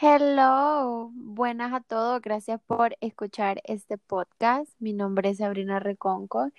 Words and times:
Hello, 0.00 1.10
buenas 1.14 1.72
a 1.72 1.80
todos, 1.80 2.22
gracias 2.22 2.60
por 2.62 2.96
escuchar 3.00 3.60
este 3.64 3.98
podcast. 3.98 4.70
Mi 4.78 4.92
nombre 4.92 5.30
es 5.30 5.38
Sabrina 5.38 5.80
Reconco 5.80 6.50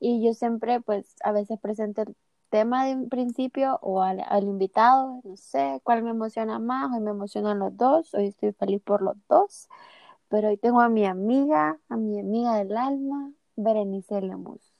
y 0.00 0.24
yo 0.24 0.32
siempre 0.34 0.80
pues 0.80 1.14
a 1.22 1.32
veces 1.32 1.58
presento 1.60 2.02
el 2.02 2.16
tema 2.48 2.86
de 2.86 2.94
un 2.94 3.08
principio 3.10 3.78
o 3.82 4.02
al, 4.02 4.20
al 4.26 4.44
invitado, 4.44 5.20
no 5.24 5.36
sé 5.36 5.80
cuál 5.84 6.02
me 6.04 6.10
emociona 6.10 6.58
más, 6.58 6.90
hoy 6.92 7.00
me 7.00 7.10
emocionan 7.10 7.58
los 7.58 7.76
dos, 7.76 8.14
hoy 8.14 8.28
estoy 8.28 8.52
feliz 8.52 8.80
por 8.82 9.02
los 9.02 9.16
dos, 9.28 9.68
pero 10.28 10.48
hoy 10.48 10.56
tengo 10.58 10.80
a 10.80 10.88
mi 10.88 11.04
amiga, 11.06 11.78
a 11.88 11.96
mi 11.96 12.18
amiga 12.20 12.56
del 12.56 12.76
alma, 12.76 13.32
Berenice 13.56 14.20
Lemus. 14.22 14.72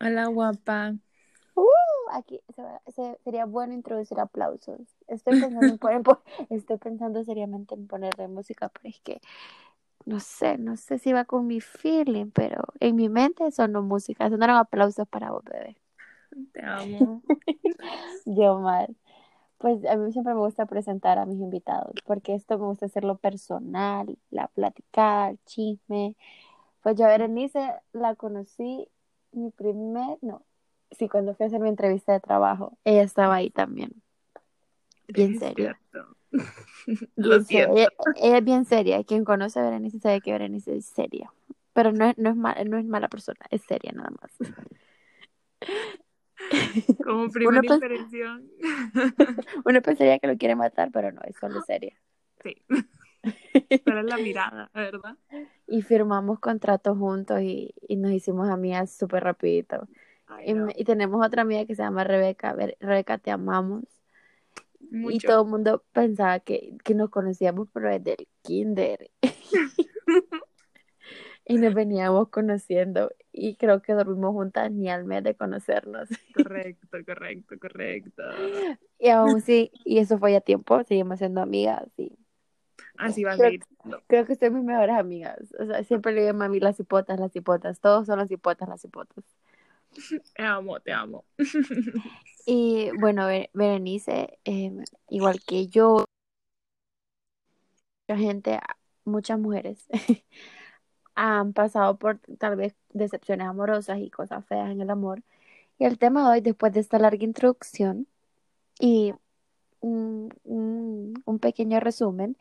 Hola, 0.00 0.26
guapa. 0.28 0.96
Uh, 1.54 2.10
aquí 2.12 2.40
se- 2.54 2.92
se- 2.92 3.18
sería 3.24 3.46
bueno 3.46 3.74
introducir 3.74 4.20
aplausos. 4.20 4.95
Estoy 5.08 5.34
pensando, 5.36 5.72
en 5.72 5.78
poner- 5.78 6.02
po- 6.04 6.22
estoy 6.50 6.78
pensando 6.78 7.24
seriamente 7.24 7.74
en 7.74 7.86
ponerle 7.86 8.28
música, 8.28 8.68
pero 8.70 8.88
es 8.88 9.00
que 9.00 9.20
no 10.06 10.20
sé, 10.20 10.58
no 10.58 10.76
sé 10.76 10.98
si 10.98 11.12
va 11.12 11.24
con 11.26 11.46
mi 11.46 11.60
feeling, 11.60 12.30
pero 12.32 12.64
en 12.80 12.96
mi 12.96 13.08
mente 13.08 13.50
sonó 13.52 13.82
música, 13.82 14.30
sonaron 14.30 14.56
aplausos 14.56 15.08
para 15.08 15.30
vos, 15.32 15.44
bebé. 15.44 15.76
Te 16.52 16.60
amo. 16.64 17.22
Yo 18.24 18.58
mal. 18.60 18.96
Pues 19.58 19.84
a 19.86 19.96
mí 19.96 20.12
siempre 20.12 20.34
me 20.34 20.40
gusta 20.40 20.66
presentar 20.66 21.18
a 21.18 21.26
mis 21.26 21.40
invitados, 21.40 21.92
porque 22.06 22.34
esto 22.34 22.58
me 22.58 22.66
gusta 22.66 22.86
hacerlo 22.86 23.18
personal, 23.18 24.18
la 24.30 24.48
platicada, 24.48 25.30
el 25.30 25.40
chisme. 25.46 26.16
Pues 26.82 26.96
yo 26.96 27.06
a 27.06 27.08
Berenice 27.08 27.74
la 27.92 28.14
conocí 28.16 28.88
mi 29.32 29.50
primer, 29.52 30.18
no, 30.22 30.44
sí, 30.92 31.08
cuando 31.08 31.34
fui 31.34 31.44
a 31.44 31.48
hacer 31.48 31.60
mi 31.60 31.68
entrevista 31.70 32.12
de 32.14 32.20
trabajo, 32.20 32.78
ella 32.84 33.02
estaba 33.02 33.36
ahí 33.36 33.50
también. 33.50 34.02
Bien 35.08 35.38
seria. 35.38 35.78
Lo 37.16 37.40
siento. 37.42 37.76
Ella, 37.76 37.88
ella 38.16 38.38
es 38.38 38.44
bien 38.44 38.64
seria. 38.64 39.04
Quien 39.04 39.24
conoce 39.24 39.60
a 39.60 39.64
Berenice 39.64 40.00
sabe 40.00 40.20
que 40.20 40.32
Berenice 40.32 40.76
es 40.76 40.86
seria. 40.86 41.32
Pero 41.72 41.92
no 41.92 42.06
es, 42.06 42.18
no 42.18 42.30
es, 42.30 42.36
ma- 42.36 42.56
no 42.64 42.78
es 42.78 42.86
mala 42.86 43.08
persona, 43.08 43.38
es 43.50 43.62
seria 43.62 43.92
nada 43.92 44.10
más. 44.10 44.30
Como 47.04 47.30
primera 47.30 47.60
Uno, 47.60 47.74
impresión. 47.74 48.50
uno 49.64 49.82
pensaría 49.82 50.18
que 50.18 50.26
lo 50.26 50.36
quiere 50.36 50.56
matar, 50.56 50.90
pero 50.92 51.12
no, 51.12 51.20
es 51.24 51.36
solo 51.36 51.60
seria. 51.62 51.96
Sí. 52.42 52.62
Pero 53.84 54.00
es 54.00 54.06
la 54.06 54.16
mirada, 54.18 54.70
¿verdad? 54.74 55.16
Y 55.66 55.82
firmamos 55.82 56.38
contratos 56.38 56.96
juntos 56.98 57.40
y, 57.42 57.74
y 57.88 57.96
nos 57.96 58.12
hicimos 58.12 58.48
amigas 58.48 58.92
súper 58.92 59.24
rapidito. 59.24 59.88
Ay, 60.28 60.50
Y, 60.50 60.54
no. 60.54 60.68
y 60.74 60.84
tenemos 60.84 61.24
otra 61.26 61.42
amiga 61.42 61.64
que 61.66 61.74
se 61.74 61.82
llama 61.82 62.04
Rebeca. 62.04 62.54
Rebeca, 62.80 63.18
te 63.18 63.30
amamos. 63.30 63.84
Y 65.10 65.18
todo 65.18 65.42
el 65.42 65.48
mundo 65.48 65.84
pensaba 65.92 66.40
que, 66.40 66.76
que 66.84 66.94
nos 66.94 67.10
conocíamos, 67.10 67.68
pero 67.72 67.90
desde 67.90 68.12
el 68.18 68.28
kinder. 68.42 69.10
Y 71.48 71.58
nos 71.58 71.74
veníamos 71.74 72.28
conociendo. 72.30 73.12
Y 73.32 73.54
creo 73.54 73.80
que 73.80 73.92
dormimos 73.92 74.32
juntas 74.32 74.72
ni 74.72 74.90
al 74.90 75.04
mes 75.04 75.22
de 75.22 75.36
conocernos. 75.36 76.08
Correcto, 76.34 76.98
correcto, 77.06 77.54
correcto. 77.60 78.22
Y 78.98 79.08
aún 79.10 79.40
sí, 79.42 79.70
y 79.84 79.98
eso 79.98 80.18
fue 80.18 80.32
ya 80.32 80.40
tiempo, 80.40 80.82
seguimos 80.82 81.18
siendo 81.18 81.40
amigas. 81.40 81.84
Y 81.96 82.18
Así 82.98 83.22
va 83.22 83.34
a 83.34 83.36
Creo- 83.36 83.46
seguir 83.50 83.64
siendo. 83.80 84.02
creo 84.08 84.26
que 84.26 84.34
soy 84.34 84.50
mis 84.50 84.64
mejores 84.64 84.96
amigas. 84.96 85.38
O 85.60 85.66
sea, 85.66 85.84
siempre 85.84 86.12
le 86.12 86.22
digo 86.22 86.30
a 86.30 86.32
mami 86.32 86.58
las 86.58 86.80
hipotas, 86.80 87.20
las 87.20 87.36
hipotas. 87.36 87.78
Todos 87.78 88.06
son 88.06 88.18
las 88.18 88.30
hipotas, 88.30 88.68
las 88.68 88.84
hipotas. 88.84 89.24
Te 90.34 90.42
amo, 90.42 90.80
te 90.80 90.92
amo. 90.92 91.24
Y 92.48 92.90
bueno, 93.00 93.26
Be- 93.26 93.50
Berenice, 93.54 94.38
eh, 94.44 94.72
igual 95.08 95.40
que 95.44 95.66
yo, 95.66 96.04
mucha 98.08 98.18
gente, 98.20 98.60
muchas 99.04 99.38
mujeres 99.38 99.86
han 101.14 101.52
pasado 101.52 101.98
por 101.98 102.18
tal 102.38 102.56
vez 102.56 102.76
decepciones 102.92 103.46
amorosas 103.48 103.98
y 104.00 104.10
cosas 104.10 104.44
feas 104.46 104.70
en 104.70 104.80
el 104.80 104.90
amor. 104.90 105.22
Y 105.78 105.86
el 105.86 105.98
tema 105.98 106.24
de 106.24 106.30
hoy, 106.36 106.42
después 106.42 106.72
de 106.74 106.80
esta 106.80 106.98
larga 107.00 107.24
introducción 107.24 108.08
y 108.80 109.14
un, 109.80 110.30
un, 110.44 111.22
un 111.26 111.40
pequeño 111.40 111.80
resumen 111.80 112.36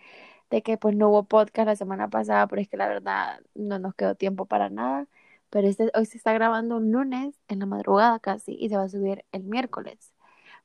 de 0.51 0.63
que 0.63 0.77
pues 0.77 0.95
no 0.95 1.09
hubo 1.09 1.23
podcast 1.25 1.67
la 1.67 1.75
semana 1.77 2.09
pasada, 2.09 2.47
pero 2.47 2.61
es 2.61 2.69
que 2.69 2.77
la 2.77 2.87
verdad 2.89 3.41
no 3.55 3.79
nos 3.79 3.95
quedó 3.95 4.15
tiempo 4.15 4.45
para 4.47 4.69
nada. 4.69 5.07
Pero 5.49 5.67
este, 5.67 5.91
hoy 5.95 6.05
se 6.05 6.17
está 6.17 6.33
grabando 6.33 6.77
un 6.77 6.91
lunes 6.91 7.35
en 7.47 7.59
la 7.59 7.65
madrugada 7.65 8.19
casi 8.19 8.53
y 8.59 8.69
se 8.69 8.77
va 8.77 8.83
a 8.83 8.89
subir 8.89 9.25
el 9.31 9.43
miércoles 9.43 10.13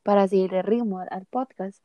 para 0.02 0.26
seguir 0.28 0.54
el 0.54 0.64
ritmo 0.64 1.00
al, 1.00 1.26
podcast. 1.26 1.84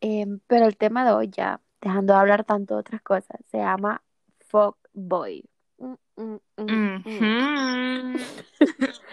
Em, 0.00 0.40
pero 0.46 0.66
el 0.66 0.76
tema 0.76 1.04
de 1.04 1.12
hoy 1.12 1.28
ya, 1.28 1.60
dejando 1.80 2.12
de 2.14 2.20
hablar 2.20 2.44
tanto 2.44 2.74
de 2.74 2.80
otras 2.80 3.02
cosas, 3.02 3.40
se 3.50 3.58
llama 3.58 4.02
Fuck 4.48 4.76
Boy. 4.92 5.44
Mm, 5.78 5.94
mm, 6.16 6.40
mm. 6.56 8.16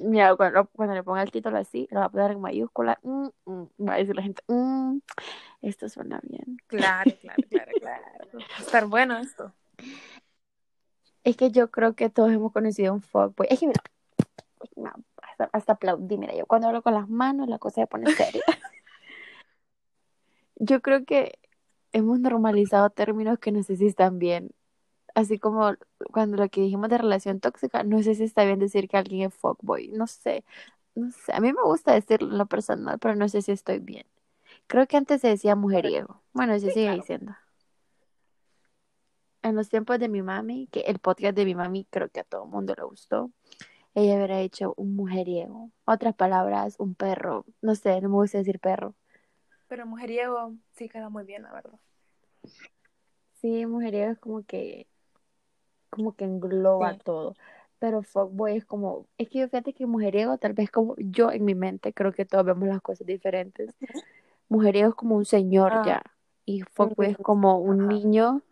Mira, 0.00 0.34
cuando, 0.36 0.66
cuando 0.66 0.94
le 0.94 1.02
ponga 1.02 1.22
el 1.22 1.30
título 1.30 1.58
así, 1.58 1.86
lo 1.90 2.00
va 2.00 2.06
a 2.06 2.08
poner 2.08 2.32
en 2.32 2.40
mayúscula. 2.40 2.98
Va 3.04 3.94
a 3.94 3.96
decir 3.98 4.16
la 4.16 4.22
gente, 4.22 4.42
"Mm, 4.48 4.98
esto 5.62 5.88
suena 5.88 6.20
bien. 6.22 6.58
Claro, 6.66 7.10
claro, 7.20 7.42
claro, 7.48 7.72
claro. 7.80 8.04
Va 8.34 8.38
a 8.58 8.60
estar 8.60 8.86
bueno 8.86 9.18
esto. 9.18 9.52
Es 11.26 11.36
que 11.36 11.50
yo 11.50 11.70
creo 11.70 11.94
que 11.94 12.08
todos 12.10 12.32
hemos 12.32 12.52
conocido 12.54 12.94
un 12.94 13.02
fuckboy. 13.02 13.48
Es 13.50 13.60
que 13.60 13.66
mira, 13.66 13.82
no, 14.76 14.92
hasta, 15.22 15.50
hasta 15.52 15.72
aplaudí. 15.74 16.18
Mira, 16.18 16.34
yo 16.36 16.46
cuando 16.46 16.68
hablo 16.68 16.82
con 16.82 16.94
las 16.94 17.08
manos 17.08 17.48
la 17.48 17.58
cosa 17.58 17.82
se 17.82 17.86
pone 17.88 18.10
seria. 18.10 18.44
Yo 20.56 20.80
creo 20.82 21.04
que 21.04 21.38
hemos 21.92 22.20
normalizado 22.20 22.90
términos 22.90 23.38
que 23.38 23.52
no 23.52 23.62
sé 23.62 23.76
si 23.76 23.86
están 23.86 24.18
bien. 24.18 24.50
Así 25.14 25.38
como 25.40 25.74
cuando 26.12 26.36
lo 26.38 26.48
que 26.50 26.62
dijimos 26.62 26.90
de 26.90 26.98
relación 26.98 27.40
tóxica, 27.40 27.84
no 27.84 28.02
sé 28.02 28.14
si 28.16 28.24
está 28.24 28.44
bien 28.44 28.60
decir 28.60 28.88
que 28.88 28.96
alguien 28.98 29.28
es 29.28 29.34
fuckboy. 29.34 29.88
No 29.90 30.06
sé, 30.08 30.44
no 30.94 31.10
sé. 31.12 31.32
A 31.34 31.40
mí 31.40 31.52
me 31.52 31.62
gusta 31.64 31.94
decirlo 31.94 32.30
en 32.32 32.38
lo 32.38 32.46
personal, 32.46 32.98
pero 33.00 33.16
no 33.16 33.28
sé 33.28 33.42
si 33.42 33.52
estoy 33.52 33.80
bien. 33.80 34.06
Creo 34.68 34.86
que 34.88 34.96
antes 34.98 35.22
se 35.22 35.28
decía 35.30 35.56
mujeriego. 35.56 36.22
Bueno, 36.34 36.58
se 36.60 36.70
Sí, 36.70 36.72
sigue 36.72 36.90
claro. 36.90 37.02
diciendo. 37.02 37.36
En 39.46 39.54
los 39.54 39.68
tiempos 39.68 40.00
de 40.00 40.08
mi 40.08 40.22
mami, 40.22 40.66
que 40.72 40.80
el 40.80 40.98
podcast 40.98 41.36
de 41.36 41.44
mi 41.44 41.54
mami 41.54 41.86
creo 41.88 42.08
que 42.08 42.18
a 42.18 42.24
todo 42.24 42.44
el 42.46 42.50
mundo 42.50 42.74
le 42.76 42.82
gustó, 42.82 43.30
ella 43.94 44.16
hubiera 44.16 44.40
hecho 44.40 44.74
un 44.76 44.96
mujeriego. 44.96 45.70
Otras 45.84 46.16
palabras, 46.16 46.74
un 46.80 46.96
perro. 46.96 47.44
No 47.62 47.76
sé, 47.76 48.00
no 48.00 48.08
me 48.08 48.16
gusta 48.16 48.38
decir 48.38 48.58
perro. 48.58 48.94
Pero 49.68 49.86
mujeriego 49.86 50.52
sí 50.72 50.88
queda 50.88 51.10
muy 51.10 51.22
bien, 51.22 51.44
la 51.44 51.52
verdad. 51.52 51.78
Sí, 53.40 53.66
mujeriego 53.66 54.10
es 54.10 54.18
como 54.18 54.42
que, 54.42 54.88
como 55.90 56.16
que 56.16 56.24
engloba 56.24 56.94
Sí. 56.94 57.00
todo. 57.04 57.36
Pero 57.78 58.02
fuckboy 58.02 58.56
es 58.56 58.64
como, 58.64 59.06
es 59.16 59.28
que 59.28 59.38
yo 59.38 59.48
fíjate 59.48 59.74
que 59.74 59.86
mujeriego, 59.86 60.38
tal 60.38 60.54
vez 60.54 60.72
como 60.72 60.96
yo 60.98 61.30
en 61.30 61.44
mi 61.44 61.54
mente, 61.54 61.92
creo 61.92 62.12
que 62.12 62.24
todos 62.24 62.44
vemos 62.44 62.66
las 62.68 62.80
cosas 62.82 63.06
diferentes. 63.06 63.76
Mujeriego 64.48 64.88
es 64.88 64.94
como 64.96 65.14
un 65.14 65.24
señor 65.24 65.70
Ah. 65.72 65.82
ya. 65.86 66.02
Y 66.46 66.62
fuckboy 66.62 67.10
es 67.12 67.18
como 67.18 67.58
un 67.60 67.82
ajá. 67.82 67.88
niño, 67.92 68.42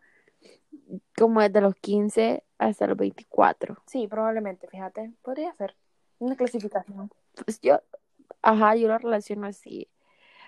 como 1.16 1.40
desde 1.40 1.60
los 1.60 1.74
15 1.76 2.44
hasta 2.58 2.86
los 2.86 2.96
24. 2.96 3.76
Sí, 3.86 4.06
probablemente, 4.08 4.68
fíjate. 4.68 5.12
Podría 5.22 5.52
ser 5.54 5.76
una 6.18 6.36
clasificación. 6.36 7.10
Pues 7.44 7.60
yo, 7.60 7.80
ajá, 8.42 8.76
yo 8.76 8.88
lo 8.88 8.98
relaciono 8.98 9.46
así. 9.46 9.88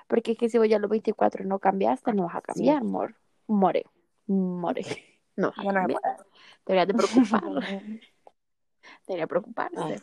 Porque 0.07 0.33
es 0.33 0.39
que 0.39 0.49
si 0.49 0.59
vos 0.59 0.69
ya 0.69 0.77
a 0.77 0.81
los 0.81 0.91
24 0.91 1.45
no 1.45 1.59
cambiaste, 1.59 2.13
no 2.13 2.25
vas 2.25 2.37
a 2.37 2.39
Sí. 2.39 2.45
cambiar, 2.47 2.79
amor. 2.79 3.17
More. 3.47 3.85
More. 4.27 4.83
No 5.39 5.49
vas 5.55 5.59
a 5.59 5.73
no. 5.73 5.99
Deberías 6.65 6.89
de 6.89 6.95
preocupar. 6.95 7.43
Debería 9.07 9.27
preocuparse. 9.27 10.01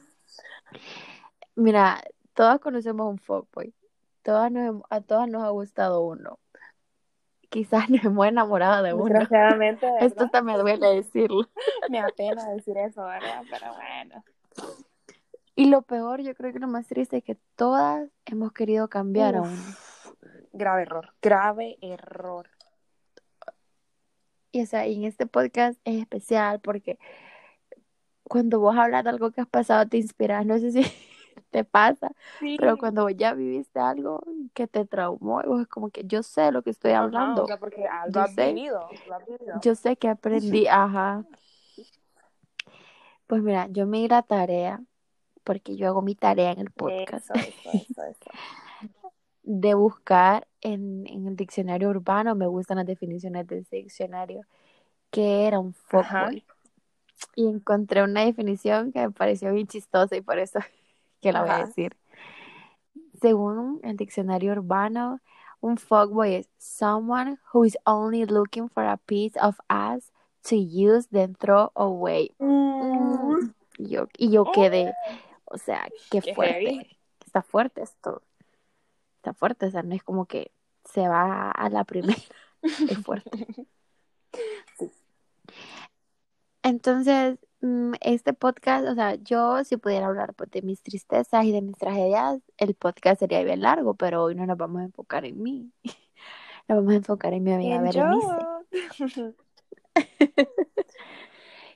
Mira, 1.55 2.03
todas 2.35 2.59
conocemos 2.59 3.09
un 3.09 3.17
fuckboy. 3.17 3.73
Todas 4.21 4.51
nos, 4.51 4.83
a 4.91 5.01
todas 5.01 5.27
nos 5.27 5.44
ha 5.44 5.50
gustado 5.50 6.01
uno. 6.01 6.38
Quizás 7.53 7.88
nos 7.89 8.03
hemos 8.03 8.25
enamorado 8.27 8.83
de 8.83 8.94
uno. 8.94 9.05
Desgraciadamente, 9.05 9.88
Esto 10.01 10.27
me 10.44 10.57
duele 10.57 10.95
decirlo. 10.95 11.47
Me 11.89 12.00
apena 12.00 12.50
decir 12.50 12.75
eso, 12.77 13.05
¿verdad? 13.05 13.44
Pero 13.50 13.73
bueno. 13.75 14.23
Y 15.55 15.69
lo 15.69 15.83
peor, 15.83 16.21
yo 16.21 16.33
creo 16.33 16.51
que 16.51 16.57
lo 16.57 16.67
más 16.67 16.88
triste 16.88 17.17
es 17.17 17.23
que 17.23 17.38
todas 17.55 18.09
hemos 18.25 18.53
querido 18.53 18.88
cambiar 18.88 19.35
a 19.35 19.41
Uf. 19.41 19.47
uno. 19.47 20.33
Grave 20.51 20.81
error. 20.81 21.13
Grave 21.21 21.77
error. 21.81 22.50
Y 24.51 24.63
o 24.63 24.65
sea, 24.65 24.88
y 24.88 24.95
en 24.95 25.03
este 25.03 25.27
podcast 25.27 25.79
es 25.83 26.01
especial 26.01 26.59
porque 26.59 26.97
cuando 28.23 28.59
vos 28.59 28.75
hablas 28.75 29.03
de 29.03 29.11
algo 29.11 29.31
que 29.31 29.41
has 29.41 29.47
pasado 29.47 29.88
te 29.88 29.97
inspiras, 29.97 30.44
no 30.44 30.57
sé 30.57 30.71
si 30.71 30.83
te 31.51 31.63
pasa, 31.63 32.12
Sí. 32.39 32.57
pero 32.59 32.77
cuando 32.77 33.09
ya 33.09 33.33
viviste 33.33 33.80
algo 33.80 34.21
que 34.53 34.68
te 34.68 34.85
traumó, 34.85 35.41
es 35.41 35.68
como 35.68 35.89
que 35.89 36.03
yo 36.06 36.24
sé 36.24 36.51
lo 36.51 36.62
que 36.63 36.69
estoy 36.71 36.91
hablando, 36.91 37.45
porque 37.59 37.85
Yo 38.09 38.21
has 38.21 38.35
sé. 38.35 38.53
vivido. 38.53 38.88
Lo 39.07 39.15
has 39.15 39.25
vivido. 39.25 39.59
yo 39.62 39.75
sé 39.75 39.95
que 39.97 40.09
aprendí, 40.09 40.68
ajá. 40.69 41.25
Pues 43.27 43.41
mira, 43.41 43.68
yo 43.69 43.88
me 43.88 44.00
di 44.00 44.07
la 44.07 44.21
tarea, 44.21 44.81
porque 45.44 45.75
yo 45.75 45.88
hago 45.88 46.01
mi 46.01 46.15
tarea 46.15 46.51
en 46.51 46.59
el 46.59 46.71
podcast, 46.71 47.30
Eso, 47.30 47.33
eso, 47.33 47.71
eso, 47.74 48.03
eso. 48.03 48.31
de 49.44 49.74
buscar 49.74 50.47
en, 50.62 51.06
en 51.07 51.27
el 51.27 51.36
diccionario 51.36 51.89
urbano, 51.89 52.33
me 52.36 52.47
gustan 52.47 52.77
las 52.77 52.86
definiciones 52.86 53.45
de 53.47 53.59
ese 53.59 53.77
diccionario, 53.77 54.41
que 55.12 55.47
era 55.47 55.59
un 55.59 55.74
fuckboy. 55.74 56.45
Y 57.36 57.47
encontré 57.47 58.03
una 58.03 58.25
definición 58.25 58.91
que 58.91 59.00
me 59.00 59.12
pareció 59.12 59.51
bien 59.53 59.68
chistosa 59.68 60.15
y 60.15 60.21
por 60.21 60.39
eso 60.39 60.59
que 61.24 61.31
la 61.31 61.42
voy 61.42 61.50
a 61.50 61.66
decir. 61.66 61.98
Según 63.20 63.80
el 63.84 63.98
diccionario 63.98 64.52
urbano, 64.52 65.22
un 65.62 65.78
fuckboy 65.78 66.36
es 66.36 66.50
someone 66.58 67.38
who 67.54 67.64
is 67.64 67.78
only 67.86 68.25
looking 68.25 68.70
for 68.70 68.84
a 68.84 68.98
piece 68.98 69.40
of 69.40 69.56
ass 69.70 70.12
to 70.44 70.56
use 70.56 71.08
then 71.10 71.36
throw 71.36 71.72
away. 71.75 72.36
Mm. 72.38 73.54
Y 73.78 73.88
yo, 73.90 74.08
y 74.18 74.30
yo 74.30 74.46
quedé, 74.52 74.94
o 75.46 75.58
sea, 75.58 75.88
qué, 76.12 76.22
Qué 76.22 76.36
fuerte. 76.36 76.54
heavy. 76.54 76.98
Está 77.25 77.42
fuerte 77.42 77.81
esto. 77.81 78.22
Está 79.16 79.34
fuerte, 79.34 79.66
o 79.68 79.72
sea, 79.72 79.84
no 79.84 79.96
es 79.96 80.04
como 80.04 80.25
que 80.25 80.52
se 80.84 81.08
va 81.08 81.50
a 81.50 81.70
la 81.70 81.86
primera. 81.86 82.20
es 82.62 82.98
fuerte. 83.00 83.66
Entonces, 86.62 87.40
este 88.01 88.33
podcast, 88.33 88.88
o 88.88 88.95
sea, 88.95 89.15
yo 89.15 89.63
si 89.63 89.77
pudiera 89.77 90.07
hablar 90.07 90.33
pues, 90.33 90.51
de 90.51 90.62
mis 90.62 90.81
tristezas 90.81 91.45
y 91.45 91.51
de 91.51 91.62
mis 91.62 91.77
tragedias, 91.77 92.42
el 92.57 92.75
podcast 92.75 93.19
sería 93.19 93.44
bien 93.44 93.62
largo, 93.62 93.94
pero 93.95 94.24
hoy 94.24 94.36
no 94.36 94.45
nos 94.45 94.57
vamos 94.57 94.81
a 94.81 94.86
enfocar 94.86 95.25
en 95.25 95.42
mí. 95.42 95.71
Nos 96.65 96.77
vamos 96.77 96.94
a 96.94 96.95
enfocar 96.95 97.33
en 97.33 97.44
mi 97.44 97.51
amiga 97.51 97.75
En 97.75 97.83
Berenice. 97.83 99.36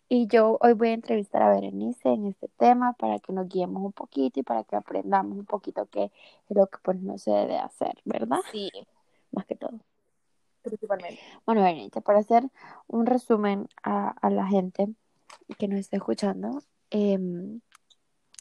Y 0.10 0.28
yo 0.28 0.58
hoy 0.62 0.72
voy 0.72 0.90
a 0.90 0.94
entrevistar 0.94 1.42
a 1.42 1.52
Berenice 1.52 2.08
en 2.08 2.28
este 2.28 2.48
tema 2.58 2.94
para 2.94 3.20
que 3.20 3.34
nos 3.34 3.50
guiemos 3.50 3.84
un 3.84 3.92
poquito 3.92 4.40
y 4.40 4.44
para 4.44 4.64
que 4.64 4.78
aprendamos 4.78 5.38
un 5.38 5.46
poquito 5.46 5.86
qué 5.88 6.06
es 6.06 6.56
lo 6.56 6.68
que 6.68 6.78
pues 6.82 7.02
no 7.02 7.18
se 7.18 7.32
debe 7.32 7.58
hacer, 7.58 8.00
¿verdad? 8.06 8.40
Sí, 8.50 8.72
Más 9.32 9.46
que 9.46 9.56
todo. 9.56 9.82
principalmente. 10.62 11.20
Bueno, 11.46 11.62
Berenice, 11.62 12.00
para 12.00 12.20
hacer 12.20 12.44
un 12.88 13.06
resumen 13.06 13.68
a, 13.84 14.12
a 14.12 14.30
la 14.30 14.48
gente 14.48 14.88
que 15.58 15.68
nos 15.68 15.80
está 15.80 15.98
escuchando, 15.98 16.62
em, 16.90 17.62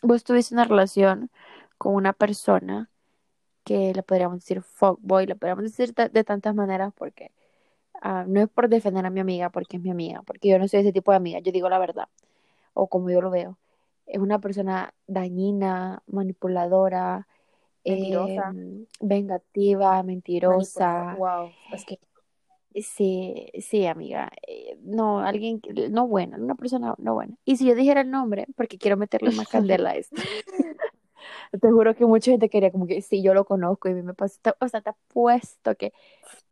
vos 0.03 0.25
tuviste 0.25 0.55
una 0.55 0.65
relación 0.65 1.31
con 1.79 1.95
una 1.95 2.13
persona 2.13 2.91
que 3.65 3.93
le 3.93 4.03
podríamos 4.03 4.39
decir 4.41 4.63
fuckboy, 4.63 5.27
le 5.27 5.35
podríamos 5.35 5.65
decir 5.65 5.93
de 5.95 6.25
tantas 6.25 6.55
maneras 6.55 6.93
porque 6.97 7.33
ah, 8.01 8.25
no 8.27 8.41
es 8.41 8.49
por 8.49 8.69
defender 8.69 9.05
a 9.05 9.11
mi 9.11 9.21
amiga 9.21 9.51
porque 9.51 9.77
es 9.77 9.83
mi 9.83 9.91
amiga, 9.91 10.23
porque 10.23 10.49
yo 10.49 10.59
no 10.59 10.69
soy 10.69 10.81
ese 10.81 10.93
tipo 10.93 11.11
de 11.11 11.17
amiga, 11.17 11.41
yo 11.41 11.53
digo 11.53 11.69
la 11.69 11.79
verdad, 11.79 12.09
o 12.75 12.87
como 12.89 13.11
yo 13.11 13.21
lo 13.21 13.31
veo. 13.31 13.59
Es 14.07 14.21
una 14.21 14.39
persona 14.39 14.95
dañina, 15.09 16.03
manipuladora, 16.07 17.27
Mentirosa. 17.85 18.51
em, 18.51 18.87
vengativa, 19.01 20.03
mentirosa. 20.03 21.17
Wow, 21.19 21.51
es 21.73 21.85
que 21.85 21.99
Sí, 22.83 23.51
sí, 23.61 23.87
amiga. 23.87 24.31
Eh, 24.47 24.77
no, 24.83 25.21
alguien, 25.21 25.61
que- 25.61 25.89
no 25.89 26.07
buena, 26.07 26.37
una 26.37 26.55
persona 26.55 26.95
no 26.99 27.15
buena. 27.15 27.35
Y 27.45 27.57
si 27.57 27.67
yo 27.67 27.75
dijera 27.75 28.03
el 28.03 28.11
nombre, 28.11 28.47
porque 28.57 28.79
quiero 28.79 28.97
meterle 28.97 29.31
más 29.31 29.49
candela 29.49 29.91
a 29.91 29.97
esto. 29.97 30.17
Te 31.61 31.71
juro 31.71 31.95
que 31.95 32.05
mucha 32.07 32.31
gente 32.31 32.49
quería 32.49 32.71
como 32.71 32.87
que 32.87 33.01
sí, 33.03 33.23
yo 33.23 33.33
lo 33.35 33.45
conozco 33.45 33.89
y 33.89 33.93
a 33.93 33.95
mí 33.95 34.03
me 34.03 34.15
pasó, 34.15 34.39
te- 34.43 34.53
o 34.61 34.69
sea, 34.69 34.81
te 34.81 34.91
apuesto 34.91 35.75
que 35.75 35.93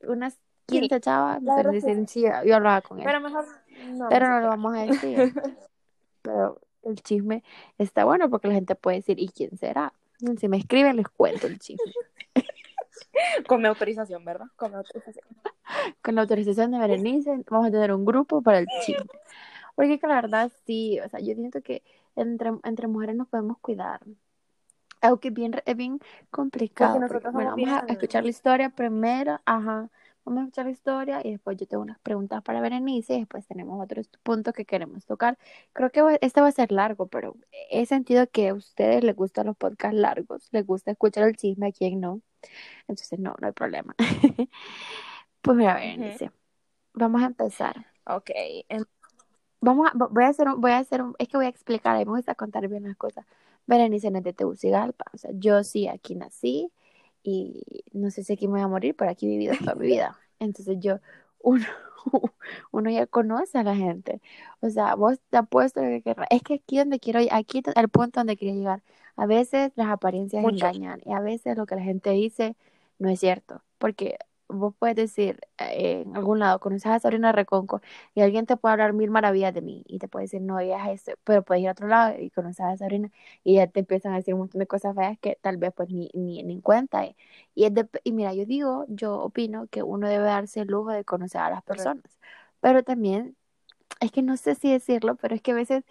unas 0.00 0.38
15 0.66 1.00
chavas 1.00 1.42
la 1.42 1.52
me 1.52 1.56
verdad 1.62 1.74
es 1.74 1.84
que 1.84 1.90
dicen, 1.90 2.08
sí, 2.08 2.22
yo 2.22 2.56
hablaba 2.56 2.80
con 2.80 2.98
él. 2.98 3.04
Pero 3.04 3.20
mejor 3.20 3.44
no. 3.92 4.08
Pero 4.08 4.28
no 4.28 4.40
lo 4.40 4.48
vamos 4.48 4.74
a 4.76 4.80
decir. 4.82 5.18
Pero 6.22 6.58
el 6.84 7.02
chisme 7.02 7.42
está 7.76 8.04
bueno 8.06 8.30
porque 8.30 8.48
la 8.48 8.54
gente 8.54 8.74
puede 8.74 8.98
decir, 8.98 9.18
¿y 9.20 9.28
quién 9.28 9.56
será? 9.58 9.92
Si 10.38 10.48
me 10.48 10.56
escriben, 10.56 10.96
les 10.96 11.08
cuento 11.08 11.46
el 11.46 11.58
chisme. 11.58 11.92
Con 13.48 13.62
mi 13.62 13.68
autorización, 13.68 14.24
¿verdad? 14.24 14.46
Con 14.56 14.70
mi 14.70 14.76
autorización. 14.76 15.24
Con 16.02 16.14
la 16.14 16.22
autorización 16.22 16.72
de 16.72 16.78
Berenice, 16.78 17.42
vamos 17.48 17.68
a 17.68 17.70
tener 17.70 17.92
un 17.92 18.04
grupo 18.04 18.42
para 18.42 18.58
el 18.58 18.66
chisme. 18.84 19.06
Porque 19.74 19.98
que 19.98 20.06
la 20.06 20.16
verdad 20.16 20.52
sí, 20.66 21.00
o 21.00 21.08
sea, 21.08 21.20
yo 21.20 21.34
siento 21.34 21.60
que 21.62 21.82
entre, 22.16 22.52
entre 22.62 22.86
mujeres 22.86 23.16
nos 23.16 23.28
podemos 23.28 23.58
cuidar. 23.58 24.00
Aunque 25.00 25.28
es 25.28 25.34
bien, 25.34 25.54
es 25.64 25.76
bien 25.76 25.98
complicado. 26.30 26.94
Porque 26.94 27.08
porque, 27.08 27.14
nosotras 27.14 27.34
bueno, 27.34 27.50
vamos 27.50 27.82
a 27.82 27.92
escuchar 27.92 28.24
la 28.24 28.30
historia 28.30 28.70
primero, 28.70 29.40
ajá. 29.44 29.90
Vamos 30.24 30.40
a 30.40 30.44
escuchar 30.44 30.64
la 30.66 30.70
historia 30.72 31.20
y 31.22 31.32
después 31.32 31.56
yo 31.58 31.66
tengo 31.66 31.82
unas 31.82 31.98
preguntas 32.00 32.42
para 32.42 32.60
Berenice 32.62 33.14
y 33.14 33.18
después 33.20 33.46
tenemos 33.46 33.82
otros 33.82 34.08
puntos 34.22 34.54
que 34.54 34.64
queremos 34.64 35.04
tocar. 35.04 35.38
Creo 35.74 35.90
que 35.90 36.00
va- 36.02 36.14
este 36.20 36.40
va 36.40 36.48
a 36.48 36.52
ser 36.52 36.72
largo, 36.72 37.06
pero 37.08 37.36
he 37.70 37.84
sentido 37.86 38.26
que 38.30 38.48
a 38.48 38.54
ustedes 38.54 39.04
les 39.04 39.14
gustan 39.16 39.46
los 39.46 39.56
podcasts 39.56 39.96
largos, 39.98 40.48
les 40.52 40.66
gusta 40.66 40.90
escuchar 40.92 41.24
el 41.28 41.36
chisme, 41.36 41.68
a 41.68 41.72
quien 41.72 42.00
no. 42.00 42.22
Entonces, 42.88 43.18
no, 43.20 43.34
no 43.40 43.46
hay 43.48 43.52
problema. 43.54 43.94
Pues 45.42 45.56
mira, 45.56 45.74
Berenice, 45.74 46.30
vamos 46.94 47.22
a 47.22 47.26
empezar. 47.26 47.86
Ok. 48.06 48.30
Vamos 49.60 49.88
a, 49.88 49.92
vo- 49.94 50.08
voy 50.10 50.24
a 50.24 50.28
hacer 50.28 50.48
un, 50.48 50.60
voy 50.60 50.72
a 50.72 50.78
hacer 50.78 51.02
un, 51.02 51.14
es 51.18 51.28
que 51.28 51.36
voy 51.36 51.46
a 51.46 51.48
explicar, 51.48 51.96
me 51.98 52.04
gusta 52.04 52.34
contar 52.34 52.68
bien 52.68 52.84
las 52.84 52.96
cosas. 52.96 53.24
Berenice 53.66 54.10
no 54.10 54.18
es 54.18 54.24
de 54.24 54.32
Tegucigalpa, 54.34 55.06
o 55.14 55.18
sea, 55.18 55.30
yo 55.34 55.64
sí 55.64 55.88
aquí 55.88 56.14
nací 56.14 56.70
y 57.24 57.64
no 57.92 58.10
sé 58.10 58.22
si 58.22 58.34
aquí 58.34 58.46
me 58.46 58.54
voy 58.54 58.60
a 58.60 58.68
morir, 58.68 58.94
pero 58.94 59.10
aquí 59.10 59.26
he 59.26 59.30
vivido 59.30 59.54
toda 59.58 59.74
mi 59.74 59.86
vida. 59.86 60.16
Entonces 60.38 60.76
yo, 60.78 60.98
uno, 61.40 61.64
uno 62.70 62.90
ya 62.90 63.06
conoce 63.06 63.58
a 63.58 63.64
la 63.64 63.74
gente. 63.74 64.20
O 64.60 64.68
sea, 64.68 64.94
vos 64.94 65.18
te 65.30 65.38
apuesto 65.38 65.80
que 65.80 66.02
querrás. 66.02 66.28
Es 66.30 66.42
que 66.42 66.54
aquí 66.54 66.78
donde 66.78 67.00
quiero, 67.00 67.20
aquí 67.30 67.62
el 67.74 67.88
punto 67.88 68.20
donde 68.20 68.36
quiero 68.36 68.54
llegar. 68.54 68.82
A 69.16 69.26
veces 69.26 69.72
las 69.76 69.88
apariencias 69.88 70.42
Mucho. 70.42 70.66
engañan 70.66 71.00
y 71.04 71.12
a 71.12 71.20
veces 71.20 71.56
lo 71.56 71.66
que 71.66 71.76
la 71.76 71.82
gente 71.82 72.10
dice 72.10 72.56
no 72.98 73.08
es 73.08 73.20
cierto, 73.20 73.62
porque 73.78 74.18
vos 74.48 74.74
puedes 74.78 74.96
decir 74.96 75.40
eh, 75.58 76.02
en 76.06 76.16
algún 76.16 76.38
lado, 76.38 76.60
conoces 76.60 76.86
a 76.86 76.98
Sabrina 77.00 77.32
Reconco 77.32 77.80
y 78.14 78.20
alguien 78.22 78.46
te 78.46 78.56
puede 78.56 78.72
hablar 78.74 78.92
mil 78.92 79.10
maravillas 79.10 79.54
de 79.54 79.62
mí 79.62 79.84
y 79.86 79.98
te 79.98 80.08
puede 80.08 80.24
decir, 80.26 80.40
no, 80.42 80.58
ella 80.60 80.92
es 80.92 81.02
eso, 81.08 81.18
pero 81.24 81.42
puedes 81.44 81.62
ir 81.62 81.68
a 81.68 81.72
otro 81.72 81.88
lado 81.88 82.18
y 82.20 82.30
conoces 82.30 82.60
a 82.60 82.76
Sabrina 82.76 83.10
y 83.44 83.54
ya 83.56 83.66
te 83.68 83.80
empiezan 83.80 84.12
a 84.12 84.16
decir 84.16 84.34
un 84.34 84.40
montón 84.40 84.58
de 84.60 84.66
cosas 84.66 84.94
feas 84.94 85.18
que 85.18 85.38
tal 85.40 85.56
vez 85.56 85.72
pues 85.74 85.90
ni, 85.90 86.10
ni, 86.14 86.42
ni 86.42 86.54
en 86.54 86.60
cuenta. 86.60 87.04
Y, 87.06 87.16
y, 87.54 87.64
es 87.66 87.74
de- 87.74 87.88
y 88.04 88.12
mira, 88.12 88.34
yo 88.34 88.46
digo, 88.46 88.84
yo 88.88 89.14
opino 89.20 89.66
que 89.68 89.82
uno 89.82 90.08
debe 90.08 90.24
darse 90.24 90.60
el 90.60 90.68
lujo 90.68 90.90
de 90.90 91.04
conocer 91.04 91.40
a 91.40 91.50
las 91.50 91.62
personas, 91.62 92.04
pero 92.60 92.82
también, 92.82 93.36
es 94.00 94.12
que 94.12 94.22
no 94.22 94.36
sé 94.36 94.54
si 94.54 94.70
decirlo, 94.72 95.16
pero 95.16 95.34
es 95.34 95.42
que 95.42 95.52
a 95.52 95.54
veces 95.54 95.84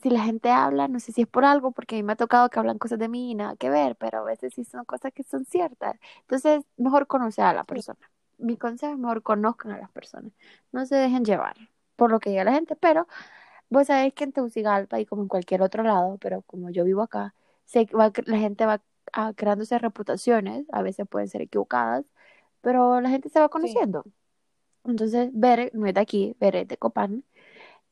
si 0.00 0.10
la 0.10 0.20
gente 0.24 0.50
habla, 0.50 0.88
no 0.88 1.00
sé 1.00 1.12
si 1.12 1.22
es 1.22 1.28
por 1.28 1.44
algo, 1.44 1.72
porque 1.72 1.96
a 1.96 1.98
mí 1.98 2.02
me 2.02 2.14
ha 2.14 2.16
tocado 2.16 2.48
que 2.50 2.58
hablan 2.58 2.78
cosas 2.78 2.98
de 2.98 3.08
mí 3.08 3.30
y 3.32 3.34
nada 3.34 3.56
que 3.56 3.70
ver, 3.70 3.96
pero 3.96 4.18
a 4.20 4.22
veces 4.24 4.52
sí 4.54 4.64
son 4.64 4.84
cosas 4.84 5.12
que 5.12 5.22
son 5.22 5.44
ciertas. 5.44 5.96
Entonces, 6.22 6.64
mejor 6.76 7.06
conocer 7.06 7.44
a 7.44 7.52
la 7.52 7.64
persona. 7.64 7.98
Mi 8.38 8.56
consejo 8.56 8.92
es 8.92 8.98
mejor 8.98 9.22
conozcan 9.22 9.72
a 9.72 9.78
las 9.78 9.90
personas. 9.90 10.32
No 10.72 10.86
se 10.86 10.96
dejen 10.96 11.24
llevar 11.24 11.56
por 11.96 12.10
lo 12.10 12.20
que 12.20 12.30
diga 12.30 12.44
la 12.44 12.52
gente, 12.52 12.76
pero 12.76 13.06
vos 13.70 13.86
sabés 13.88 14.14
que 14.14 14.24
en 14.24 14.32
Tegucigalpa 14.32 15.00
y 15.00 15.06
como 15.06 15.22
en 15.22 15.28
cualquier 15.28 15.62
otro 15.62 15.82
lado, 15.84 16.18
pero 16.20 16.42
como 16.42 16.70
yo 16.70 16.84
vivo 16.84 17.02
acá, 17.02 17.34
se 17.64 17.86
va, 17.86 18.12
la 18.26 18.38
gente 18.38 18.66
va 18.66 18.82
ah, 19.12 19.32
creándose 19.36 19.78
reputaciones, 19.78 20.66
a 20.72 20.82
veces 20.82 21.06
pueden 21.08 21.28
ser 21.28 21.42
equivocadas, 21.42 22.04
pero 22.60 23.00
la 23.00 23.10
gente 23.10 23.28
se 23.30 23.40
va 23.40 23.48
conociendo. 23.48 24.04
Entonces, 24.84 25.30
Bere 25.32 25.70
no 25.74 25.86
es 25.86 25.94
de 25.94 26.00
aquí, 26.00 26.36
Bere 26.40 26.62
es 26.62 26.68
de 26.68 26.76
Copán. 26.76 27.24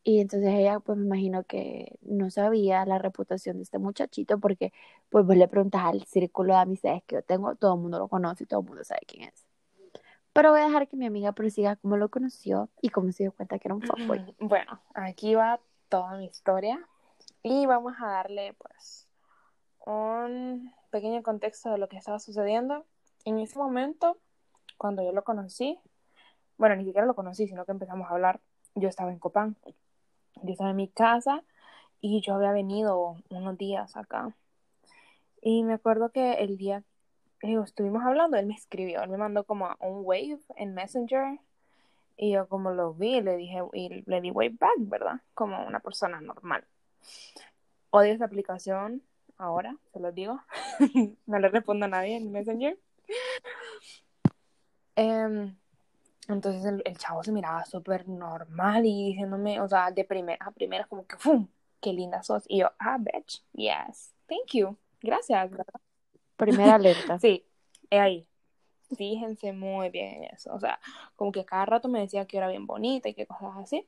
Y 0.02 0.21
entonces 0.21 0.54
ella, 0.54 0.80
pues 0.80 0.97
me 0.97 1.04
imagino 1.04 1.45
que 1.45 1.99
no 2.00 2.30
sabía 2.30 2.87
la 2.87 2.99
reputación 2.99 3.59
de 3.59 3.64
este 3.64 3.78
muchachito 3.78 4.38
porque, 4.38 4.73
pues 5.11 5.26
vos 5.26 5.37
le 5.37 5.47
preguntas 5.47 5.83
al 5.85 6.04
círculo 6.04 6.54
de 6.54 6.61
amistades 6.61 7.02
que 7.04 7.16
yo 7.16 7.23
tengo, 7.23 7.54
todo 7.54 7.75
el 7.75 7.80
mundo 7.80 7.99
lo 7.99 8.09
conoce 8.09 8.45
y 8.45 8.47
todo 8.47 8.61
el 8.61 8.66
mundo 8.66 8.83
sabe 8.83 9.02
quién 9.07 9.28
es. 9.28 9.47
Pero 10.33 10.52
voy 10.52 10.61
a 10.61 10.66
dejar 10.66 10.88
que 10.88 10.97
mi 10.97 11.07
amiga 11.07 11.33
prosiga 11.33 11.76
cómo 11.76 11.97
lo 11.97 12.09
conoció 12.09 12.71
y 12.80 12.88
cómo 12.88 13.12
se 13.12 13.25
dio 13.25 13.33
cuenta 13.33 13.59
que 13.59 13.69
era 13.69 13.75
un 13.75 13.83
fuckboy. 13.83 14.35
Bueno, 14.38 14.80
aquí 14.95 15.35
va 15.35 15.61
toda 15.88 16.16
mi 16.16 16.26
historia 16.26 16.80
y 17.42 17.66
vamos 17.66 17.95
a 18.00 18.07
darle 18.07 18.54
pues 18.54 19.09
un 19.85 20.73
pequeño 20.90 21.23
contexto 21.23 21.71
de 21.71 21.78
lo 21.78 21.88
que 21.88 21.97
estaba 21.97 22.19
sucediendo. 22.21 22.87
En 23.25 23.38
ese 23.38 23.59
momento, 23.59 24.16
cuando 24.78 25.02
yo 25.02 25.12
lo 25.12 25.25
conocí, 25.25 25.78
bueno, 26.57 26.76
ni 26.76 26.85
siquiera 26.85 27.07
lo 27.07 27.14
conocí, 27.14 27.49
sino 27.49 27.64
que 27.64 27.73
empezamos 27.73 28.09
a 28.09 28.14
hablar, 28.14 28.40
yo 28.75 28.88
estaba 28.88 29.11
en 29.11 29.19
Copán, 29.19 29.57
yo 30.42 30.52
estaba 30.52 30.70
en 30.70 30.76
mi 30.76 30.88
casa 30.88 31.42
y 32.00 32.20
yo 32.20 32.34
había 32.34 32.52
venido 32.52 33.16
unos 33.28 33.58
días 33.58 33.96
acá. 33.96 34.34
Y 35.42 35.62
me 35.64 35.75
acuerdo 35.75 36.10
que 36.10 36.34
el 36.34 36.56
día 36.56 36.82
que 37.40 37.54
estuvimos 37.54 38.04
hablando, 38.04 38.37
él 38.37 38.46
me 38.46 38.54
escribió, 38.54 39.02
él 39.02 39.10
me 39.10 39.16
mandó 39.16 39.44
como 39.44 39.68
un 39.80 40.02
wave 40.04 40.40
en 40.56 40.75
Messenger 40.75 41.38
y 42.16 42.32
yo 42.32 42.46
como 42.49 42.70
lo 42.70 42.92
vi, 42.92 43.22
le 43.22 43.37
dije, 43.37 43.62
y 43.72 44.04
le 44.06 44.20
di 44.20 44.30
wave 44.30 44.56
back, 44.60 44.76
¿verdad? 44.78 45.22
Como 45.32 45.66
una 45.66 45.80
persona 45.80 46.20
normal. 46.20 46.64
Odio 47.88 48.12
esta 48.12 48.26
aplicación 48.26 49.02
ahora, 49.38 49.75
se 49.92 50.00
los 50.00 50.14
digo. 50.14 50.38
no 51.26 51.38
le 51.38 51.49
respondo 51.49 51.87
a 51.87 51.88
nadie 51.88 52.16
en 52.16 52.30
Messenger. 52.30 52.78
Em, 54.96 55.56
entonces 56.34 56.64
el, 56.64 56.82
el 56.84 56.96
chavo 56.99 57.22
se 57.22 57.32
miraba 57.32 57.64
súper 57.64 58.08
normal 58.08 58.84
y 58.87 59.08
diciéndome, 59.10 59.60
o 59.60 59.68
sea, 59.68 59.90
de 59.90 60.04
primera 60.04 60.44
a 60.44 60.50
primera, 60.50 60.84
como 60.87 61.06
que 61.06 61.16
¡fum! 61.16 61.49
¡Qué 61.80 61.92
linda 61.92 62.22
sos! 62.22 62.44
Y 62.49 62.58
yo, 62.60 62.70
ah, 62.78 62.99
bitch, 62.99 63.44
yes, 63.52 64.14
thank 64.26 64.52
you, 64.52 64.76
gracias, 65.00 65.50
¿verdad? 65.50 65.80
Primera 66.37 66.75
alerta. 66.76 67.18
Sí, 67.18 67.46
es 67.90 68.00
ahí. 68.00 68.26
fíjense 68.96 69.52
muy 69.52 69.90
bien 69.90 70.25
en 70.25 70.34
eso. 70.34 70.52
O 70.54 70.60
sea, 70.60 70.80
como 71.16 71.32
que 71.32 71.44
cada 71.44 71.66
rato 71.66 71.88
me 71.88 72.00
decía 72.00 72.26
que 72.26 72.37
era 72.37 72.49
bien 72.49 72.66
bonita 72.66 73.08
y 73.08 73.14
que 73.14 73.26
cosas 73.26 73.56
así. 73.56 73.87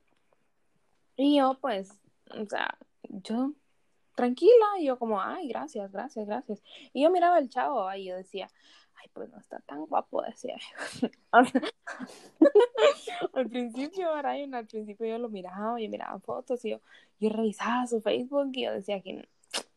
Y 1.16 1.38
yo, 1.38 1.58
pues, 1.60 2.00
o 2.30 2.46
sea, 2.46 2.78
yo 3.08 3.52
tranquila, 4.14 4.66
y 4.78 4.86
yo 4.86 4.98
como, 4.98 5.20
ay, 5.20 5.48
gracias, 5.48 5.90
gracias, 5.92 6.26
gracias. 6.26 6.62
Y 6.92 7.02
yo 7.02 7.10
miraba 7.10 7.36
al 7.36 7.48
chavo 7.48 7.92
y 7.94 8.06
yo 8.06 8.16
decía, 8.16 8.48
pues 9.12 9.30
no 9.30 9.38
está 9.38 9.60
tan 9.60 9.86
guapo, 9.86 10.22
decía. 10.22 10.56
al 13.32 13.48
principio, 13.48 14.16
era 14.16 14.32
al 14.32 14.66
principio 14.66 15.06
yo 15.06 15.18
lo 15.18 15.28
miraba, 15.28 15.80
yo 15.80 15.88
miraba 15.88 16.18
fotos 16.20 16.64
y 16.64 16.70
yo, 16.70 16.80
yo 17.20 17.30
revisaba 17.30 17.86
su 17.86 18.00
Facebook 18.00 18.50
y 18.54 18.64
yo 18.64 18.72
decía 18.72 19.00
que 19.00 19.28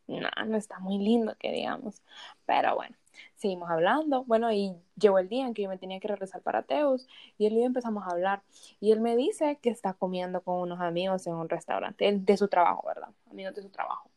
no, 0.06 0.28
no 0.46 0.56
está 0.56 0.78
muy 0.78 0.98
lindo, 0.98 1.36
que 1.38 1.52
digamos. 1.52 2.02
Pero 2.44 2.74
bueno, 2.76 2.96
seguimos 3.36 3.70
hablando. 3.70 4.24
Bueno, 4.24 4.52
y 4.52 4.74
llegó 4.96 5.18
el 5.18 5.28
día 5.28 5.46
en 5.46 5.54
que 5.54 5.62
yo 5.62 5.68
me 5.68 5.78
tenía 5.78 6.00
que 6.00 6.08
regresar 6.08 6.42
para 6.42 6.62
Teus 6.62 7.06
y 7.38 7.46
él 7.46 7.54
y 7.54 7.60
yo 7.60 7.66
empezamos 7.66 8.06
a 8.06 8.10
hablar. 8.10 8.42
Y 8.80 8.92
él 8.92 9.00
me 9.00 9.16
dice 9.16 9.58
que 9.62 9.70
está 9.70 9.94
comiendo 9.94 10.42
con 10.42 10.60
unos 10.60 10.80
amigos 10.80 11.26
en 11.26 11.34
un 11.34 11.48
restaurante 11.48 12.10
de 12.12 12.36
su 12.36 12.48
trabajo, 12.48 12.84
¿verdad? 12.86 13.08
Amigos 13.30 13.54
de 13.54 13.62
su 13.62 13.70
trabajo. 13.70 14.10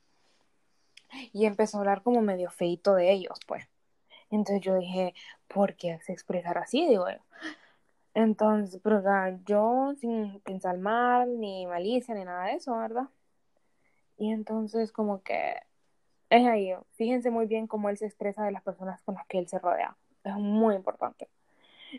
Y 1.33 1.45
empezó 1.45 1.77
a 1.77 1.79
hablar 1.81 2.03
como 2.03 2.21
medio 2.21 2.51
feito 2.51 2.95
de 2.95 3.11
ellos, 3.11 3.39
pues. 3.47 3.67
Entonces 4.31 4.61
yo 4.61 4.75
dije, 4.75 5.13
¿por 5.47 5.75
qué 5.75 5.99
se 5.99 6.13
expresar 6.13 6.57
así? 6.57 6.87
Digo 6.87 7.09
yo. 7.09 7.17
Entonces, 8.13 8.79
pero 8.83 9.01
yo 9.45 9.93
sin 9.99 10.39
pensar 10.41 10.77
mal, 10.77 11.39
ni 11.39 11.65
malicia, 11.67 12.15
ni 12.15 12.25
nada 12.25 12.45
de 12.45 12.53
eso, 12.53 12.77
¿verdad? 12.77 13.09
Y 14.17 14.31
entonces 14.31 14.91
como 14.91 15.21
que 15.23 15.55
es 16.29 16.47
ahí, 16.47 16.73
fíjense 16.93 17.31
muy 17.31 17.47
bien 17.47 17.67
cómo 17.67 17.89
él 17.89 17.97
se 17.97 18.05
expresa 18.05 18.43
de 18.43 18.51
las 18.51 18.61
personas 18.63 19.01
con 19.01 19.15
las 19.15 19.25
que 19.27 19.39
él 19.39 19.47
se 19.47 19.59
rodea. 19.59 19.97
Es 20.23 20.35
muy 20.35 20.75
importante. 20.75 21.29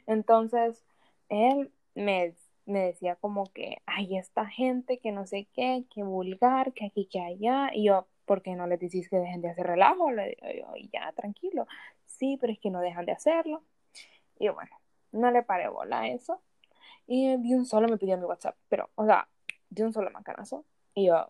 Entonces, 0.06 0.84
él 1.28 1.72
me, 1.94 2.34
me 2.66 2.80
decía 2.86 3.16
como 3.16 3.46
que 3.52 3.78
hay 3.86 4.16
esta 4.18 4.46
gente 4.46 4.98
que 4.98 5.12
no 5.12 5.26
sé 5.26 5.48
qué, 5.52 5.84
que 5.90 6.02
vulgar, 6.02 6.72
que 6.72 6.86
aquí, 6.86 7.06
que 7.06 7.20
allá. 7.20 7.70
Y 7.74 7.84
yo, 7.84 8.06
¿por 8.30 8.42
qué 8.42 8.54
no 8.54 8.68
les 8.68 8.78
decís 8.78 9.10
que 9.10 9.18
dejen 9.18 9.40
de 9.40 9.48
hacer 9.48 9.66
relajo? 9.66 10.12
Le 10.12 10.36
digo 10.40 10.46
yo, 10.56 10.76
y 10.76 10.88
ya, 10.92 11.10
tranquilo. 11.16 11.66
Sí, 12.06 12.36
pero 12.40 12.52
es 12.52 12.60
que 12.60 12.70
no 12.70 12.80
dejan 12.80 13.04
de 13.04 13.10
hacerlo. 13.10 13.64
Y 14.38 14.48
bueno, 14.50 14.70
no 15.10 15.32
le 15.32 15.42
paré 15.42 15.68
bola 15.68 16.02
a 16.02 16.06
eso. 16.06 16.40
Y 17.08 17.36
de 17.36 17.56
un 17.56 17.66
solo 17.66 17.88
me 17.88 17.98
pidió 17.98 18.16
mi 18.18 18.26
WhatsApp, 18.26 18.54
pero, 18.68 18.88
o 18.94 19.04
sea, 19.04 19.26
de 19.70 19.84
un 19.84 19.92
solo 19.92 20.12
macanazo. 20.12 20.64
Y 20.94 21.06
yo, 21.08 21.28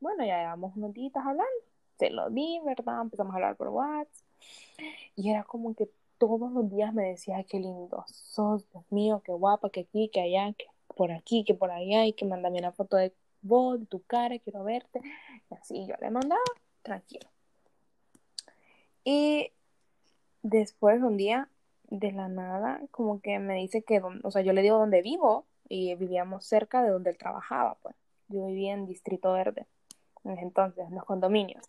bueno, 0.00 0.24
ya 0.24 0.38
llevamos 0.38 0.74
unos 0.74 0.94
días 0.94 1.12
hablando 1.16 1.44
se 1.98 2.08
lo 2.08 2.30
di, 2.30 2.60
¿verdad? 2.64 3.02
Empezamos 3.02 3.34
a 3.34 3.36
hablar 3.36 3.56
por 3.56 3.68
WhatsApp. 3.68 4.26
Y 5.14 5.28
era 5.28 5.44
como 5.44 5.74
que 5.74 5.90
todos 6.16 6.50
los 6.50 6.70
días 6.70 6.94
me 6.94 7.10
decía, 7.10 7.44
qué 7.44 7.60
lindo 7.60 8.06
sos, 8.08 8.66
Dios 8.70 8.84
mío, 8.88 9.20
qué 9.22 9.32
guapa, 9.32 9.68
que 9.68 9.80
aquí, 9.80 10.08
que 10.08 10.22
allá, 10.22 10.54
que 10.54 10.64
por 10.96 11.12
aquí, 11.12 11.44
que 11.44 11.52
por 11.52 11.70
allá, 11.70 12.06
y 12.06 12.14
que 12.14 12.24
mándame 12.24 12.58
una 12.58 12.72
foto 12.72 12.96
de 12.96 13.12
vos, 13.42 13.78
de 13.80 13.86
tu 13.86 14.02
cara, 14.02 14.38
quiero 14.38 14.64
verte. 14.64 15.00
Y 15.50 15.54
así 15.54 15.86
yo 15.86 15.94
le 16.00 16.10
mandaba, 16.10 16.40
tranquilo. 16.82 17.28
Y 19.04 19.50
después 20.42 21.02
un 21.02 21.16
día, 21.16 21.48
de 21.92 22.10
la 22.10 22.28
nada, 22.28 22.80
como 22.90 23.20
que 23.20 23.38
me 23.38 23.56
dice 23.56 23.82
que, 23.82 24.00
o 24.00 24.30
sea, 24.30 24.40
yo 24.40 24.54
le 24.54 24.62
digo 24.62 24.78
dónde 24.78 25.02
vivo 25.02 25.44
y 25.68 25.94
vivíamos 25.96 26.46
cerca 26.46 26.82
de 26.82 26.90
donde 26.90 27.10
él 27.10 27.18
trabajaba, 27.18 27.76
pues. 27.82 27.94
Yo 28.28 28.46
vivía 28.46 28.72
en 28.72 28.86
Distrito 28.86 29.32
Verde, 29.34 29.66
en 30.24 30.38
entonces, 30.38 30.86
en 30.88 30.94
los 30.94 31.04
condominios. 31.04 31.62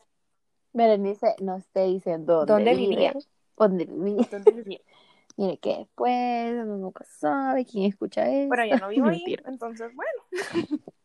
Berenice 0.72 1.36
no 1.42 1.58
esté 1.58 1.88
diciendo 1.88 2.46
dónde, 2.46 2.74
vivía. 2.74 3.14
¿Dónde 3.58 3.86
vivía? 3.86 4.80
Mire 5.38 5.58
que 5.58 5.78
después 5.78 6.54
uno 6.54 6.78
nunca 6.78 7.04
sabe 7.06 7.66
quién 7.66 7.86
escucha 7.86 8.30
eso. 8.30 8.50
Pero 8.50 8.66
ya 8.66 8.78
no 8.78 8.88
vivo 8.88 9.08
ahí, 9.08 9.24
entonces 9.46 9.92
bueno. 9.94 10.22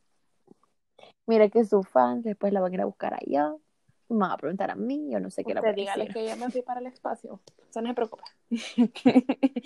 Mira 1.29 1.51
que 1.51 1.63
sus 1.67 1.87
fans 1.87 2.25
después 2.25 2.55
la 2.55 2.61
van 2.63 2.73
a 2.73 2.75
ir 2.77 2.81
a 2.81 2.87
buscar 2.87 3.13
allá. 3.13 3.55
Me 4.09 4.17
van 4.17 4.31
a 4.31 4.37
preguntar 4.39 4.71
a 4.71 4.75
mí, 4.75 5.11
yo 5.11 5.21
no 5.21 5.29
sé 5.29 5.45
qué 5.45 5.53
la 5.53 5.61
voy 5.61 5.69
a 5.69 5.73
dígale 5.75 6.09
que 6.09 6.25
ya 6.25 6.37
me 6.37 6.51
fui 6.51 6.63
para 6.63 6.81
el 6.81 6.87
espacio. 6.87 7.35
O 7.35 7.73
sea, 7.73 7.83
no 7.83 7.89
se 7.89 7.95
preocupe. 7.95 8.23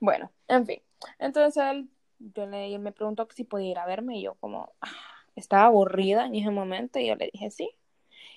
bueno, 0.00 0.32
en 0.48 0.66
fin. 0.66 0.82
Entonces 1.20 1.62
él, 1.62 1.88
yo 2.18 2.44
le, 2.46 2.76
me 2.80 2.90
preguntó 2.90 3.28
si 3.32 3.44
podía 3.44 3.70
ir 3.70 3.78
a 3.78 3.86
verme 3.86 4.18
y 4.18 4.22
yo 4.22 4.34
como 4.40 4.72
ah, 4.80 4.90
estaba 5.36 5.66
aburrida 5.66 6.26
en 6.26 6.34
ese 6.34 6.50
momento 6.50 6.98
y 6.98 7.06
yo 7.06 7.14
le 7.14 7.30
dije 7.32 7.52
sí. 7.52 7.70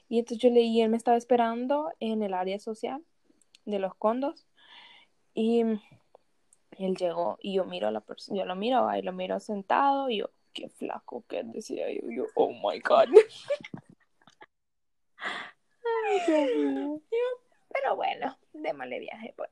Y 0.07 0.19
entonces 0.19 0.37
yo 0.37 0.51
leí, 0.51 0.79
él 0.79 0.91
me 0.91 0.97
estaba 0.97 1.17
esperando 1.17 1.91
en 1.99 2.21
el 2.21 2.35
área 2.35 2.59
social 2.59 3.03
de 3.65 3.79
los 3.79 3.95
condos. 3.95 4.45
Y 5.33 5.63
él 6.77 6.95
llegó 6.97 7.39
y 7.41 7.55
yo 7.55 7.65
miro 7.65 7.87
a 7.87 7.91
la 7.91 8.01
persona, 8.01 8.37
yo 8.37 8.45
lo 8.45 8.55
miro, 8.55 8.87
ahí 8.87 9.01
lo 9.01 9.11
miro 9.11 9.39
sentado 9.39 10.11
y 10.11 10.17
yo, 10.17 10.29
qué 10.53 10.69
flaco 10.69 11.23
que 11.27 11.43
decía 11.43 11.91
yo, 11.91 12.09
yo, 12.09 12.25
oh 12.35 12.51
my 12.51 12.79
god. 12.79 13.09
Ay, 16.05 16.19
pero 17.69 17.95
bueno, 17.95 18.37
démosle 18.53 18.99
viaje 18.99 19.33
pues 19.35 19.49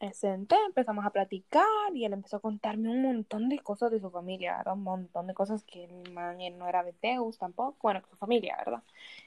me 0.00 0.12
senté, 0.12 0.56
empezamos 0.66 1.04
a 1.04 1.10
platicar 1.10 1.64
y 1.94 2.04
él 2.04 2.12
empezó 2.12 2.36
a 2.36 2.40
contarme 2.40 2.90
un 2.90 3.02
montón 3.02 3.48
de 3.48 3.58
cosas 3.58 3.90
de 3.90 4.00
su 4.00 4.10
familia, 4.10 4.56
¿verdad? 4.58 4.74
Un 4.74 4.82
montón 4.82 5.26
de 5.26 5.34
cosas 5.34 5.64
que 5.64 5.84
el 5.84 6.12
man 6.12 6.40
él 6.40 6.58
no 6.58 6.68
era 6.68 6.82
Beteus 6.82 7.38
tampoco, 7.38 7.76
bueno, 7.82 8.02
que 8.02 8.10
su 8.10 8.16
familia, 8.16 8.56
¿verdad? 8.58 8.82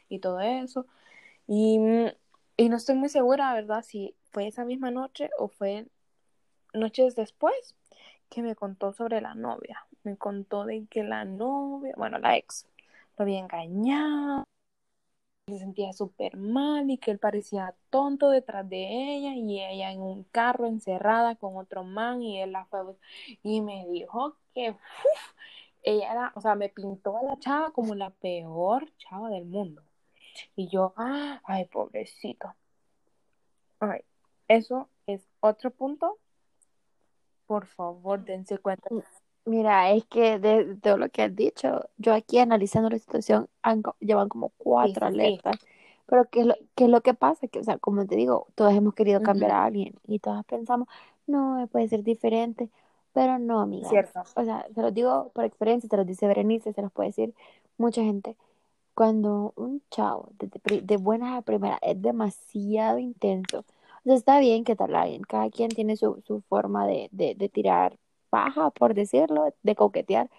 Y 0.09 0.19
todo 0.19 0.39
eso. 0.39 0.86
Y, 1.48 1.79
y 2.57 2.69
no 2.69 2.77
estoy 2.77 2.95
muy 2.95 3.09
segura, 3.09 3.53
¿verdad? 3.53 3.83
Si 3.83 4.15
fue 4.31 4.48
esa 4.48 4.65
misma 4.65 4.91
noche 4.91 5.29
o 5.38 5.48
fue 5.48 5.88
noches 6.74 7.15
después 7.15 7.75
que 8.29 8.41
me 8.41 8.55
contó 8.55 8.93
sobre 8.93 9.21
la 9.21 9.36
novia. 9.36 9.86
Me 10.03 10.18
contó 10.18 10.65
de 10.65 10.86
que 10.89 11.03
la 11.03 11.25
novia, 11.25 11.94
bueno, 11.98 12.20
la 12.20 12.38
ex, 12.38 12.65
lo 13.18 13.24
había 13.24 13.39
engañado 13.39 14.46
se 15.50 15.60
sentía 15.60 15.94
súper 15.94 16.38
mal 16.38 16.89
y 16.89 16.98
que 16.98 17.12
él 17.12 17.20
parecía 17.20 17.75
tonto 17.89 18.29
detrás 18.29 18.68
de 18.70 19.15
ella 19.15 19.34
y 19.34 19.60
ella 19.60 19.91
en 19.91 20.01
un 20.01 20.24
carro 20.25 20.68
encerrada 20.68 21.36
con 21.36 21.58
otro 21.58 21.84
man 21.84 22.22
y 22.22 22.41
él 22.41 22.51
la 22.51 22.65
fue 22.65 22.82
y 23.44 23.62
me 23.62 23.88
dijo 23.88 24.36
que 24.53 24.75
ella 25.84 26.12
era, 26.12 26.32
o 26.36 26.41
sea, 26.41 26.56
me 26.56 26.70
pintó 26.70 27.18
a 27.18 27.24
la 27.24 27.39
chava 27.39 27.72
como 27.72 27.96
la 27.96 28.12
peor 28.12 28.89
chava 28.98 29.29
del 29.29 29.46
mundo. 29.46 29.82
Y 30.56 30.68
yo, 30.68 30.94
ay, 30.96 31.65
pobrecito. 31.65 32.53
Ay, 33.79 34.01
eso 34.48 34.89
es 35.08 35.22
otro 35.39 35.72
punto. 35.72 36.18
Por 37.48 37.65
favor, 37.65 38.24
dense 38.24 38.58
cuenta. 38.60 38.89
Mira, 39.46 39.91
es 39.91 40.05
que 40.05 40.39
de, 40.39 40.75
todo 40.75 40.98
lo 40.98 41.10
que 41.10 41.24
has 41.24 41.36
dicho, 41.36 41.81
yo 41.98 42.13
aquí 42.13 42.39
analizando 42.39 42.89
la 42.89 43.00
situación, 43.00 43.48
llevan 44.00 44.29
como 44.29 44.50
cuatro 44.58 45.08
alertas. 45.08 45.58
Pero 46.05 46.25
¿qué 46.25 46.41
es, 46.41 46.46
lo, 46.48 46.55
¿qué 46.75 46.86
es 46.86 46.89
lo 46.89 47.01
que 47.01 47.13
pasa? 47.13 47.48
Que, 47.48 47.60
o 47.60 47.63
sea, 47.63 47.77
como 47.77 48.05
te 48.05 48.15
digo, 48.15 48.48
todos 48.55 48.74
hemos 48.74 48.96
querido 48.96 49.22
cambiar 49.22 49.51
a 49.51 49.65
alguien 49.65 49.96
y 50.08 50.19
todas 50.19 50.43
pensamos, 50.46 50.88
no, 51.27 51.67
puede 51.72 51.88
ser 51.88 52.03
diferente. 52.03 52.69
Pero 53.13 53.39
no, 53.39 53.62
amiga. 53.62 53.89
Cierto. 53.89 54.22
O 54.36 54.43
sea, 54.43 54.67
se 54.74 54.81
los 54.81 54.93
digo 54.93 55.31
por 55.34 55.46
experiencia, 55.46 55.89
te 55.89 55.98
lo 55.98 56.05
dice 56.05 56.27
Berenice, 56.27 56.74
se 56.74 56.81
los 56.81 56.91
puede 56.91 57.10
decir 57.10 57.34
mucha 57.77 58.03
gente. 58.03 58.36
Cuando 58.93 59.53
un 59.55 59.81
chavo 59.89 60.29
de, 60.39 60.81
de 60.81 60.98
buenas 60.98 61.38
a 61.38 61.41
primera 61.41 61.79
es 61.81 62.01
demasiado 62.01 62.98
intenso, 62.98 63.60
o 63.60 64.03
sea, 64.03 64.15
está 64.15 64.39
bien 64.39 64.63
que 64.63 64.75
tal 64.75 64.96
alguien, 64.96 65.22
cada 65.24 65.50
quien 65.50 65.69
tiene 65.69 65.96
su, 65.96 66.22
su 66.25 66.41
forma 66.41 66.86
de, 66.88 67.10
de, 67.12 67.36
de 67.36 67.50
tirar 67.50 67.98
paja, 68.29 68.71
por 68.71 68.93
decirlo, 68.93 69.53
de 69.63 69.75
coquetear. 69.75 70.29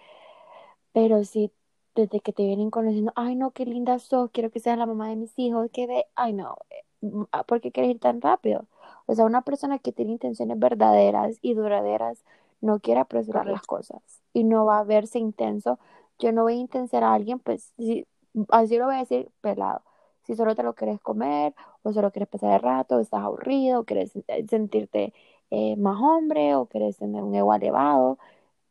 Pero 0.93 1.23
si 1.23 1.51
desde 1.95 2.21
que 2.21 2.33
te 2.33 2.43
vienen 2.43 2.69
conociendo, 2.71 3.11
ay 3.15 3.35
no, 3.35 3.51
qué 3.51 3.65
linda 3.65 3.99
sos, 3.99 4.31
quiero 4.31 4.49
que 4.51 4.59
seas 4.59 4.77
la 4.77 4.85
mamá 4.85 5.09
de 5.09 5.15
mis 5.17 5.37
hijos, 5.37 5.69
que 5.73 5.87
ve, 5.87 6.05
ay 6.15 6.33
no, 6.33 6.57
eh, 6.69 6.83
ah, 7.31 7.43
¿por 7.43 7.61
qué 7.61 7.71
quieres 7.71 7.91
ir 7.91 7.99
tan 7.99 8.21
rápido? 8.21 8.65
O 9.07 9.15
sea, 9.15 9.25
una 9.25 9.41
persona 9.43 9.79
que 9.79 9.91
tiene 9.91 10.13
intenciones 10.13 10.57
verdaderas 10.59 11.37
y 11.41 11.53
duraderas 11.53 12.23
no 12.61 12.79
quiere 12.79 13.01
apresurar 13.01 13.47
las 13.47 13.63
cosas 13.63 14.01
y 14.33 14.43
no 14.43 14.65
va 14.65 14.79
a 14.79 14.83
verse 14.83 15.19
intenso. 15.19 15.79
Yo 16.19 16.31
no 16.31 16.43
voy 16.43 16.53
a 16.53 16.57
intensar 16.57 17.03
a 17.03 17.13
alguien, 17.13 17.39
pues, 17.39 17.73
si, 17.77 18.05
así 18.49 18.77
lo 18.77 18.85
voy 18.85 18.95
a 18.95 18.99
decir 18.99 19.29
pelado. 19.41 19.81
Si 20.23 20.35
solo 20.35 20.55
te 20.55 20.63
lo 20.63 20.75
quieres 20.75 20.99
comer, 21.01 21.55
o 21.83 21.91
solo 21.93 22.11
quieres 22.11 22.29
pasar 22.29 22.53
el 22.53 22.61
rato, 22.61 22.99
estás 22.99 23.21
aburrido, 23.23 23.81
o 23.81 23.83
quieres 23.85 24.15
eh, 24.27 24.45
sentirte 24.47 25.13
eh, 25.51 25.75
más 25.75 26.01
hombre 26.01 26.55
o 26.55 26.65
querés 26.67 26.97
tener 26.97 27.21
un 27.21 27.35
ego 27.35 27.53
elevado. 27.53 28.17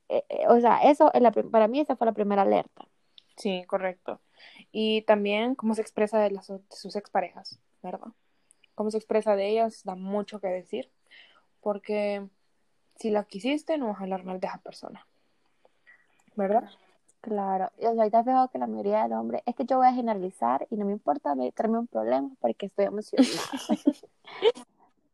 Eh, 0.09 0.25
eh, 0.29 0.47
o 0.49 0.59
sea, 0.61 0.79
eso 0.79 1.13
la, 1.15 1.31
para 1.31 1.69
mí 1.69 1.79
esa 1.79 1.95
fue 1.95 2.07
la 2.07 2.13
primera 2.13 2.43
alerta. 2.43 2.87
Sí, 3.37 3.65
correcto. 3.67 4.21
Y 4.73 5.03
también 5.03 5.55
cómo 5.55 5.75
se 5.75 5.83
expresa 5.83 6.19
de, 6.19 6.31
las, 6.31 6.49
de 6.49 6.61
sus 6.71 6.97
exparejas, 6.97 7.61
¿verdad? 7.83 8.09
Cómo 8.75 8.91
se 8.91 8.97
expresa 8.97 9.37
de 9.37 9.49
ellas 9.49 9.83
da 9.85 9.95
mucho 9.95 10.41
que 10.41 10.49
decir, 10.49 10.91
porque 11.61 12.27
si 12.97 13.11
la 13.11 13.25
quisiste 13.25 13.77
no 13.77 13.89
vas 13.89 14.01
a 14.01 14.05
hablar 14.05 14.25
mal 14.25 14.41
de 14.41 14.47
esa 14.47 14.59
persona, 14.59 15.07
¿verdad? 16.35 16.71
Claro, 17.21 17.71
y 17.79 17.85
o 17.85 17.93
sea, 17.93 18.05
ahorita 18.05 18.23
veo 18.23 18.49
que 18.49 18.59
la 18.59 18.67
mayoría 18.67 19.03
del 19.03 19.13
hombre, 19.13 19.43
es 19.45 19.55
que 19.55 19.67
yo 19.67 19.77
voy 19.77 19.89
a 19.89 19.93
generalizar 19.93 20.67
y 20.71 20.77
no 20.77 20.87
me 20.87 20.93
importa 20.93 21.35
meterme 21.35 21.79
un 21.79 21.87
problema 21.87 22.31
porque 22.41 22.67
estoy 22.67 22.87
emocionada. 22.87 23.29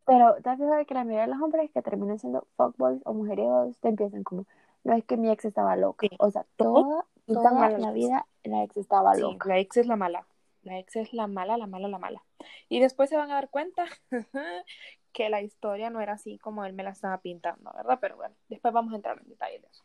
Pero 0.06 0.36
te 0.42 0.48
has 0.50 0.58
fijado 0.58 0.86
que 0.86 0.94
la 0.94 1.04
mayoría 1.04 1.26
de 1.26 1.32
los 1.34 1.42
hombres 1.42 1.70
que 1.72 1.82
terminan 1.82 2.18
siendo 2.18 2.46
fuckboys 2.56 3.00
o 3.04 3.12
mujeriegos 3.12 3.76
te 3.80 3.88
empiezan 3.88 4.22
como, 4.22 4.44
no 4.84 4.94
es 4.94 5.04
que 5.04 5.16
mi 5.16 5.30
ex 5.30 5.44
estaba 5.44 5.74
loca. 5.76 6.06
Sí. 6.08 6.16
O 6.20 6.30
sea, 6.30 6.46
toda, 6.56 7.04
toda 7.26 7.50
mal 7.52 7.74
a 7.74 7.78
la 7.78 7.90
vida 7.90 8.26
la 8.44 8.62
ex 8.62 8.76
estaba 8.76 9.14
Sí, 9.14 9.20
loca. 9.22 9.48
la 9.48 9.58
ex 9.58 9.76
es 9.78 9.86
la 9.86 9.96
mala. 9.96 10.26
La 10.62 10.78
ex 10.78 10.96
es 10.96 11.12
la 11.12 11.26
mala, 11.26 11.56
la 11.56 11.66
mala, 11.66 11.88
la 11.88 11.98
mala. 11.98 12.22
Y 12.68 12.80
después 12.80 13.08
se 13.10 13.16
van 13.16 13.30
a 13.30 13.34
dar 13.34 13.50
cuenta 13.50 13.84
que 15.12 15.28
la 15.28 15.40
historia 15.42 15.90
no 15.90 16.00
era 16.00 16.12
así 16.14 16.38
como 16.38 16.64
él 16.64 16.72
me 16.72 16.82
la 16.84 16.90
estaba 16.90 17.18
pintando, 17.18 17.72
¿verdad? 17.74 17.98
Pero 18.00 18.16
bueno, 18.16 18.34
después 18.48 18.72
vamos 18.74 18.92
a 18.92 18.96
entrar 18.96 19.18
en 19.20 19.28
detalles 19.28 19.62
de 19.62 19.68
eso. 19.68 19.84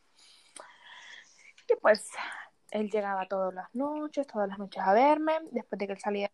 Y 1.70 1.76
pues 1.82 2.08
él 2.72 2.90
llegaba 2.90 3.28
todas 3.28 3.54
las 3.54 3.74
noches, 3.74 4.28
todas 4.28 4.48
las 4.50 4.60
noches 4.60 4.82
a 4.84 4.94
verme, 4.94 5.34
después 5.52 5.80
de 5.80 5.88
que 5.88 5.94
él 5.94 6.00
salía 6.00 6.32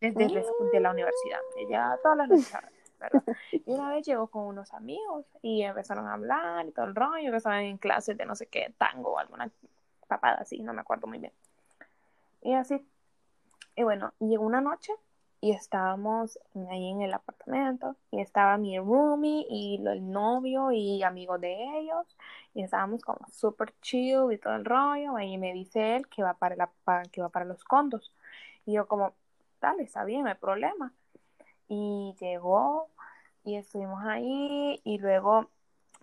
desde 0.00 0.28
la- 0.28 0.42
de 0.72 0.80
la 0.80 0.90
universidad. 0.90 1.38
Él 1.58 1.66
llegaba 1.66 1.96
todas 2.02 2.18
las 2.18 2.28
noches 2.28 2.54
a 2.54 2.60
verme, 2.60 2.75
¿verdad? 2.98 3.22
Y 3.52 3.70
una 3.70 3.90
vez 3.90 4.06
llegó 4.06 4.28
con 4.28 4.44
unos 4.44 4.72
amigos 4.72 5.26
y 5.42 5.62
empezaron 5.62 6.06
a 6.06 6.14
hablar 6.14 6.66
y 6.66 6.72
todo 6.72 6.86
el 6.86 6.94
rollo, 6.94 7.34
estaban 7.34 7.64
en 7.64 7.78
clases 7.78 8.16
de 8.16 8.26
no 8.26 8.34
sé 8.34 8.46
qué, 8.46 8.74
tango 8.78 9.12
o 9.12 9.18
alguna 9.18 9.50
papada 10.08 10.36
así, 10.36 10.60
no 10.60 10.72
me 10.72 10.80
acuerdo 10.80 11.06
muy 11.06 11.18
bien. 11.18 11.32
Y 12.42 12.54
así. 12.54 12.86
Y 13.74 13.82
bueno, 13.82 14.12
llegó 14.20 14.44
una 14.44 14.60
noche 14.60 14.92
y 15.40 15.52
estábamos 15.52 16.38
ahí 16.70 16.90
en 16.90 17.02
el 17.02 17.12
apartamento 17.12 17.96
y 18.10 18.20
estaba 18.20 18.56
mi 18.56 18.78
roomie 18.78 19.46
y 19.50 19.80
el 19.86 20.10
novio 20.10 20.72
y 20.72 21.02
amigos 21.02 21.40
de 21.40 21.78
ellos 21.78 22.16
y 22.54 22.62
estábamos 22.62 23.02
como 23.02 23.20
súper 23.28 23.74
chill 23.82 24.32
y 24.32 24.38
todo 24.38 24.54
el 24.54 24.64
rollo 24.64 25.18
y 25.18 25.36
me 25.36 25.52
dice 25.52 25.96
él 25.96 26.08
que 26.08 26.22
va 26.22 26.34
para, 26.34 26.56
la, 26.56 26.70
que 27.12 27.20
va 27.20 27.28
para 27.28 27.44
los 27.44 27.64
condos 27.64 28.12
y 28.66 28.72
yo 28.72 28.88
como, 28.88 29.14
dale, 29.60 29.84
está 29.84 30.04
bien, 30.04 30.24
no 30.24 30.28
hay 30.28 30.34
problema. 30.34 30.92
Y 31.68 32.14
llegó 32.20 32.88
y 33.44 33.56
estuvimos 33.56 34.02
ahí 34.04 34.80
y 34.84 34.98
luego 34.98 35.50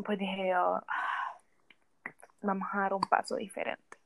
pues 0.05 0.17
dije 0.17 0.49
yo, 0.49 0.81
"Ah, 0.87 1.39
vamos 2.41 2.67
a 2.73 2.79
dar 2.79 2.93
un 2.93 3.01
paso 3.01 3.35
diferente. 3.35 3.97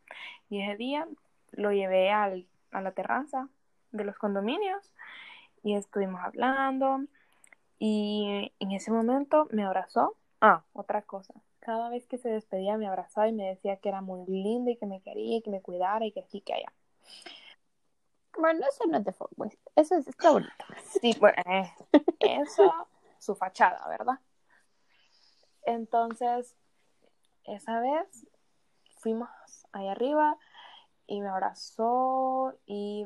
Y 0.50 0.62
ese 0.62 0.78
día 0.78 1.08
lo 1.52 1.72
llevé 1.72 2.12
al, 2.12 2.48
a 2.72 2.82
la 2.82 2.92
terraza 2.92 3.50
de 3.92 4.04
los 4.04 4.18
condominios 4.18 4.92
y 5.64 5.76
estuvimos 5.76 6.22
hablando 6.24 7.02
y 7.80 8.52
en 8.60 8.72
ese 8.72 8.92
momento 8.92 9.48
me 9.52 9.64
abrazó. 9.64 10.16
Ah, 10.42 10.64
otra 10.74 11.02
cosa. 11.02 11.34
Cada 11.60 11.90
vez 11.90 12.08
que 12.08 12.18
se 12.18 12.30
despedía 12.30 12.78
me 12.78 12.88
abrazaba 12.88 13.28
y 13.28 13.34
me 13.34 13.46
decía 13.48 13.78
que 13.78 13.90
era 13.90 14.02
muy 14.02 14.26
lindo 14.26 14.72
y 14.72 14.78
que 14.78 14.86
me 14.86 15.02
quería 15.02 15.38
y 15.38 15.42
que 15.42 15.50
me 15.50 15.62
cuidara 15.62 16.06
y 16.06 16.12
que 16.12 16.22
aquí 16.22 16.42
que 16.42 16.54
allá. 16.54 16.72
Bueno, 18.38 18.66
eso 18.68 18.86
no 18.88 18.98
es 18.98 19.06
de 19.06 19.14
fuckboys. 19.14 19.58
Eso 19.76 19.96
es, 19.96 20.08
está 20.08 20.32
bonito. 20.32 20.52
Sí, 21.02 21.16
bueno, 21.20 21.42
eh, 21.46 21.72
eso, 22.20 22.88
su 23.20 23.36
fachada, 23.36 23.88
¿verdad? 23.88 24.20
Entonces, 25.64 26.56
esa 27.44 27.80
vez 27.80 28.28
fuimos 29.00 29.30
ahí 29.72 29.88
arriba 29.88 30.38
y 31.08 31.22
me 31.22 31.30
abrazó 31.30 32.58
y, 32.66 33.06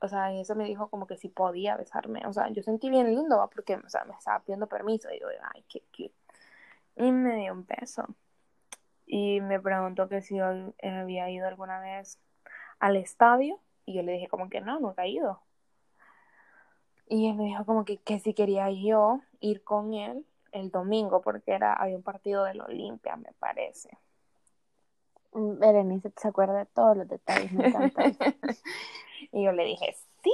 o 0.00 0.08
sea, 0.08 0.32
y 0.32 0.40
eso 0.40 0.54
me 0.54 0.64
dijo 0.64 0.88
como 0.88 1.06
que 1.06 1.16
sí 1.16 1.28
podía 1.28 1.76
besarme. 1.76 2.26
O 2.26 2.32
sea, 2.32 2.48
yo 2.50 2.62
sentí 2.62 2.90
bien 2.90 3.14
lindo, 3.14 3.38
¿va? 3.38 3.48
porque, 3.48 3.76
o 3.76 3.88
sea, 3.88 4.04
me 4.04 4.14
estaba 4.14 4.40
pidiendo 4.40 4.66
permiso 4.66 5.08
y 5.12 5.20
yo, 5.20 5.28
ay, 5.54 5.64
qué 5.68 5.82
cute. 5.96 6.14
Y 6.96 7.10
me 7.12 7.36
dio 7.36 7.52
un 7.52 7.66
beso. 7.66 8.06
Y 9.06 9.40
me 9.40 9.60
preguntó 9.60 10.08
que 10.08 10.22
si 10.22 10.36
yo 10.36 10.46
había 10.82 11.30
ido 11.30 11.46
alguna 11.46 11.80
vez 11.80 12.18
al 12.78 12.96
estadio. 12.96 13.60
Y 13.84 13.94
yo 13.94 14.02
le 14.02 14.12
dije 14.12 14.28
como 14.28 14.48
que 14.48 14.60
no, 14.60 14.78
nunca 14.80 15.04
he 15.04 15.10
ido. 15.10 15.40
Y 17.08 17.28
él 17.28 17.36
me 17.36 17.44
dijo 17.44 17.64
como 17.64 17.84
que, 17.84 17.98
que 17.98 18.20
si 18.20 18.34
quería 18.34 18.70
yo 18.70 19.20
ir 19.40 19.62
con 19.64 19.92
él 19.94 20.24
el 20.52 20.70
domingo, 20.70 21.20
porque 21.22 21.52
era, 21.52 21.72
había 21.74 21.96
un 21.96 22.02
partido 22.02 22.44
del 22.44 22.60
Olimpia, 22.60 23.16
me 23.16 23.32
parece. 23.38 23.90
Mm, 25.32 25.58
Berenice 25.58 26.12
se 26.16 26.28
acuerda 26.28 26.58
de 26.58 26.66
todos 26.66 26.96
los 26.96 27.08
detalles, 27.08 27.52
me 27.52 27.68
encanta 27.68 28.02
y 29.32 29.44
yo 29.44 29.52
le 29.52 29.64
dije, 29.64 29.96
sí, 30.22 30.32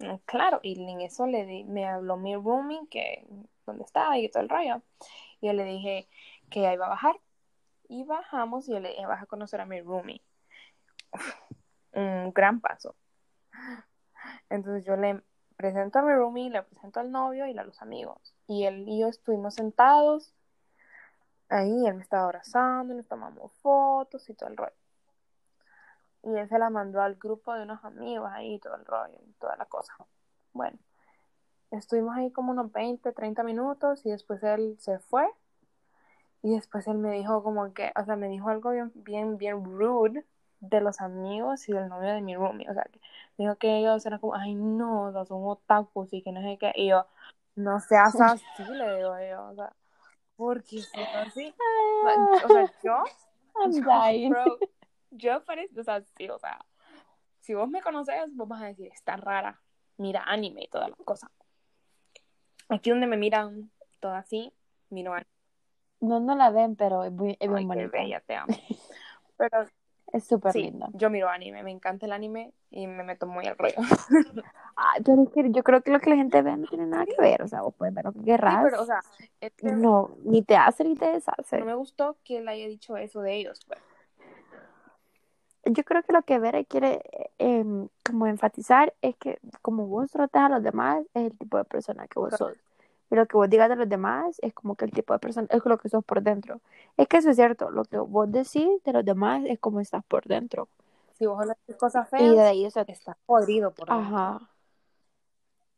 mm, 0.00 0.16
claro. 0.26 0.60
Y 0.62 0.80
en 0.82 1.00
eso 1.00 1.26
le 1.26 1.46
di, 1.46 1.64
me 1.64 1.86
habló 1.86 2.16
mi 2.16 2.34
roomie, 2.34 2.86
que 2.90 3.26
dónde 3.64 3.84
estaba 3.84 4.18
y 4.18 4.28
todo 4.28 4.42
el 4.42 4.48
rollo. 4.48 4.82
Y 5.40 5.46
yo 5.46 5.52
le 5.52 5.64
dije 5.64 6.08
que 6.50 6.60
iba 6.60 6.86
a 6.86 6.90
bajar. 6.90 7.16
Y 7.88 8.02
bajamos 8.04 8.68
y 8.68 8.72
yo 8.72 8.80
le 8.80 8.90
dije, 8.90 9.06
vas 9.06 9.22
a 9.22 9.26
conocer 9.26 9.60
a 9.60 9.66
mi 9.66 9.80
roomie. 9.80 10.22
Un 11.94 12.32
gran 12.32 12.60
paso. 12.60 12.94
Entonces 14.50 14.84
yo 14.84 14.96
le 14.96 15.22
presento 15.56 15.98
a 15.98 16.02
mi 16.02 16.12
roomie, 16.12 16.50
le 16.50 16.62
presento 16.62 17.00
al 17.00 17.10
novio 17.10 17.46
y 17.46 17.56
a 17.56 17.64
los 17.64 17.80
amigos. 17.80 18.34
Y 18.46 18.64
él 18.64 18.84
y 18.88 19.00
yo 19.00 19.08
estuvimos 19.08 19.54
sentados 19.54 20.34
ahí, 21.48 21.86
él 21.86 21.94
me 21.94 22.02
estaba 22.02 22.24
abrazando, 22.24 22.94
nos 22.94 23.06
tomamos 23.06 23.52
fotos 23.62 24.28
y 24.28 24.34
todo 24.34 24.48
el 24.48 24.56
rollo. 24.56 24.72
Y 26.22 26.34
él 26.36 26.48
se 26.48 26.58
la 26.58 26.70
mandó 26.70 27.02
al 27.02 27.16
grupo 27.16 27.52
de 27.54 27.62
unos 27.62 27.84
amigos 27.84 28.30
ahí, 28.32 28.58
todo 28.58 28.76
el 28.76 28.84
rollo 28.84 29.18
y 29.26 29.32
toda 29.34 29.56
la 29.56 29.66
cosa. 29.66 29.94
Bueno, 30.52 30.78
estuvimos 31.70 32.16
ahí 32.16 32.30
como 32.30 32.52
unos 32.52 32.72
20, 32.72 33.12
30 33.12 33.42
minutos 33.42 34.04
y 34.06 34.10
después 34.10 34.42
él 34.42 34.76
se 34.80 34.98
fue. 34.98 35.28
Y 36.42 36.54
después 36.54 36.86
él 36.88 36.98
me 36.98 37.12
dijo 37.12 37.42
como 37.42 37.72
que, 37.72 37.92
o 37.96 38.04
sea, 38.04 38.16
me 38.16 38.28
dijo 38.28 38.48
algo 38.50 38.70
bien, 38.70 38.92
bien, 38.94 39.38
bien 39.38 39.64
rude 39.64 40.24
de 40.68 40.80
los 40.80 41.00
amigos 41.00 41.68
y 41.68 41.72
del 41.72 41.88
novio 41.88 42.12
de 42.12 42.20
mi 42.20 42.36
roomie. 42.36 42.68
O 42.68 42.74
sea, 42.74 42.84
que 42.84 43.00
dijo 43.38 43.56
que 43.56 43.78
ellos 43.78 44.04
eran 44.06 44.20
como, 44.20 44.34
ay, 44.34 44.54
no, 44.54 45.04
o 45.04 45.12
sea, 45.12 45.24
son 45.24 45.42
otakus 45.44 46.12
y 46.12 46.22
que 46.22 46.32
no 46.32 46.40
sé 46.42 46.58
qué. 46.58 46.72
Y 46.74 46.88
yo, 46.88 47.06
no 47.56 47.80
seas 47.80 48.14
así, 48.20 48.44
le 48.58 48.96
digo 48.96 49.14
yo, 49.20 49.46
o 49.46 49.54
sea, 49.54 49.72
porque 50.36 50.80
soy 50.80 51.04
así. 51.14 51.54
O 52.44 52.48
sea, 52.48 52.72
yo, 52.82 53.04
I'm 53.56 53.72
yo, 53.72 53.82
dying. 53.82 54.30
bro, 54.30 54.58
yo 55.10 55.44
parezco, 55.44 55.80
o 55.80 55.84
sea, 55.84 56.02
sí, 56.16 56.28
o 56.28 56.38
sea, 56.38 56.58
si 57.40 57.54
vos 57.54 57.68
me 57.68 57.82
conoces, 57.82 58.34
vos 58.34 58.48
vas 58.48 58.62
a 58.62 58.66
decir, 58.66 58.90
está 58.92 59.16
rara, 59.16 59.60
mira 59.96 60.22
anime 60.26 60.64
y 60.64 60.68
toda 60.68 60.88
la 60.88 60.96
cosa. 60.96 61.30
Aquí 62.68 62.90
donde 62.90 63.06
me 63.06 63.16
miran 63.16 63.70
todo 64.00 64.14
así, 64.14 64.52
miro 64.90 65.12
anime. 65.12 65.28
No, 66.00 66.20
no 66.20 66.34
la 66.34 66.50
ven, 66.50 66.76
pero 66.76 67.04
es, 67.04 67.12
muy, 67.12 67.36
es 67.38 67.48
bien 67.48 67.54
Ay, 67.56 67.62
qué 67.62 67.68
bonita. 67.68 67.98
bella, 67.98 68.20
te 68.20 68.34
amo. 68.34 68.54
Pero 69.36 69.66
Es 70.14 70.24
súper 70.24 70.52
sí, 70.52 70.62
linda. 70.62 70.88
yo 70.92 71.10
miro 71.10 71.28
anime, 71.28 71.64
me 71.64 71.72
encanta 71.72 72.06
el 72.06 72.12
anime 72.12 72.52
y 72.70 72.86
me 72.86 73.02
meto 73.02 73.26
muy 73.26 73.46
al 73.46 73.58
rollo. 73.58 73.74
Ay, 74.76 75.02
pero 75.04 75.22
es 75.24 75.28
que 75.30 75.50
yo 75.50 75.64
creo 75.64 75.80
que 75.82 75.90
lo 75.90 75.98
que 75.98 76.10
la 76.10 76.16
gente 76.16 76.40
ve 76.40 76.56
no 76.56 76.68
tiene 76.68 76.86
nada 76.86 77.04
que 77.04 77.20
ver. 77.20 77.42
O 77.42 77.48
sea, 77.48 77.62
vos 77.62 77.74
puedes 77.76 77.92
ver 77.92 78.04
lo 78.04 78.12
que 78.12 78.20
Sí, 78.20 78.24
querrás. 78.26 78.62
pero, 78.62 78.82
o 78.82 78.86
sea, 78.86 79.00
es 79.40 79.52
que 79.54 79.72
no, 79.72 80.10
ni 80.24 80.42
te 80.42 80.56
hace 80.56 80.84
ni 80.84 80.94
te 80.94 81.06
deshace. 81.06 81.58
no 81.58 81.64
me 81.66 81.74
gustó 81.74 82.16
que 82.22 82.38
él 82.38 82.46
haya 82.46 82.68
dicho 82.68 82.96
eso 82.96 83.20
de 83.22 83.34
ellos, 83.34 83.60
pues. 83.66 83.80
Yo 85.66 85.82
creo 85.82 86.02
que 86.02 86.12
lo 86.12 86.22
que 86.22 86.38
Vera 86.38 86.62
quiere 86.62 87.02
eh, 87.38 87.64
como 88.04 88.26
enfatizar 88.26 88.94
es 89.00 89.16
que 89.16 89.38
como 89.62 89.86
vos 89.86 90.10
tratas 90.10 90.42
a 90.44 90.48
los 90.50 90.62
demás 90.62 91.02
es 91.14 91.24
el 91.32 91.38
tipo 91.38 91.56
de 91.56 91.64
persona 91.64 92.06
que 92.06 92.20
vos 92.20 92.34
sos. 92.36 92.56
Y 93.10 93.14
lo 93.16 93.26
que 93.26 93.36
vos 93.36 93.48
digas 93.48 93.68
de 93.68 93.76
los 93.76 93.88
demás 93.88 94.38
es 94.42 94.54
como 94.54 94.76
que 94.76 94.84
el 94.84 94.90
tipo 94.90 95.12
de 95.12 95.18
persona, 95.18 95.46
es 95.50 95.64
lo 95.64 95.78
que 95.78 95.88
sos 95.88 96.04
por 96.04 96.22
dentro. 96.22 96.60
Es 96.96 97.06
que 97.08 97.18
eso 97.18 97.30
es 97.30 97.36
cierto, 97.36 97.70
lo 97.70 97.84
que 97.84 97.98
vos 97.98 98.30
decís 98.30 98.82
de 98.84 98.92
los 98.92 99.04
demás 99.04 99.42
es 99.46 99.58
como 99.58 99.80
estás 99.80 100.04
por 100.04 100.24
dentro. 100.24 100.68
Si 101.18 101.26
vos 101.26 101.40
hablas 101.40 101.56
cosas 101.78 102.08
Y 102.12 102.16
de 102.16 102.34
feas, 102.34 102.46
ahí, 102.46 102.66
o 102.66 102.70
sea, 102.70 102.84
estás 102.88 103.16
podrido 103.26 103.72
por 103.72 103.88
dentro. 103.88 104.04
Ajá. 104.04 104.50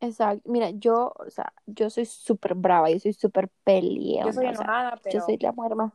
Exacto. 0.01 0.51
Mira, 0.51 0.71
yo, 0.71 1.13
o 1.17 1.31
sea, 1.31 1.53
yo 1.67 1.91
soy 1.91 2.07
súper 2.07 2.55
brava, 2.55 2.91
yo 2.91 2.99
soy 2.99 3.13
súper 3.13 3.49
peleona. 3.65 4.27
Yo 4.27 4.33
soy 4.33 4.47
o 4.47 4.55
sea, 4.55 4.65
enojada, 4.65 5.01
pero 5.03 5.19
yo 5.19 5.25
soy 5.25 5.39
la 5.39 5.53
mujer 5.53 5.75
más, 5.75 5.93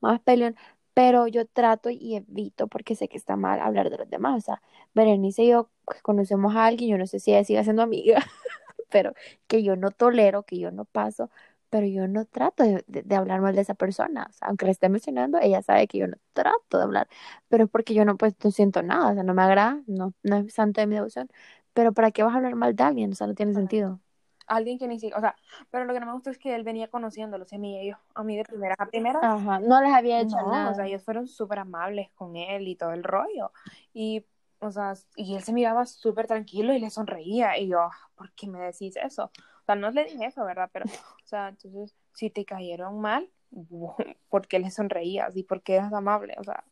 más 0.00 0.20
peleón, 0.20 0.56
pero 0.94 1.26
yo 1.26 1.46
trato 1.46 1.90
y 1.90 2.16
evito 2.16 2.66
porque 2.66 2.94
sé 2.94 3.08
que 3.08 3.16
está 3.16 3.36
mal 3.36 3.60
hablar 3.60 3.90
de 3.90 3.98
los 3.98 4.10
demás. 4.10 4.38
O 4.38 4.40
sea, 4.40 4.62
Berenice 4.94 5.42
y 5.44 5.48
yo 5.48 5.68
conocemos 6.02 6.54
a 6.54 6.66
alguien, 6.66 6.90
yo 6.90 6.98
no 6.98 7.06
sé 7.06 7.18
si 7.18 7.32
ella 7.32 7.44
sigue 7.44 7.62
siendo 7.64 7.82
amiga, 7.82 8.18
pero 8.92 9.14
que 9.48 9.62
yo 9.64 9.76
no 9.76 9.90
tolero, 9.92 10.44
que 10.44 10.58
yo 10.60 10.70
no 10.72 10.84
paso, 10.86 11.30
pero 11.70 11.86
yo 11.86 12.08
no 12.08 12.26
trato 12.26 12.64
de, 12.64 12.84
de- 12.88 13.02
de 13.02 13.16
hablar 13.16 13.40
mal 13.40 13.54
de 13.56 13.62
esa 13.62 13.74
persona. 13.74 14.26
O 14.30 14.32
sea, 14.34 14.48
aunque 14.48 14.66
la 14.66 14.72
esté 14.72 14.88
mencionando, 14.90 15.38
ella 15.40 15.62
sabe 15.62 15.88
que 15.88 15.98
yo 15.98 16.06
no 16.08 16.16
trato 16.34 16.78
de 16.78 16.84
hablar, 16.84 17.08
pero 17.48 17.64
es 17.64 17.70
porque 17.70 17.94
yo 17.94 18.04
no, 18.04 18.16
pues, 18.18 18.34
no 18.44 18.50
siento 18.52 18.82
nada, 18.82 19.10
o 19.12 19.14
sea, 19.14 19.22
no 19.24 19.34
me 19.34 19.42
agrada, 19.42 19.82
no, 19.86 20.14
no 20.22 20.36
es 20.38 20.54
santo 20.54 20.80
de 20.80 20.86
mi 20.86 20.96
devoción. 20.96 21.28
Pero 21.74 21.92
¿para 21.94 22.10
qué 22.12 22.22
vas 22.22 22.34
a 22.34 22.36
hablar 22.38 22.54
mal 22.56 22.76
de 22.76 22.84
alguien? 22.84 23.12
O 23.12 23.14
sea, 23.14 23.26
no 23.26 23.34
tiene 23.34 23.54
sentido. 23.54 24.00
alguien 24.46 24.78
que 24.78 24.88
ni 24.88 24.96
siquiera, 24.98 25.18
o 25.18 25.20
sea, 25.20 25.36
pero 25.70 25.84
lo 25.84 25.94
que 25.94 26.00
no 26.00 26.06
me 26.06 26.12
gusta 26.12 26.30
es 26.30 26.38
que 26.38 26.54
él 26.54 26.64
venía 26.64 26.88
conociéndolos, 26.88 27.52
a 27.52 27.58
mí 27.58 27.76
y 27.76 27.80
ellos, 27.88 27.98
a 28.14 28.22
mí 28.24 28.36
de 28.36 28.44
primera 28.44 28.74
a 28.78 28.86
primera. 28.86 29.26
Ajá, 29.28 29.58
no 29.60 29.80
les 29.82 29.92
había 29.94 30.20
hecho 30.20 30.36
No, 30.46 30.50
nada. 30.50 30.70
o 30.70 30.74
sea, 30.74 30.86
ellos 30.86 31.02
fueron 31.04 31.28
súper 31.28 31.58
amables 31.60 32.10
con 32.14 32.36
él 32.36 32.68
y 32.68 32.76
todo 32.76 32.92
el 32.92 33.04
rollo. 33.04 33.52
Y, 33.94 34.26
o 34.62 34.70
sea, 34.70 34.94
y 35.16 35.34
él 35.34 35.42
se 35.42 35.52
miraba 35.52 35.84
súper 35.86 36.26
tranquilo 36.28 36.72
y 36.72 36.78
le 36.78 36.88
sonreía. 36.88 37.58
Y 37.58 37.68
yo, 37.68 37.80
"Ah, 37.80 37.90
¿por 38.14 38.32
qué 38.32 38.46
me 38.46 38.60
decís 38.60 38.96
eso? 38.96 39.24
O 39.24 39.64
sea, 39.66 39.74
no 39.74 39.90
le 39.90 40.04
dije 40.04 40.24
eso, 40.24 40.44
¿verdad? 40.44 40.70
Pero, 40.72 40.86
o 40.86 41.26
sea, 41.26 41.48
entonces, 41.48 41.94
si 42.14 42.30
te 42.30 42.44
cayeron 42.44 43.00
mal, 43.00 43.28
¿por 44.30 44.46
qué 44.46 44.60
le 44.60 44.70
sonreías? 44.70 45.36
¿Y 45.36 45.42
por 45.42 45.62
qué 45.62 45.74
eras 45.76 45.92
amable? 45.92 46.36
O 46.38 46.44
sea, 46.44 46.64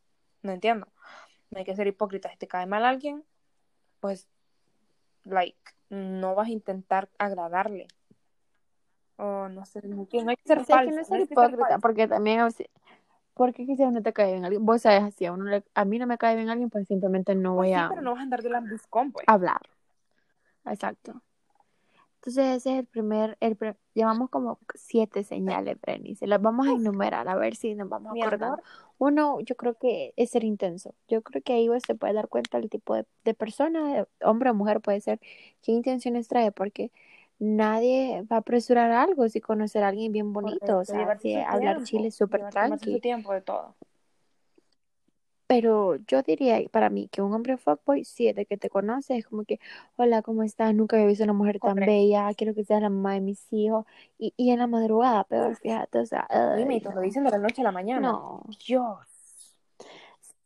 no 0.42 0.52
entiendo. 0.52 0.86
No 1.50 1.58
hay 1.58 1.64
que 1.64 1.74
ser 1.74 1.88
hipócrita. 1.88 2.30
Si 2.30 2.36
te 2.36 2.46
cae 2.46 2.66
mal 2.66 2.84
alguien, 2.84 3.24
pues, 3.98 4.28
like, 5.24 5.58
no 5.88 6.36
vas 6.36 6.46
a 6.46 6.52
intentar 6.52 7.10
agradarle. 7.18 7.88
O 9.16 9.48
no 9.48 9.64
sé, 9.66 9.82
no, 9.86 9.96
no 9.96 10.30
hay 10.30 10.36
que 10.36 10.46
ser 10.46 10.58
O 10.60 10.64
sea, 10.64 10.78
que 10.84 10.92
falsa. 10.92 10.94
no 10.94 11.00
es 11.02 11.08
no 11.10 11.16
ser 11.16 11.20
hay 11.22 11.28
que 11.28 11.34
ser 11.34 11.50
hipócrita, 11.50 11.78
porque 11.80 12.08
también 12.08 12.40
a 12.40 12.44
veces, 12.44 12.68
porque 13.40 13.64
quizás 13.64 13.90
no 13.90 14.02
te 14.02 14.12
cae 14.12 14.32
bien 14.32 14.44
alguien. 14.44 14.66
Vos 14.66 14.82
sabes, 14.82 15.02
así 15.02 15.24
a, 15.24 15.32
uno 15.32 15.44
le- 15.44 15.64
a 15.74 15.86
mí 15.86 15.98
no 15.98 16.06
me 16.06 16.18
cae 16.18 16.36
bien 16.36 16.50
alguien, 16.50 16.68
pues 16.68 16.86
simplemente 16.86 17.34
no 17.34 17.54
Pues 17.54 17.68
voy 17.70 17.78
sí, 17.78 17.80
a 17.80 17.88
pero 17.88 18.02
no 18.02 18.10
vas 18.10 18.20
a 18.20 18.22
andar 18.24 18.42
de 18.42 18.50
lambiscón, 18.50 19.12
pues. 19.12 19.24
hablar. 19.26 19.62
Exacto. 20.66 21.22
Entonces 22.16 22.58
ese 22.58 22.72
es 22.74 22.78
el 22.80 22.84
primer, 22.84 23.38
el 23.40 23.56
pre- 23.56 23.76
llevamos 23.94 24.28
como 24.28 24.58
siete 24.74 25.24
señales, 25.24 25.80
Brenny. 25.80 26.16
Se 26.16 26.26
las 26.26 26.42
vamos 26.42 26.68
a 26.68 26.72
enumerar 26.72 27.26
a 27.30 27.34
ver 27.34 27.56
si 27.56 27.74
nos 27.74 27.88
vamos 27.88 28.12
acordando. 28.12 28.46
amor, 28.56 28.62
Uno, 28.98 29.40
yo 29.40 29.56
creo 29.56 29.72
que 29.78 30.12
es 30.16 30.28
ser 30.28 30.44
intenso. 30.44 30.94
Yo 31.08 31.22
creo 31.22 31.42
que 31.42 31.54
ahí 31.54 31.66
pues, 31.66 31.82
se 31.86 31.94
puede 31.94 32.12
dar 32.12 32.28
cuenta 32.28 32.58
el 32.58 32.68
tipo 32.68 32.94
de, 32.94 33.06
de 33.24 33.32
persona, 33.32 33.94
de 33.94 34.06
hombre 34.22 34.50
o 34.50 34.54
mujer 34.54 34.82
puede 34.82 35.00
ser, 35.00 35.18
qué 35.62 35.72
intenciones 35.72 36.28
trae, 36.28 36.52
porque 36.52 36.92
nadie 37.40 38.22
va 38.30 38.36
a 38.36 38.38
apresurar 38.40 38.92
algo 38.92 39.28
si 39.28 39.40
conocer 39.40 39.82
a 39.82 39.88
alguien 39.88 40.12
bien 40.12 40.32
bonito. 40.32 40.54
O 40.56 40.60
correcto, 40.60 40.84
sea, 40.84 40.98
llevarte 41.00 41.22
si 41.22 41.34
hablar 41.34 41.76
tiempo, 41.76 41.84
chile 41.86 42.08
es 42.08 42.14
súper 42.14 42.40
llevar- 42.40 42.52
tomarse 42.52 42.76
tranqui. 42.76 42.92
su 42.94 43.00
tiempo 43.00 43.32
de 43.32 43.40
todo. 43.40 43.74
Pero 45.46 45.96
yo 46.06 46.22
diría 46.22 46.60
para 46.70 46.90
mí 46.90 47.08
que 47.08 47.22
un 47.22 47.32
hombre 47.34 47.56
fuckboy, 47.56 48.04
sí, 48.04 48.26
desde 48.26 48.46
que 48.46 48.56
te 48.56 48.70
conoce, 48.70 49.16
es 49.16 49.26
como 49.26 49.42
que, 49.44 49.58
hola, 49.96 50.22
¿cómo 50.22 50.44
estás? 50.44 50.72
Nunca 50.76 50.94
había 50.94 51.08
visto 51.08 51.24
una 51.24 51.32
mujer 51.32 51.58
tan 51.58 51.74
bella, 51.74 52.32
quiero 52.34 52.54
que 52.54 52.62
seas 52.62 52.80
la 52.82 52.88
mamá 52.88 53.14
de 53.14 53.20
mis 53.20 53.52
hijos. 53.52 53.84
Y, 54.16 54.32
y 54.36 54.50
en 54.52 54.60
la 54.60 54.68
madrugada, 54.68 55.24
peor, 55.24 55.56
fíjate, 55.56 55.98
o 55.98 56.06
sea, 56.06 56.28
Dime, 56.56 56.76
y 56.76 56.80
te 56.80 56.92
lo 56.94 57.00
dicen 57.00 57.24
de 57.24 57.32
la 57.32 57.38
noche 57.38 57.62
a 57.62 57.64
la 57.64 57.72
mañana. 57.72 58.12
No, 58.12 58.44
Dios. 58.64 58.98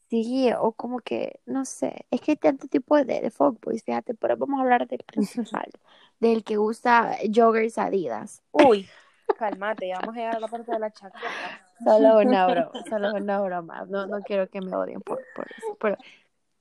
sí, 0.09 0.50
o 0.59 0.72
como 0.72 1.00
que, 1.00 1.38
no 1.44 1.66
sé, 1.66 2.07
es 2.11 2.22
que 2.22 2.33
hay 2.33 2.37
tanto 2.37 2.66
tipo 2.68 2.96
de, 2.96 3.20
de 3.20 3.30
fuckboys, 3.30 3.83
fíjate, 3.83 4.14
pero 4.14 4.38
vamos 4.38 4.59
a 4.59 4.62
hablar 4.62 4.87
del 4.88 5.00
principal, 5.04 5.68
del 6.20 6.44
que 6.44 6.59
usa 6.59 7.16
joggers 7.35 7.79
Adidas. 7.79 8.42
Uy, 8.53 8.88
cálmate, 9.35 9.88
ya 9.88 9.96
vamos 9.96 10.14
a 10.16 10.18
llegar 10.18 10.37
a 10.37 10.40
la 10.40 10.48
parte 10.48 10.72
de 10.72 10.79
la 10.79 10.90
chaqueta. 10.92 11.59
Solo 11.83 12.18
una 12.20 12.48
broma, 12.48 12.72
solo 12.88 13.12
una 13.14 13.40
broma. 13.40 13.85
No, 13.88 14.07
no 14.07 14.22
quiero 14.22 14.48
que 14.48 14.61
me 14.61 14.74
odien 14.77 15.03
por, 15.03 15.27
por 15.35 15.46
eso. 15.57 15.74
Pero 15.81 15.96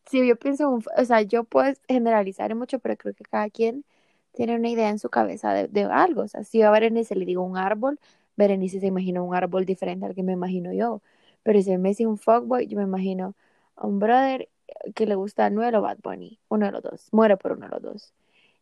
si 0.06 0.26
yo 0.28 0.36
pienso, 0.38 0.70
un- 0.70 0.84
o 0.98 1.06
sea, 1.06 1.22
yo 1.22 1.44
puedo 1.44 1.74
generalizar 1.88 2.54
mucho, 2.56 2.80
pero 2.80 2.98
creo 2.98 3.14
que 3.14 3.24
cada 3.24 3.50
quien 3.50 3.86
tiene 4.34 4.56
una 4.56 4.70
idea 4.70 4.90
en 4.90 5.00
su 5.00 5.10
cabeza 5.10 5.54
de, 5.54 5.68
de 5.68 5.84
algo. 5.86 6.24
O 6.24 6.28
sea, 6.28 6.44
si 6.44 6.60
yo 6.60 6.68
a 6.68 6.72
Berenice 6.72 7.16
le 7.16 7.26
digo 7.26 7.44
un 7.44 7.58
árbol, 7.58 8.00
Berenice 8.36 8.80
se 8.80 8.88
imagina 8.88 9.22
un 9.22 9.36
árbol 9.36 9.66
diferente 9.66 10.06
al 10.06 10.16
que 10.16 10.24
me 10.24 10.34
imagino 10.34 10.74
yo. 10.74 11.02
Pero 11.44 11.62
si 11.62 11.78
me 11.78 11.90
dice 11.90 12.08
un 12.08 12.18
fuckboy, 12.18 12.68
yo 12.68 12.78
me 12.78 12.84
imagino 12.84 13.36
a 13.76 13.88
un 13.88 14.00
brother 14.00 14.50
que 14.96 15.06
le 15.06 15.16
gusta 15.16 15.46
Anuel 15.46 15.76
o 15.76 15.82
Bad 15.82 16.00
Bunny, 16.04 16.40
uno 16.50 16.66
de 16.66 16.72
los 16.72 16.82
dos, 16.84 17.10
muere 17.12 17.38
por 17.38 17.54
uno 17.54 17.68
de 17.68 17.72
los 17.72 17.82
dos. 17.82 18.14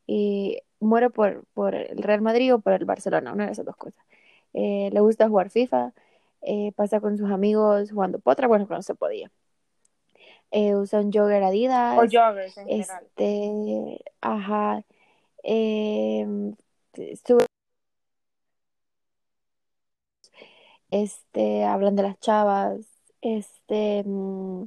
Y 0.07 0.59
muere 0.79 1.09
por, 1.09 1.45
por 1.53 1.75
el 1.75 2.01
Real 2.03 2.21
Madrid 2.21 2.53
o 2.55 2.59
por 2.59 2.73
el 2.73 2.85
Barcelona, 2.85 3.33
una 3.33 3.45
de 3.45 3.51
esas 3.53 3.65
dos 3.65 3.75
cosas. 3.75 4.03
Eh, 4.53 4.89
le 4.91 4.99
gusta 4.99 5.29
jugar 5.29 5.49
FIFA, 5.49 5.93
eh, 6.41 6.71
pasa 6.75 6.99
con 6.99 7.17
sus 7.17 7.29
amigos 7.31 7.91
jugando 7.91 8.19
potra, 8.19 8.47
bueno, 8.47 8.67
cuando 8.67 8.81
se 8.83 8.95
podía. 8.95 9.31
Eh, 10.51 10.75
usa 10.75 10.99
un 10.99 11.11
jogger 11.13 11.43
Adidas, 11.43 11.97
O 11.97 12.01
joggers 12.01 12.57
en 12.57 12.67
general. 12.67 13.03
este, 13.17 14.03
ajá, 14.19 14.83
sube- 17.25 17.45
este, 20.89 21.63
hablan 21.63 21.95
de 21.95 22.03
las 22.03 22.19
chavas, 22.19 22.79
este, 23.21 24.03
mm, 24.05 24.65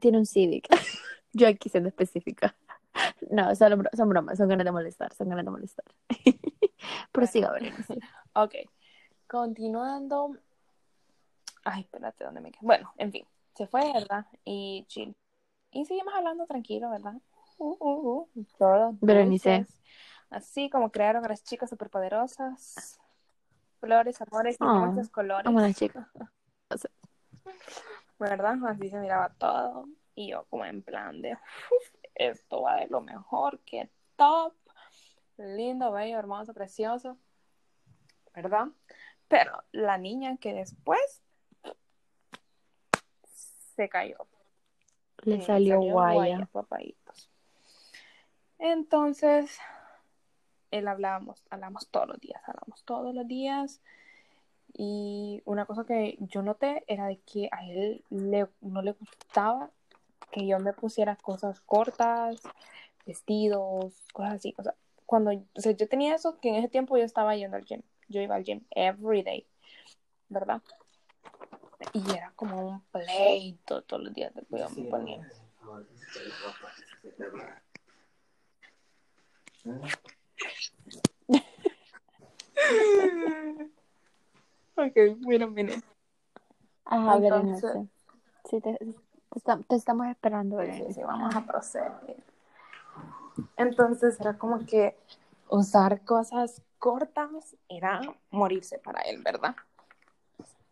tiene 0.00 0.18
un 0.18 0.26
Civic. 0.26 0.66
Yo 1.32 1.48
aquí 1.48 1.68
siendo 1.68 1.88
específica. 1.88 2.54
No, 3.30 3.54
son, 3.54 3.78
bro- 3.78 3.90
son 3.94 4.08
bromas, 4.08 4.38
son 4.38 4.48
ganas 4.48 4.64
de 4.64 4.72
molestar, 4.72 5.12
son 5.14 5.28
ganas 5.28 5.44
de 5.44 5.50
molestar. 5.50 5.84
Berenice. 7.12 7.98
Ok, 8.34 8.54
continuando. 9.26 10.36
Ay, 11.64 11.82
espérate, 11.82 12.24
¿dónde 12.24 12.40
me 12.40 12.50
quedé? 12.52 12.60
Bueno, 12.62 12.92
en 12.98 13.10
fin, 13.12 13.26
se 13.54 13.66
fue, 13.66 13.92
¿verdad? 13.92 14.26
Y 14.44 14.84
chill. 14.88 15.16
Y 15.70 15.84
seguimos 15.86 16.14
hablando 16.14 16.46
tranquilo, 16.46 16.90
¿verdad? 16.90 17.14
Uh, 17.58 17.76
uh, 17.80 18.28
uh, 18.34 18.44
todo 18.58 18.96
Berenice. 19.00 19.66
Así 20.30 20.68
como 20.70 20.90
crearon 20.90 21.24
a 21.24 21.28
las 21.28 21.42
chicas 21.42 21.70
superpoderosas. 21.70 22.98
Flores, 23.80 24.20
amores 24.20 24.56
y 24.60 24.64
Ah, 24.64 24.86
muchos 24.86 25.08
colores. 25.10 25.46
A 25.46 25.50
las 25.52 25.76
chicas. 25.76 26.06
¿Verdad? 28.18 28.56
Así 28.66 28.88
se 28.90 28.98
miraba 28.98 29.28
todo. 29.38 29.86
Y 30.14 30.30
yo 30.30 30.44
como 30.50 30.64
en 30.64 30.82
plan 30.82 31.20
de, 31.20 31.32
"Uf, 31.32 31.90
esto 32.14 32.62
va 32.62 32.76
de 32.76 32.88
lo 32.88 33.00
mejor, 33.00 33.60
que 33.60 33.90
top. 34.16 34.54
Lindo, 35.36 35.90
bello, 35.92 36.18
hermoso, 36.18 36.54
precioso. 36.54 37.18
¿Verdad? 38.34 38.68
Pero 39.28 39.62
la 39.72 39.98
niña 39.98 40.36
que 40.36 40.52
después 40.54 41.22
se 43.74 43.88
cayó. 43.88 44.18
Le 45.22 45.38
Sí, 45.40 45.46
salió 45.46 45.80
guaya. 45.80 46.48
papaitos. 46.52 47.30
Entonces, 48.58 49.58
él 50.70 50.86
hablábamos, 50.88 51.42
hablamos 51.50 51.88
todos 51.88 52.08
los 52.08 52.20
días, 52.20 52.40
hablamos 52.46 52.84
todos 52.84 53.14
los 53.14 53.26
días. 53.26 53.80
Y 54.76 55.42
una 55.44 55.66
cosa 55.66 55.84
que 55.84 56.16
yo 56.20 56.42
noté 56.42 56.84
era 56.86 57.06
de 57.06 57.18
que 57.20 57.48
a 57.52 57.64
él 57.66 58.04
le, 58.10 58.48
no 58.60 58.82
le 58.82 58.92
gustaba 58.92 59.70
que 60.30 60.46
yo 60.46 60.58
me 60.58 60.72
pusiera 60.72 61.16
cosas 61.16 61.60
cortas, 61.60 62.40
vestidos, 63.06 64.02
cosas 64.12 64.34
así. 64.34 64.54
O 64.58 64.62
sea, 64.62 64.74
cuando 65.06 65.30
o 65.32 65.60
sea, 65.60 65.72
yo 65.72 65.88
tenía 65.88 66.14
eso, 66.14 66.38
que 66.40 66.48
en 66.48 66.56
ese 66.56 66.68
tiempo 66.68 66.96
yo 66.96 67.04
estaba 67.04 67.36
yendo 67.36 67.56
al 67.56 67.64
gym. 67.64 67.82
Yo 68.08 68.20
iba 68.20 68.34
al 68.34 68.44
gym 68.44 68.64
every 68.70 69.22
day, 69.22 69.46
¿verdad? 70.28 70.62
Y 71.92 72.02
era 72.10 72.32
como 72.36 72.68
un 72.68 72.80
pleito 72.84 73.82
todos 73.82 74.04
los 74.04 74.14
días 74.14 74.34
de 74.34 74.42
que 74.42 74.58
yo 74.58 74.68
me 74.70 74.84
ponía. 74.90 75.28
Ok, 84.76 84.96
mira, 85.20 85.46
mira. 85.46 85.74
Ajá, 86.84 87.16
Entonces- 87.16 87.62
Berenice. 87.62 87.88
Sí, 88.50 88.60
te, 88.60 88.78
te 89.34 89.38
esta- 89.40 89.58
te 89.68 89.74
estamos 89.74 90.06
esperando, 90.06 90.60
Sí, 90.62 90.84
sí, 90.94 91.02
vamos 91.02 91.34
a 91.34 91.40
proceder. 91.44 91.92
Entonces 93.56 94.20
era 94.20 94.38
como 94.38 94.64
que 94.64 94.96
usar 95.48 96.02
cosas 96.04 96.62
cortas 96.78 97.56
era 97.68 98.00
morirse 98.30 98.78
para 98.78 99.00
él, 99.02 99.22
¿verdad? 99.22 99.56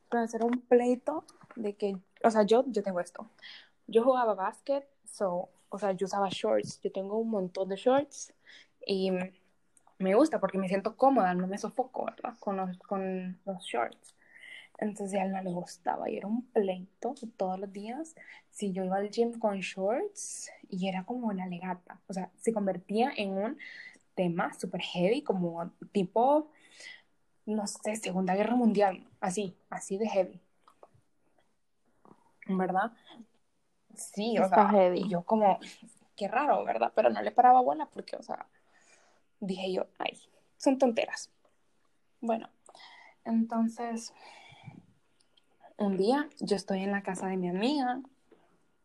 Pero 0.08 0.22
hacer 0.22 0.44
un 0.44 0.60
pleito 0.60 1.24
de 1.56 1.74
que, 1.74 1.96
o 2.22 2.30
sea, 2.30 2.42
yo, 2.42 2.64
yo 2.68 2.82
tengo 2.82 3.00
esto. 3.00 3.26
Yo 3.88 4.04
jugaba 4.04 4.34
básquet, 4.34 4.86
so, 5.04 5.48
o 5.70 5.78
sea, 5.78 5.92
yo 5.92 6.04
usaba 6.06 6.28
shorts. 6.30 6.80
Yo 6.82 6.92
tengo 6.92 7.18
un 7.18 7.30
montón 7.30 7.68
de 7.68 7.76
shorts 7.76 8.32
y 8.86 9.10
me 9.98 10.14
gusta 10.14 10.38
porque 10.38 10.58
me 10.58 10.68
siento 10.68 10.96
cómoda, 10.96 11.34
no 11.34 11.46
me 11.46 11.58
sofoco, 11.58 12.04
¿verdad? 12.04 12.34
Con 12.38 12.56
los, 12.58 12.78
con 12.78 13.38
los 13.44 13.64
shorts. 13.64 14.14
Entonces 14.82 15.18
a 15.18 15.24
él 15.24 15.32
no 15.32 15.42
le 15.42 15.50
gustaba 15.52 16.10
y 16.10 16.16
era 16.16 16.26
un 16.26 16.42
pleito 16.46 17.14
todos 17.36 17.58
los 17.58 17.72
días. 17.72 18.14
Si 18.50 18.72
yo 18.72 18.84
iba 18.84 18.96
al 18.96 19.10
gym 19.10 19.38
con 19.38 19.60
shorts 19.60 20.50
y 20.68 20.88
era 20.88 21.04
como 21.04 21.28
una 21.28 21.46
legata, 21.46 22.00
o 22.08 22.12
sea, 22.12 22.30
se 22.36 22.52
convertía 22.52 23.12
en 23.16 23.30
un 23.32 23.58
tema 24.14 24.52
súper 24.54 24.82
heavy, 24.82 25.22
como 25.22 25.70
tipo, 25.92 26.50
no 27.46 27.66
sé, 27.66 27.96
Segunda 27.96 28.34
Guerra 28.34 28.56
Mundial, 28.56 29.06
así, 29.20 29.56
así 29.70 29.98
de 29.98 30.08
heavy. 30.08 30.40
¿Verdad? 32.48 32.92
Sí, 33.94 34.36
o 34.38 34.44
Está 34.44 34.56
sea, 34.56 34.68
heavy. 34.70 35.08
yo 35.08 35.22
como, 35.22 35.58
qué 36.16 36.28
raro, 36.28 36.64
¿verdad? 36.64 36.92
Pero 36.94 37.10
no 37.10 37.22
le 37.22 37.30
paraba 37.30 37.60
bola 37.60 37.86
porque, 37.86 38.16
o 38.16 38.22
sea, 38.22 38.48
dije 39.40 39.72
yo, 39.72 39.86
ay, 39.98 40.18
son 40.56 40.78
tonteras. 40.78 41.30
Bueno, 42.20 42.48
entonces, 43.24 44.12
un 45.82 45.96
día 45.96 46.28
yo 46.40 46.56
estoy 46.56 46.80
en 46.82 46.92
la 46.92 47.02
casa 47.02 47.26
de 47.26 47.36
mi 47.36 47.48
amiga, 47.48 48.00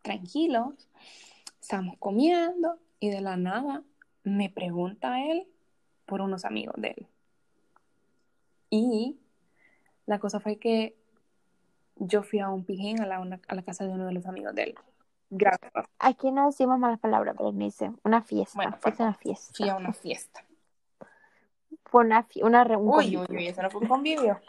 tranquilos, 0.01 0.73
estamos 1.61 1.95
comiendo 1.99 2.77
y 2.99 3.09
de 3.09 3.21
la 3.21 3.37
nada 3.37 3.83
me 4.23 4.49
pregunta 4.49 5.21
él 5.23 5.47
por 6.05 6.21
unos 6.21 6.45
amigos 6.45 6.75
de 6.77 6.89
él. 6.97 7.07
Y 8.69 9.17
la 10.05 10.19
cosa 10.19 10.39
fue 10.39 10.57
que 10.57 10.95
yo 11.95 12.23
fui 12.23 12.39
a 12.39 12.49
un 12.49 12.63
pijín 12.63 13.01
a 13.01 13.05
la, 13.05 13.19
una- 13.19 13.39
a 13.47 13.55
la 13.55 13.63
casa 13.63 13.85
de 13.85 13.91
uno 13.91 14.05
de 14.05 14.13
los 14.13 14.25
amigos 14.25 14.53
de 14.55 14.63
él. 14.63 14.75
Gracias. 15.29 15.71
Aquí 15.99 16.31
no 16.31 16.45
decimos 16.47 16.79
malas 16.79 16.99
palabras, 16.99 17.35
Berenice. 17.37 17.91
Una 18.03 18.21
fiesta. 18.21 18.55
Bueno, 18.55 18.77
Fue 18.79 18.93
una 18.99 19.13
fiesta. 19.13 19.53
Fui 19.55 19.69
a 19.69 19.75
una 19.75 19.93
fiesta. 19.93 20.43
Fue 21.85 22.05
una, 22.05 22.27
una 22.41 22.63
re- 22.63 22.75
un 22.77 22.89
Uy, 22.93 23.17
uy, 23.17 23.25
uy, 23.29 23.47
eso 23.47 23.61
no 23.61 23.69
fue 23.69 23.81
un 23.81 23.87
convivio. 23.87 24.39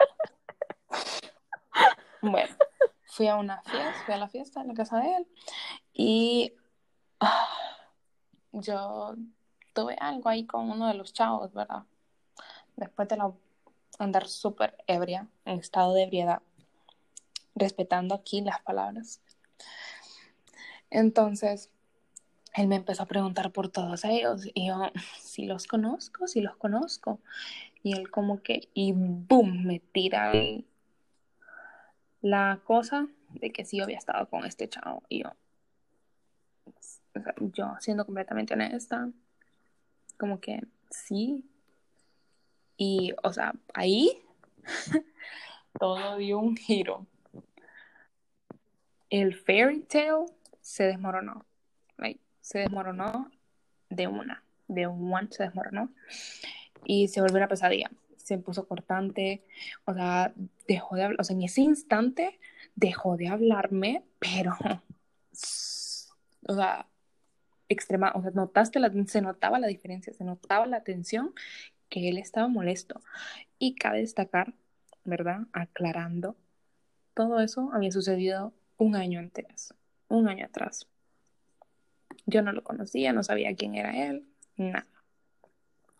Bueno, 2.21 2.55
fui 3.05 3.27
a 3.27 3.35
una 3.35 3.61
fiesta, 3.63 3.93
fui 4.05 4.13
a 4.13 4.17
la 4.17 4.27
fiesta 4.27 4.61
en 4.61 4.67
la 4.67 4.73
casa 4.73 4.99
de 4.99 5.15
él 5.15 5.27
y 5.93 6.53
ah, 7.19 7.47
yo 8.51 9.15
tuve 9.73 9.95
algo 9.99 10.29
ahí 10.29 10.45
con 10.45 10.69
uno 10.69 10.87
de 10.87 10.93
los 10.93 11.13
chavos, 11.13 11.53
¿verdad? 11.53 11.83
Después 12.75 13.07
lo 13.17 13.37
andar 13.99 14.27
súper 14.27 14.77
ebria, 14.87 15.27
en 15.45 15.59
estado 15.59 15.93
de 15.93 16.03
ebriedad, 16.03 16.41
respetando 17.55 18.15
aquí 18.15 18.41
las 18.41 18.61
palabras. 18.61 19.21
Entonces, 20.89 21.69
él 22.55 22.67
me 22.67 22.77
empezó 22.77 23.03
a 23.03 23.07
preguntar 23.07 23.51
por 23.51 23.69
todos 23.69 24.05
ellos 24.05 24.47
y 24.53 24.67
yo, 24.67 24.79
si 25.21 25.45
los 25.45 25.67
conozco, 25.67 26.27
si 26.27 26.41
los 26.41 26.55
conozco. 26.55 27.19
Y 27.83 27.93
él 27.93 28.09
como 28.09 28.41
que, 28.41 28.69
y 28.73 28.93
boom, 28.93 29.65
me 29.65 29.79
tira 29.79 30.31
la 32.21 32.59
cosa 32.63 33.07
de 33.29 33.51
que 33.51 33.65
sí 33.65 33.77
yo 33.77 33.83
había 33.83 33.97
estado 33.97 34.27
con 34.29 34.45
este 34.45 34.67
chavo. 34.67 35.03
Y 35.09 35.23
yo, 35.23 35.31
sea, 37.23 37.33
yo 37.39 37.75
siendo 37.79 38.05
completamente 38.05 38.53
honesta, 38.53 39.09
como 40.17 40.39
que 40.39 40.61
sí. 40.89 41.45
Y, 42.77 43.13
o 43.23 43.33
sea, 43.33 43.53
ahí 43.73 44.21
todo 45.79 46.17
dio 46.17 46.39
un 46.39 46.55
giro. 46.55 47.05
El 49.09 49.35
fairy 49.35 49.81
tale 49.81 50.25
se 50.61 50.83
desmoronó. 50.83 51.45
Like, 51.97 52.19
se 52.41 52.59
desmoronó 52.59 53.31
de 53.89 54.07
una. 54.07 54.43
De 54.67 54.87
un 54.87 55.11
one 55.11 55.27
se 55.31 55.43
desmoronó. 55.43 55.91
Y 56.85 57.07
se 57.07 57.21
volvió 57.21 57.37
una 57.37 57.47
pesadilla. 57.47 57.89
Se 58.29 58.37
puso 58.37 58.67
cortante. 58.67 59.43
O 59.85 59.93
sea, 59.93 60.33
dejó 60.67 60.95
de 60.95 61.03
hablar. 61.03 61.19
O 61.19 61.23
sea, 61.23 61.35
en 61.35 61.43
ese 61.43 61.61
instante 61.61 62.39
dejó 62.75 63.17
de 63.17 63.27
hablarme, 63.27 64.03
pero. 64.19 64.55
O 66.47 66.55
sea, 66.55 66.87
extrema, 67.67 68.11
o 68.15 68.23
sea, 68.23 68.31
notaste 68.31 68.79
la, 68.79 68.91
se 69.05 69.21
notaba 69.21 69.59
la 69.59 69.67
diferencia, 69.67 70.11
se 70.13 70.23
notaba 70.23 70.65
la 70.65 70.83
tensión 70.83 71.35
que 71.89 72.09
él 72.09 72.17
estaba 72.17 72.47
molesto. 72.47 73.01
Y 73.59 73.75
cabe 73.75 73.99
destacar, 73.99 74.53
¿verdad? 75.03 75.41
Aclarando, 75.53 76.35
todo 77.13 77.39
eso 77.39 77.69
había 77.73 77.91
sucedido 77.91 78.53
un 78.77 78.95
año 78.95 79.19
antes, 79.19 79.73
un 80.07 80.27
año 80.27 80.45
atrás. 80.45 80.87
Yo 82.25 82.41
no 82.41 82.51
lo 82.51 82.63
conocía, 82.63 83.13
no 83.13 83.23
sabía 83.23 83.55
quién 83.55 83.75
era 83.75 84.09
él, 84.09 84.25
nada. 84.57 84.87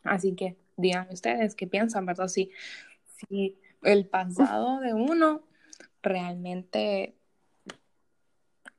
Así 0.04 0.34
que 0.36 0.56
digan 0.80 1.08
ustedes 1.12 1.56
qué 1.56 1.68
piensan, 1.68 2.06
¿verdad? 2.06 2.28
Si, 2.28 2.52
si 3.28 3.58
el 3.84 4.08
pasado 4.08 4.80
de 4.80 4.94
uno 4.94 5.42
realmente 6.02 7.16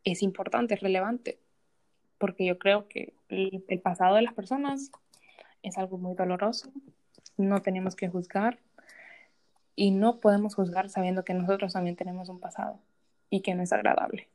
es 0.05 0.23
importante, 0.23 0.75
es 0.75 0.81
relevante 0.81 1.39
porque 2.21 2.45
yo 2.45 2.59
creo 2.59 2.87
que 2.87 3.15
el, 3.31 3.65
el, 3.67 3.81
pasado 3.81 4.17
de 4.17 4.23
las 4.23 4.35
personas 4.35 4.93
es 5.63 5.79
algo 5.79 5.97
muy 5.97 6.15
doloroso, 6.15 6.71
no 7.39 7.63
tenemos 7.63 7.97
que 7.97 8.09
juzgar 8.09 8.59
y 9.75 9.91
no 9.91 10.21
podemos 10.21 10.55
juzgar 10.55 10.91
sabiendo 10.91 11.25
que 11.25 11.33
nosotros 11.33 11.73
también 11.73 11.97
tenemos 11.97 12.29
un 12.29 12.39
pasado 12.39 12.79
y 13.31 13.41
que 13.41 13.55
no 13.55 13.63
es 13.63 13.73
agradable. 13.73 14.29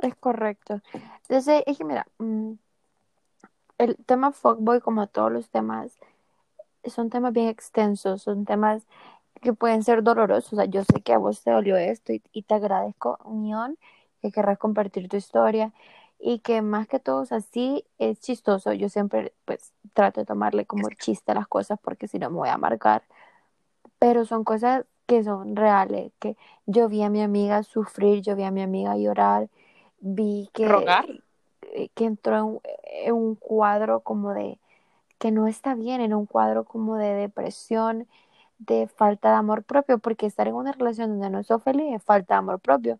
Es 0.00 0.14
correcto. 0.14 0.80
Entonces, 1.28 1.62
es 1.66 1.76
que 1.76 1.84
mira, 1.84 2.06
mm, 2.18 2.52
el 3.80 3.96
tema 4.06 4.32
fuckboy, 4.32 4.80
como 4.80 5.06
todos 5.06 5.32
los 5.32 5.50
temas, 5.50 5.98
son 6.84 7.10
temas 7.10 7.32
bien 7.32 7.48
extensos, 7.48 8.22
son 8.22 8.44
temas 8.44 8.86
que 9.42 9.52
pueden 9.52 9.82
ser 9.82 10.02
dolorosos. 10.02 10.52
O 10.54 10.56
sea, 10.56 10.66
yo 10.66 10.84
sé 10.84 11.02
que 11.02 11.14
a 11.14 11.18
vos 11.18 11.42
te 11.42 11.50
dolió 11.50 11.76
esto 11.76 12.12
y, 12.12 12.22
y 12.32 12.42
te 12.42 12.54
agradezco, 12.54 13.18
Unión 13.24 13.78
que 14.20 14.30
querrás 14.30 14.58
compartir 14.58 15.08
tu 15.08 15.16
historia 15.16 15.72
y 16.18 16.40
que 16.40 16.60
más 16.62 16.86
que 16.86 16.98
todo, 16.98 17.24
así 17.30 17.84
es 17.98 18.20
chistoso. 18.20 18.72
Yo 18.74 18.88
siempre 18.88 19.32
pues 19.46 19.72
trato 19.94 20.20
de 20.20 20.26
tomarle 20.26 20.66
como 20.66 20.88
chiste 20.90 21.32
a 21.32 21.34
las 21.34 21.48
cosas 21.48 21.78
porque 21.82 22.06
si 22.06 22.18
no 22.18 22.30
me 22.30 22.36
voy 22.36 22.48
a 22.50 22.58
marcar. 22.58 23.02
Pero 23.98 24.24
son 24.24 24.44
cosas 24.44 24.84
que 25.06 25.24
son 25.24 25.56
reales, 25.56 26.12
que 26.18 26.36
yo 26.66 26.88
vi 26.88 27.02
a 27.02 27.10
mi 27.10 27.22
amiga 27.22 27.62
sufrir, 27.62 28.22
yo 28.22 28.36
vi 28.36 28.44
a 28.44 28.50
mi 28.50 28.62
amiga 28.62 28.96
llorar, 28.96 29.48
vi 30.00 30.48
que, 30.52 30.68
¿Rogar? 30.68 31.06
Eh, 31.74 31.88
que 31.94 32.04
entró 32.06 32.36
en, 32.36 32.60
en 33.06 33.14
un 33.14 33.34
cuadro 33.36 34.00
como 34.00 34.32
de 34.34 34.58
que 35.18 35.30
no 35.32 35.46
está 35.48 35.74
bien, 35.74 36.00
en 36.00 36.14
un 36.14 36.26
cuadro 36.26 36.64
como 36.64 36.96
de 36.96 37.14
depresión, 37.14 38.08
de 38.58 38.88
falta 38.88 39.30
de 39.30 39.36
amor 39.36 39.64
propio, 39.64 39.98
porque 39.98 40.26
estar 40.26 40.48
en 40.48 40.54
una 40.54 40.72
relación 40.72 41.10
donde 41.10 41.30
no 41.30 41.42
soy 41.44 41.60
feliz 41.60 41.94
es 41.94 42.02
falta 42.02 42.34
de 42.34 42.38
amor 42.38 42.60
propio. 42.60 42.98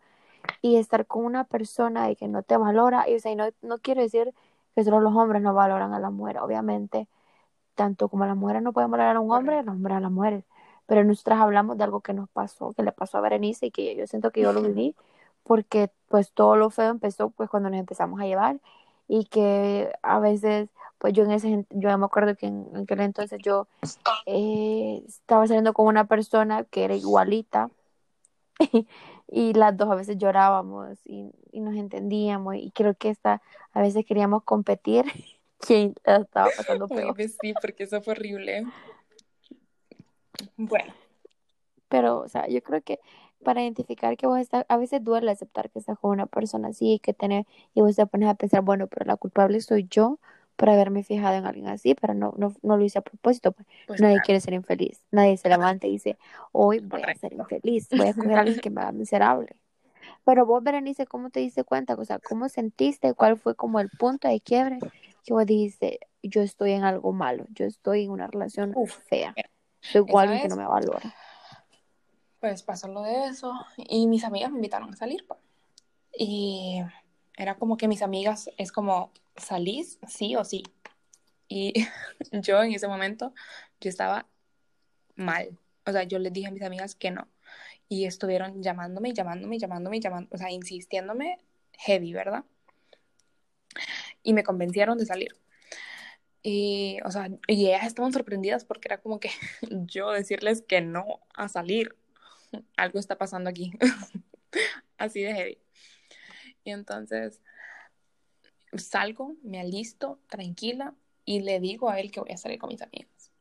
Y 0.63 0.77
estar 0.77 1.07
con 1.07 1.25
una 1.25 1.45
persona 1.45 2.11
y 2.11 2.17
que 2.17 2.29
no 2.29 2.43
te 2.43 2.57
valora, 2.57 3.09
y, 3.09 3.17
o 3.17 3.21
sea, 3.21 3.35
no, 3.37 3.47
no 3.63 3.79
quiero 3.79 4.03
decir 4.03 4.35
que 4.75 4.85
solo 4.85 5.01
los 5.01 5.15
hombres 5.17 5.43
no 5.43 5.55
valoran 5.55 5.95
a 5.95 6.01
la 6.01 6.11
mujer, 6.11 6.39
obviamente, 6.39 7.09
tanto 7.75 8.09
como 8.09 8.27
las 8.27 8.37
mujeres 8.37 8.63
no 8.63 8.73
pueden 8.73 8.91
valorar 8.91 9.17
a 9.17 9.21
un 9.21 9.33
hombre, 9.33 9.63
los 9.63 9.75
hombres 9.75 9.97
a 9.97 10.01
las 10.01 10.13
mujeres, 10.13 10.45
pero 10.87 11.05
nosotras 11.05 11.41
hablamos 11.41 11.79
de 11.79 11.85
algo 11.85 12.01
que 12.01 12.13
nos 12.15 12.29
pasó, 12.31 12.73
que 12.75 12.83
le 12.83 12.93
pasó 12.93 13.19
a 13.19 13.21
Berenice 13.23 13.67
y 13.67 13.71
que 13.71 13.97
yo 13.97 14.07
siento 14.07 14.31
que 14.33 14.43
yo 14.43 14.53
lo 14.53 14.63
viví, 14.63 14.95
porque 15.43 15.91
pues 16.09 16.33
todo 16.33 16.57
lo 16.57 16.71
feo 16.71 16.91
empezó 16.91 17.31
pues 17.31 17.49
cuando 17.51 17.71
nos 17.71 17.81
empezamos 17.81 18.21
a 18.21 18.27
llevar 18.27 18.61
y 19.09 19.25
que 19.25 19.93
a 20.03 20.19
veces 20.21 20.69
pues 20.99 21.13
yo 21.15 21.25
en 21.25 21.33
ese 21.33 21.67
yo 21.71 21.99
me 21.99 22.05
acuerdo 22.05 22.37
que 22.37 22.47
en, 22.47 22.69
en 22.75 22.83
aquel 22.83 23.01
entonces 23.01 23.41
yo 23.43 23.67
eh, 24.27 25.03
estaba 25.07 25.47
saliendo 25.47 25.73
con 25.73 25.87
una 25.87 26.07
persona 26.07 26.65
que 26.65 26.85
era 26.85 26.95
igualita 26.95 27.71
y 29.29 29.53
las 29.55 29.77
dos 29.77 29.91
a 29.91 29.95
veces 29.95 30.19
llorábamos 30.19 30.99
y, 31.05 31.31
y, 31.53 31.61
nos 31.61 31.75
entendíamos 31.77 32.57
y 32.57 32.71
creo 32.73 32.95
que 32.95 33.09
esta, 33.09 33.41
a 33.73 33.81
veces 33.81 34.05
queríamos 34.05 34.43
competir 34.45 35.05
quién 35.59 35.95
estaba 36.05 36.49
pasando 36.57 36.89
peor. 36.89 37.15
Ay, 37.17 37.29
sí, 37.29 37.55
porque 37.61 37.85
eso 37.85 38.01
fue 38.03 38.13
horrible. 38.15 38.65
Bueno. 40.57 40.93
Pero, 41.89 42.21
o 42.21 42.29
sea, 42.29 42.47
yo 42.49 42.63
creo 42.63 42.83
que 42.83 43.01
para 43.43 43.63
identificar 43.63 44.17
que 44.17 44.27
vos 44.27 44.39
estás, 44.39 44.65
a 44.69 44.77
veces 44.77 45.03
duele 45.05 45.31
aceptar 45.31 45.71
que 45.71 45.79
estás 45.79 45.99
con 45.99 46.11
una 46.13 46.27
persona 46.27 46.69
así 46.69 46.95
y 46.95 46.99
que 47.01 47.15
tener, 47.15 47.47
y 47.75 47.81
vos 47.81 47.97
te 47.97 48.07
pones 48.07 48.29
a 48.29 48.35
pensar, 48.35 48.63
bueno, 48.63 48.87
pero 48.89 49.07
la 49.07 49.17
culpable 49.17 49.61
soy 49.61 49.87
yo 49.91 50.19
por 50.57 50.69
haberme 50.71 51.03
fijado 51.05 51.37
en 51.37 51.47
alguien 51.47 51.69
así, 51.69 51.95
pero 51.95 52.15
no, 52.15 52.35
no, 52.37 52.55
no 52.63 52.77
lo 52.77 52.85
hice 52.85 52.99
a 52.99 53.03
propósito. 53.03 53.53
Pues, 53.53 53.67
pues 53.87 54.01
nadie 54.01 54.21
claro. 54.21 54.23
quiere 54.23 54.41
ser 54.41 54.55
infeliz. 54.55 55.03
Nadie 55.11 55.37
se 55.39 55.49
levanta 55.49 55.87
y 55.87 55.93
dice, 55.93 56.19
hoy 56.53 56.81
voy 56.81 57.03
Correcto. 57.03 57.13
a 57.15 57.15
ser 57.15 57.33
infeliz, 57.33 57.91
voy 57.95 58.09
a 58.09 58.15
coger 58.15 58.39
a 58.39 58.41
alguien 58.43 58.61
que 58.61 58.71
me 58.71 58.81
haga 58.83 58.93
miserable. 58.93 59.57
Pero 60.25 60.47
vos, 60.47 60.63
Berenice, 60.63 61.07
¿cómo 61.07 61.31
te 61.31 61.41
diste 61.41 61.65
cuenta? 61.65 61.95
O 61.95 62.05
sea, 62.05 62.19
¿cómo 62.19 62.49
sentiste? 62.49 63.15
¿Cuál 63.15 63.39
fue 63.39 63.55
como 63.55 63.81
el 63.81 63.91
punto 63.91 64.29
de 64.29 64.41
quiebre? 64.41 64.85
Que 65.25 65.33
vos 65.35 65.47
dijiste, 65.47 66.01
yo 66.23 66.43
estoy 66.43 66.73
en 66.73 66.85
algo 66.85 67.13
malo, 67.13 67.47
yo 67.51 67.65
estoy 67.67 68.05
en 68.05 68.11
una 68.11 68.27
relación 68.27 68.79
Uf, 68.83 68.99
fea. 69.09 69.39
Soy 69.87 70.01
igual 70.01 70.25
alguien 70.25 70.41
que 70.41 70.49
no 70.49 70.57
me 70.57 70.67
valora. 70.67 71.17
Pues 72.41 72.63
pasó 72.63 72.89
lo 72.89 73.03
de 73.03 73.27
eso 73.27 73.53
y 73.77 74.07
mis 74.07 74.25
amigas 74.25 74.51
me 74.51 74.57
invitaron 74.57 74.93
a 74.93 74.97
salir. 74.97 75.25
Pues. 75.27 75.41
Y 76.17 76.81
era 77.37 77.57
como 77.57 77.77
que 77.77 77.89
mis 77.89 78.03
amigas 78.03 78.51
es 78.57 78.73
como, 78.73 79.13
¿salís? 79.37 79.99
Sí 80.09 80.37
o 80.37 80.45
sí. 80.45 80.63
Y 81.49 81.75
yo 82.33 82.63
en 82.63 82.73
ese 82.73 82.89
momento, 82.89 83.35
yo 83.81 83.91
estaba 83.91 84.27
mal. 85.17 85.59
O 85.87 85.93
sea, 85.93 86.05
yo 86.05 86.19
les 86.19 86.33
dije 86.33 86.49
a 86.49 86.51
mis 86.51 86.63
amigas 86.63 86.95
que 86.95 87.11
no. 87.11 87.29
Y 87.89 88.07
estuvieron 88.07 88.63
llamándome, 88.63 89.13
llamándome, 89.13 89.59
llamándome, 89.59 90.01
llamándome, 90.01 90.35
o 90.35 90.39
sea, 90.39 90.51
insistiéndome 90.51 91.39
heavy, 91.79 92.13
¿verdad? 92.13 92.45
Y 94.23 94.33
me 94.33 94.45
convencieron 94.45 94.99
de 94.99 95.07
salir. 95.07 95.35
Y, 96.43 96.99
o 97.05 97.11
sea, 97.11 97.29
y 97.49 97.67
ellas 97.67 97.87
estaban 97.87 98.13
sorprendidas 98.13 98.65
porque 98.65 98.89
era 98.89 99.01
como 99.01 99.21
que 99.21 99.31
yo 99.71 100.11
decirles 100.11 100.63
que 100.63 100.81
no 100.81 101.21
a 101.35 101.49
salir. 101.49 101.97
Algo 102.77 102.99
está 102.99 103.17
pasando 103.19 103.51
aquí. 103.51 103.73
Así 104.99 105.23
de 105.23 105.35
heavy. 105.35 105.59
Y 106.65 106.71
entonces 106.71 107.41
salgo, 108.77 109.37
me 109.43 109.61
alisto, 109.61 110.21
tranquila, 110.29 110.95
y 111.25 111.41
le 111.41 111.61
digo 111.61 111.91
a 111.91 112.01
él 112.01 112.11
que 112.11 112.21
voy 112.21 112.33
a 112.33 112.37
salir 112.37 112.59
con 112.59 112.69
mis 112.69 112.83
amigas. 112.83 113.33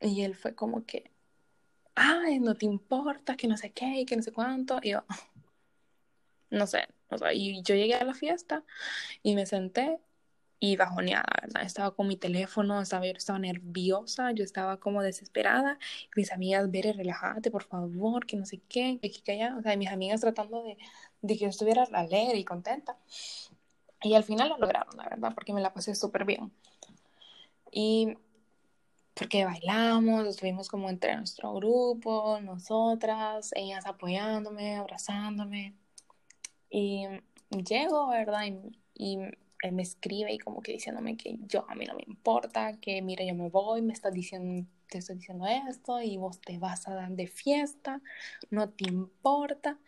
Y 0.00 0.22
él 0.22 0.34
fue 0.34 0.54
como 0.54 0.84
que, 0.84 1.10
ay, 1.94 2.40
no 2.40 2.54
te 2.54 2.66
importa, 2.66 3.36
que 3.36 3.46
no 3.46 3.56
sé 3.56 3.72
qué, 3.72 4.04
que 4.06 4.16
no 4.16 4.22
sé 4.22 4.32
cuánto. 4.32 4.80
Y 4.82 4.90
yo, 4.90 5.04
no 6.50 6.66
sé, 6.66 6.88
y 7.34 7.62
yo 7.62 7.74
llegué 7.74 7.94
a 7.94 8.04
la 8.04 8.14
fiesta 8.14 8.64
y 9.22 9.34
me 9.34 9.46
senté 9.46 9.98
y 10.64 10.76
bajoneada, 10.76 11.26
¿verdad? 11.42 11.64
Estaba 11.64 11.90
con 11.90 12.06
mi 12.06 12.16
teléfono, 12.16 12.80
estaba, 12.80 13.04
yo 13.04 13.10
estaba 13.14 13.40
nerviosa, 13.40 14.30
yo 14.30 14.44
estaba 14.44 14.76
como 14.76 15.02
desesperada. 15.02 15.76
Mis 16.14 16.30
amigas, 16.30 16.70
Bere, 16.70 16.92
relájate, 16.92 17.50
por 17.50 17.64
favor, 17.64 18.26
que 18.26 18.36
no 18.36 18.46
sé 18.46 18.60
qué, 18.68 19.00
que 19.02 19.08
aquí, 19.08 19.22
allá. 19.32 19.56
O 19.58 19.62
sea, 19.62 19.76
mis 19.76 19.90
amigas 19.90 20.20
tratando 20.20 20.62
de, 20.62 20.78
de 21.20 21.34
que 21.34 21.40
yo 21.40 21.48
estuviera 21.48 21.82
alegre 21.92 22.38
y 22.38 22.44
contenta. 22.44 22.96
Y 24.02 24.14
al 24.14 24.22
final 24.22 24.50
lo 24.50 24.58
lograron, 24.58 24.96
la 24.96 25.08
verdad, 25.08 25.32
porque 25.34 25.52
me 25.52 25.60
la 25.60 25.74
pasé 25.74 25.96
súper 25.96 26.24
bien. 26.24 26.52
Y 27.72 28.16
porque 29.14 29.44
bailamos, 29.44 30.28
estuvimos 30.28 30.68
como 30.68 30.88
entre 30.90 31.16
nuestro 31.16 31.54
grupo, 31.54 32.38
nosotras, 32.40 33.50
ellas 33.56 33.84
apoyándome, 33.84 34.76
abrazándome. 34.76 35.74
Y 36.70 37.08
llego, 37.50 38.10
¿verdad? 38.10 38.44
Y 38.94 39.18
él 39.62 39.72
me 39.72 39.82
escribe 39.82 40.32
y 40.32 40.38
como 40.38 40.60
que 40.60 40.72
diciéndome 40.72 41.16
que 41.16 41.38
yo 41.46 41.64
a 41.68 41.74
mí 41.74 41.86
no 41.86 41.94
me 41.94 42.04
importa, 42.06 42.78
que 42.80 43.00
mira, 43.02 43.24
yo 43.24 43.34
me 43.34 43.48
voy, 43.48 43.82
me 43.82 43.92
está 43.92 44.10
diciendo 44.10 44.66
te 44.92 44.98
estoy 44.98 45.16
diciendo 45.16 45.46
esto 45.46 46.02
y 46.02 46.18
vos 46.18 46.38
te 46.42 46.58
vas 46.58 46.86
a 46.86 46.94
dar 46.94 47.12
de 47.12 47.26
fiesta, 47.26 48.02
no 48.50 48.68
te 48.68 48.90
importa. 48.90 49.78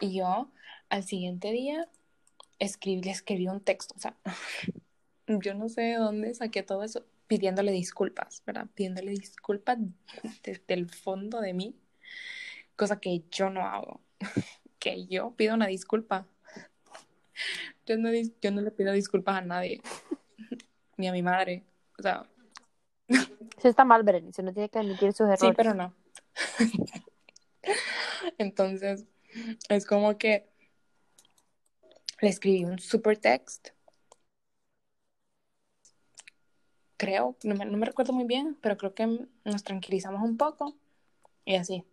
Y 0.00 0.16
yo 0.16 0.50
al 0.88 1.04
siguiente 1.04 1.52
día 1.52 1.88
escribí, 2.58 3.00
le 3.00 3.12
escribí 3.12 3.46
un 3.46 3.60
texto, 3.60 3.94
o 3.96 4.00
sea, 4.00 4.16
yo 5.28 5.54
no 5.54 5.68
sé 5.68 5.82
de 5.82 5.94
dónde 5.94 6.34
saqué 6.34 6.64
todo 6.64 6.82
eso, 6.82 7.06
pidiéndole 7.28 7.70
disculpas, 7.70 8.42
¿verdad? 8.46 8.66
Pidiéndole 8.74 9.12
disculpas 9.12 9.78
desde 10.42 10.74
el 10.74 10.90
fondo 10.90 11.40
de 11.40 11.54
mí, 11.54 11.76
cosa 12.74 12.98
que 12.98 13.22
yo 13.30 13.50
no 13.50 13.64
hago, 13.64 14.00
que 14.80 15.06
yo 15.06 15.34
pido 15.36 15.54
una 15.54 15.68
disculpa. 15.68 16.26
Yo 17.86 17.96
no, 17.96 18.10
yo 18.12 18.50
no 18.50 18.60
le 18.60 18.70
pido 18.70 18.92
disculpas 18.92 19.36
a 19.36 19.40
nadie, 19.40 19.80
ni 20.96 21.08
a 21.08 21.12
mi 21.12 21.22
madre, 21.22 21.64
o 21.98 22.02
sea... 22.02 22.26
Eso 23.08 23.68
está 23.68 23.84
mal, 23.84 24.02
Berenice, 24.02 24.42
no 24.42 24.52
tiene 24.52 24.68
que 24.68 24.78
admitir 24.78 25.12
sus 25.12 25.28
errores. 25.28 25.40
Sí, 25.40 25.52
pero 25.56 25.74
no. 25.74 25.94
Entonces, 28.38 29.06
es 29.68 29.86
como 29.86 30.18
que 30.18 30.48
le 32.20 32.28
escribí 32.28 32.64
un 32.64 32.78
super 32.78 33.16
text. 33.16 33.68
Creo, 36.96 37.36
no 37.44 37.54
me, 37.54 37.64
no 37.64 37.78
me, 37.78 37.86
recuerdo 37.86 38.12
muy 38.12 38.24
bien, 38.24 38.56
pero 38.60 38.76
creo 38.76 38.94
que 38.94 39.28
nos 39.44 39.62
tranquilizamos 39.62 40.22
un 40.22 40.36
poco 40.36 40.76
y 41.44 41.54
así. 41.54 41.84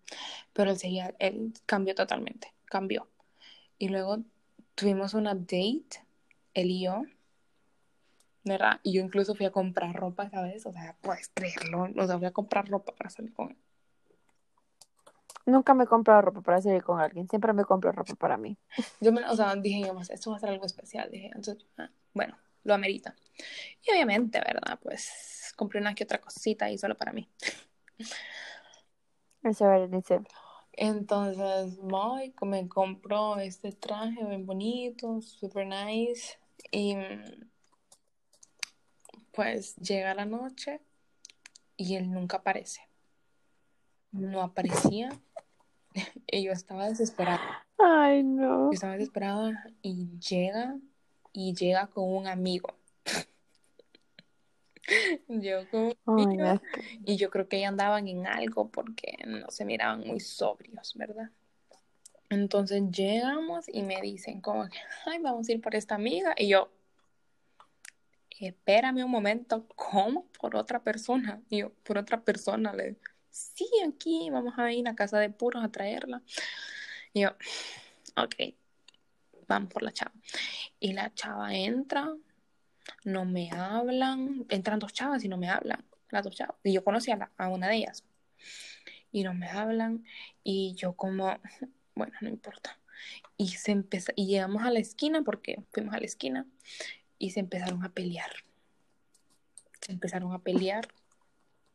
Pero 0.53 0.71
él 0.71 0.77
seguía, 0.77 1.13
él 1.19 1.53
cambió 1.65 1.93
totalmente, 1.93 2.53
cambió. 2.65 3.08
Y 3.77 3.89
luego 3.89 4.23
tuvimos 4.75 5.13
un 5.13 5.27
update, 5.27 6.05
él 6.53 6.71
y 6.71 6.83
yo, 6.83 7.03
¿verdad? 8.43 8.79
Y 8.83 8.93
yo 8.93 9.01
incluso 9.01 9.33
fui 9.35 9.45
a 9.45 9.51
comprar 9.51 9.95
ropa, 9.95 10.29
¿sabes? 10.29 10.65
O 10.65 10.71
sea, 10.71 10.95
puedes 11.01 11.29
creerlo, 11.33 11.88
o 11.95 12.07
sea, 12.07 12.17
fui 12.17 12.27
a 12.27 12.31
comprar 12.31 12.67
ropa 12.67 12.93
para 12.93 13.09
salir 13.09 13.33
con 13.33 13.51
él. 13.51 13.57
Nunca 15.47 15.73
me 15.73 15.83
he 15.83 15.88
comprado 15.88 16.21
ropa 16.21 16.41
para 16.41 16.61
salir 16.61 16.83
con 16.83 16.99
alguien, 16.99 17.27
siempre 17.29 17.53
me 17.53 17.65
compro 17.65 17.91
ropa 17.91 18.15
para 18.15 18.38
mí. 18.38 18.57
Yo, 18.99 19.11
me, 19.11 19.23
o 19.25 19.35
sea, 19.35 19.55
dije, 19.55 19.91
esto 20.09 20.31
va 20.31 20.38
a 20.38 20.39
ser 20.39 20.49
algo 20.49 20.65
especial, 20.65 21.09
dije, 21.11 21.27
entonces, 21.27 21.65
ah, 21.77 21.89
bueno, 22.13 22.38
lo 22.63 22.73
amerita. 22.73 23.15
Y 23.83 23.91
obviamente, 23.91 24.39
¿verdad? 24.39 24.79
Pues 24.81 25.53
compré 25.55 25.79
una 25.79 25.93
que 25.93 26.03
otra 26.03 26.19
cosita 26.19 26.65
ahí 26.65 26.77
solo 26.77 26.95
para 26.95 27.13
mí. 27.13 27.29
Eso 29.43 29.88
dice. 29.88 30.21
Entonces, 30.77 31.77
voy, 31.77 32.33
me 32.41 32.67
compró 32.67 33.38
este 33.38 33.71
traje 33.71 34.23
bien 34.25 34.45
bonito, 34.45 35.21
super 35.21 35.65
nice. 35.65 36.38
Y 36.71 36.95
pues 39.31 39.75
llega 39.77 40.13
la 40.13 40.25
noche 40.25 40.81
y 41.77 41.95
él 41.95 42.11
nunca 42.11 42.38
aparece. 42.38 42.81
No 44.11 44.41
aparecía 44.41 45.09
y 46.27 46.43
yo 46.43 46.51
estaba 46.51 46.89
desesperada. 46.89 47.65
Ay, 47.77 48.23
no. 48.23 48.71
Yo 48.71 48.73
estaba 48.73 48.93
desesperada 48.93 49.65
y 49.81 50.17
llega 50.19 50.77
y 51.31 51.53
llega 51.53 51.88
con 51.88 52.13
un 52.13 52.27
amigo. 52.27 52.69
Yo 55.28 55.62
y 57.06 57.17
yo 57.17 57.30
creo 57.30 57.48
que 57.48 57.58
ellos 57.58 57.69
andaban 57.69 58.08
en 58.08 58.28
algo 58.28 58.69
porque 58.69 59.17
no 59.26 59.50
se 59.50 59.65
miraban 59.65 60.02
muy 60.02 60.19
sobrios, 60.19 60.93
¿verdad? 60.95 61.30
Entonces 62.30 62.84
llegamos 62.91 63.65
y 63.67 63.84
me 63.84 64.02
dicen 64.02 64.41
como 64.41 64.67
que, 64.67 64.78
ay, 65.06 65.19
vamos 65.19 65.48
a 65.48 65.52
ir 65.52 65.62
por 65.62 65.76
esta 65.76 65.95
amiga. 65.95 66.34
Y 66.38 66.50
yo, 66.50 66.71
espérame 68.39 69.04
un 69.04 69.12
momento, 69.12 69.67
¿cómo? 69.76 70.26
Por 70.39 70.56
otra 70.56 70.82
persona. 70.84 71.41
Y 71.50 71.60
yo, 71.60 71.71
por 71.84 71.98
otra 71.98 72.21
persona, 72.21 72.74
le 72.74 72.98
sí, 73.36 73.67
aquí 73.88 74.30
vamos 74.32 74.54
a 74.58 74.71
ir 74.71 74.88
a 74.88 74.95
casa 74.95 75.19
de 75.19 75.30
puros 75.30 75.63
a 75.63 75.69
traerla. 75.69 76.21
Y 77.13 77.21
yo, 77.21 77.30
ok, 78.15 78.36
vamos 79.48 79.71
por 79.71 79.84
la 79.84 79.91
chava. 79.91 80.13
Y 80.80 80.93
la 80.93 81.13
chava 81.13 81.54
entra, 81.54 82.15
no 83.04 83.26
me 83.26 83.52
hablan, 83.52 84.45
entran 84.50 84.80
dos 84.80 84.93
chavas 84.93 85.24
y 85.24 85.28
no 85.28 85.38
me 85.38 85.50
hablan, 85.50 85.84
las 86.10 86.24
dos 86.24 86.36
chavas. 86.36 86.56
Y 86.63 86.74
yo 86.74 86.84
conocí 86.84 87.12
a, 87.12 87.32
a 87.38 87.48
una 87.50 87.67
de 87.67 87.78
ellas. 87.78 88.04
Y 89.12 89.24
no 89.24 89.34
me 89.34 89.48
hablan 89.48 90.04
y 90.43 90.76
yo 90.76 90.93
como, 90.93 91.39
bueno, 91.95 92.13
no 92.21 92.30
importa. 92.30 92.80
Y 93.38 93.50
se 93.50 93.71
empezó, 93.71 94.12
y 94.15 94.28
llegamos 94.28 94.63
a 94.63 94.71
la 94.71 94.80
esquina 94.80 95.21
porque 95.21 95.63
fuimos 95.71 95.93
a 95.93 96.00
la 96.00 96.06
esquina 96.06 96.48
y 97.17 97.32
se 97.32 97.39
empezaron 97.39 97.84
a 97.84 97.89
pelear. 97.89 98.32
Se 99.82 99.91
empezaron 99.91 100.34
a 100.34 100.39
pelear 100.39 100.88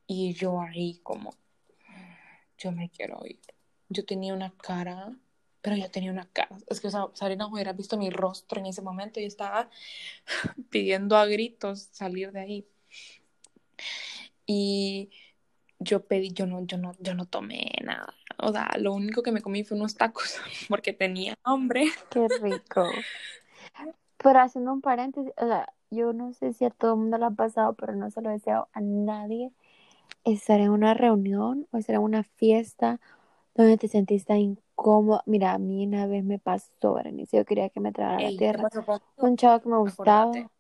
y 0.07 0.35
yo 0.35 0.61
ahí 0.61 0.99
como 1.03 1.35
yo 2.61 2.73
me 2.73 2.90
quiero 2.90 3.20
ir. 3.25 3.40
Yo 3.88 4.05
tenía 4.05 4.35
una 4.35 4.53
cara, 4.53 5.16
pero 5.62 5.77
yo 5.77 5.90
tenía 5.90 6.11
una 6.11 6.27
cara. 6.27 6.57
Es 6.68 6.81
que, 6.81 6.88
o 6.88 6.90
sea, 6.90 7.07
Sarina 7.14 7.46
hubiera 7.46 7.73
visto 7.73 7.96
mi 7.96 8.11
rostro 8.11 8.61
en 8.61 8.66
ese 8.66 8.83
momento 8.83 9.20
y 9.20 9.25
estaba 9.25 9.68
pidiendo 10.70 11.16
a 11.16 11.27
gritos 11.27 11.88
salir 11.92 12.33
de 12.33 12.40
ahí. 12.40 12.68
Y 14.46 15.11
yo 15.79 16.05
pedí, 16.05 16.33
yo 16.33 16.46
no, 16.46 16.64
yo 16.66 16.79
no, 16.79 16.92
yo 16.99 17.14
no 17.14 17.27
tomé 17.27 17.73
nada. 17.83 18.14
O 18.38 18.53
sea, 18.53 18.70
lo 18.79 18.92
único 18.92 19.23
que 19.23 19.33
me 19.33 19.42
comí 19.42 19.64
fue 19.64 19.77
unos 19.77 19.96
tacos 19.96 20.38
porque 20.68 20.92
tenía 20.92 21.35
hambre. 21.44 21.85
Qué 22.11 22.27
rico. 22.40 22.88
Pero 24.16 24.40
haciendo 24.40 24.73
un 24.73 24.81
paréntesis, 24.81 25.33
o 25.37 25.46
sea, 25.46 25.73
yo 25.90 26.12
no 26.12 26.33
sé 26.35 26.53
si 26.53 26.64
a 26.64 26.70
todo 26.70 26.92
el 26.92 27.01
mundo 27.01 27.18
lo 27.18 27.27
ha 27.27 27.31
pasado, 27.31 27.75
pero 27.75 27.94
no 27.94 28.11
se 28.11 28.20
lo 28.20 28.31
deseo 28.31 28.68
a 28.73 28.81
nadie 28.81 29.51
estar 30.25 30.61
en 30.61 30.70
una 30.70 30.94
reunión 30.94 31.66
o 31.70 31.79
estar 31.79 31.96
en 31.96 32.03
una 32.03 32.23
fiesta 32.23 33.01
donde 33.55 33.79
te 33.79 33.88
sentiste 33.88 34.33
incómodo. 34.81 35.23
Mira, 35.27 35.53
a 35.53 35.59
mí 35.59 35.87
una 35.87 36.07
vez 36.07 36.25
me 36.25 36.38
pasó, 36.38 36.95
Berenice, 36.95 37.37
yo 37.37 37.45
quería 37.45 37.69
que 37.71 37.81
me 37.81 37.93
tragara 37.93 38.21
la 38.21 38.33
tierra. 38.33 38.69
Un 39.16 39.37
chavo 39.37 39.61
que 39.61 39.69
me 39.69 39.79
gustaba 39.79 40.51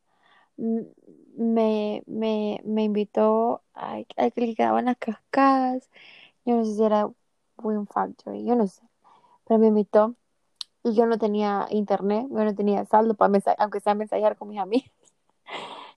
me, 0.56 2.02
me, 2.06 2.60
me 2.64 2.84
invitó 2.84 3.62
a, 3.74 3.98
a 4.16 4.30
que 4.30 4.40
le 4.40 4.54
quedaban 4.54 4.86
las 4.86 4.96
cascadas. 4.98 5.88
Yo 6.44 6.56
no 6.56 6.64
sé 6.64 6.74
si 6.74 6.84
era 6.84 7.10
Win 7.58 7.86
Factory, 7.86 8.44
yo 8.44 8.56
no 8.56 8.66
sé. 8.68 8.82
Pero 9.46 9.60
me 9.60 9.68
invitó 9.68 10.14
y 10.84 10.94
yo 10.94 11.06
no 11.06 11.18
tenía 11.18 11.66
internet, 11.70 12.26
yo 12.30 12.44
no 12.44 12.54
tenía 12.54 12.84
saldo 12.86 13.14
para 13.14 13.30
mensajear, 13.30 13.62
aunque 13.62 13.80
sea 13.80 13.94
mensajear 13.94 14.36
con 14.36 14.48
mis 14.48 14.60
amigos. 14.60 14.90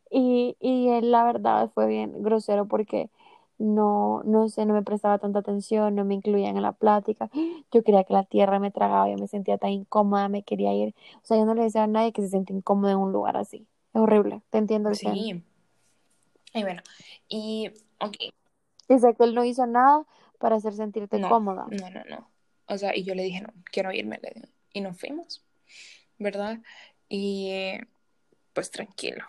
Y, 0.09 0.55
y 0.59 0.89
él, 0.89 1.11
la 1.11 1.23
verdad, 1.23 1.71
fue 1.73 1.87
bien 1.87 2.21
grosero 2.23 2.67
porque 2.67 3.09
no, 3.57 4.21
no 4.23 4.49
sé, 4.49 4.65
no 4.65 4.73
me 4.73 4.83
prestaba 4.83 5.17
tanta 5.19 5.39
atención, 5.39 5.95
no 5.95 6.05
me 6.05 6.15
incluían 6.15 6.55
en 6.55 6.63
la 6.63 6.73
plática. 6.73 7.29
Yo 7.71 7.83
quería 7.83 8.03
que 8.03 8.13
la 8.13 8.23
tierra 8.23 8.59
me 8.59 8.71
tragaba, 8.71 9.09
yo 9.09 9.17
me 9.17 9.27
sentía 9.27 9.57
tan 9.57 9.71
incómoda, 9.71 10.29
me 10.29 10.43
quería 10.43 10.73
ir. 10.73 10.93
O 11.21 11.25
sea, 11.25 11.37
yo 11.37 11.45
no 11.45 11.55
le 11.55 11.63
decía 11.63 11.83
a 11.83 11.87
nadie 11.87 12.11
que 12.11 12.21
se 12.21 12.29
siente 12.29 12.53
incómodo 12.53 12.91
en 12.91 12.97
un 12.97 13.11
lugar 13.11 13.37
así. 13.37 13.67
Es 13.93 14.01
horrible, 14.01 14.41
te 14.49 14.57
entiendo 14.57 14.89
el 14.89 14.95
Sí. 14.95 15.43
Y 16.53 16.61
bueno, 16.61 16.81
y, 17.27 17.71
ok. 17.99 18.17
Que 18.87 19.23
él 19.23 19.33
no 19.33 19.43
hizo 19.43 19.65
nada 19.65 20.05
para 20.37 20.57
hacer 20.57 20.73
sentirte 20.73 21.19
cómoda. 21.21 21.65
No, 21.71 21.89
no, 21.89 22.03
no. 22.09 22.29
O 22.67 22.77
sea, 22.77 22.95
y 22.95 23.03
yo 23.03 23.15
le 23.15 23.23
dije, 23.23 23.41
no, 23.41 23.49
quiero 23.71 23.91
irme. 23.91 24.19
Y 24.71 24.81
nos 24.81 24.99
fuimos, 24.99 25.43
¿verdad? 26.19 26.59
Y 27.09 27.51
pues 28.53 28.69
tranquilo. 28.69 29.25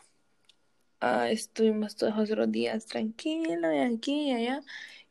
Ah, 1.07 1.29
estuvimos 1.29 1.97
todos 1.97 2.31
los 2.31 2.51
días 2.51 2.87
tranquilos, 2.87 3.63
aquí 3.95 4.31
y 4.31 4.33
allá. 4.33 4.63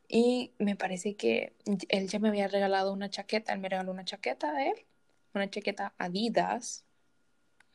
Y 0.08 0.50
me 0.58 0.74
parece 0.74 1.14
que 1.14 1.52
él 1.88 2.08
ya 2.08 2.18
me 2.18 2.30
había 2.30 2.48
regalado 2.48 2.92
una 2.92 3.10
chaqueta, 3.10 3.52
él 3.52 3.60
me 3.60 3.68
regaló 3.68 3.92
una 3.92 4.04
chaqueta 4.04 4.52
de 4.52 4.70
él, 4.70 4.86
una 5.34 5.48
chaqueta 5.48 5.94
Adidas, 5.96 6.84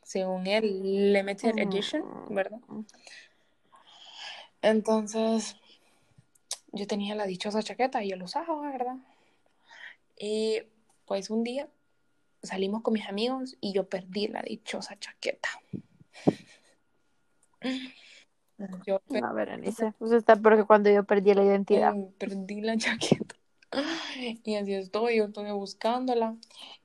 según 0.04 0.48
él, 0.48 1.14
Limited 1.14 1.60
Edition, 1.60 2.04
¿verdad? 2.30 2.60
Entonces, 4.62 5.56
yo 6.74 6.88
tenía 6.88 7.16
la 7.16 7.26
dichosa 7.26 7.64
chaqueta 7.64 8.04
y 8.04 8.10
yo 8.10 8.18
la 8.18 8.26
usaba, 8.26 8.70
¿verdad? 8.70 8.98
Y 10.18 10.64
pues 11.06 11.30
un 11.30 11.46
día 11.46 11.70
salimos 12.44 12.82
con 12.82 12.96
mis 12.96 13.08
amigos 13.08 13.56
y 13.62 13.72
yo 13.72 13.88
perdí 13.88 14.28
la 14.28 14.42
dichosa 14.42 15.00
chaqueta. 15.00 15.48
Yo 18.86 19.02
a 19.24 19.34
ver, 19.34 19.50
Pues 20.00 20.12
está 20.12 20.36
porque 20.36 20.64
cuando 20.66 20.90
yo 20.90 21.04
perdí 21.04 21.34
la 21.34 21.44
identidad. 21.44 21.94
perdí 22.18 22.62
la 22.62 22.78
chaqueta. 22.78 23.36
Y 24.44 24.56
así 24.56 24.74
estoy, 24.74 25.18
yo 25.18 25.26
estoy 25.26 25.52
buscándola. 25.52 26.36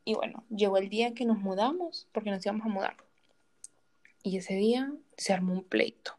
Y 0.05 0.15
bueno, 0.15 0.45
llegó 0.51 0.77
el 0.77 0.89
día 0.89 1.15
que 1.15 1.25
nos 1.25 1.39
mudamos, 1.39 2.07
porque 2.13 2.31
nos 2.31 2.45
íbamos 2.45 2.67
a 2.67 2.69
mudar. 2.69 2.97
Y 4.23 4.37
ese 4.37 4.55
día 4.55 4.93
se 5.17 5.33
armó 5.33 5.55
un 5.55 5.65
pleito. 5.65 6.17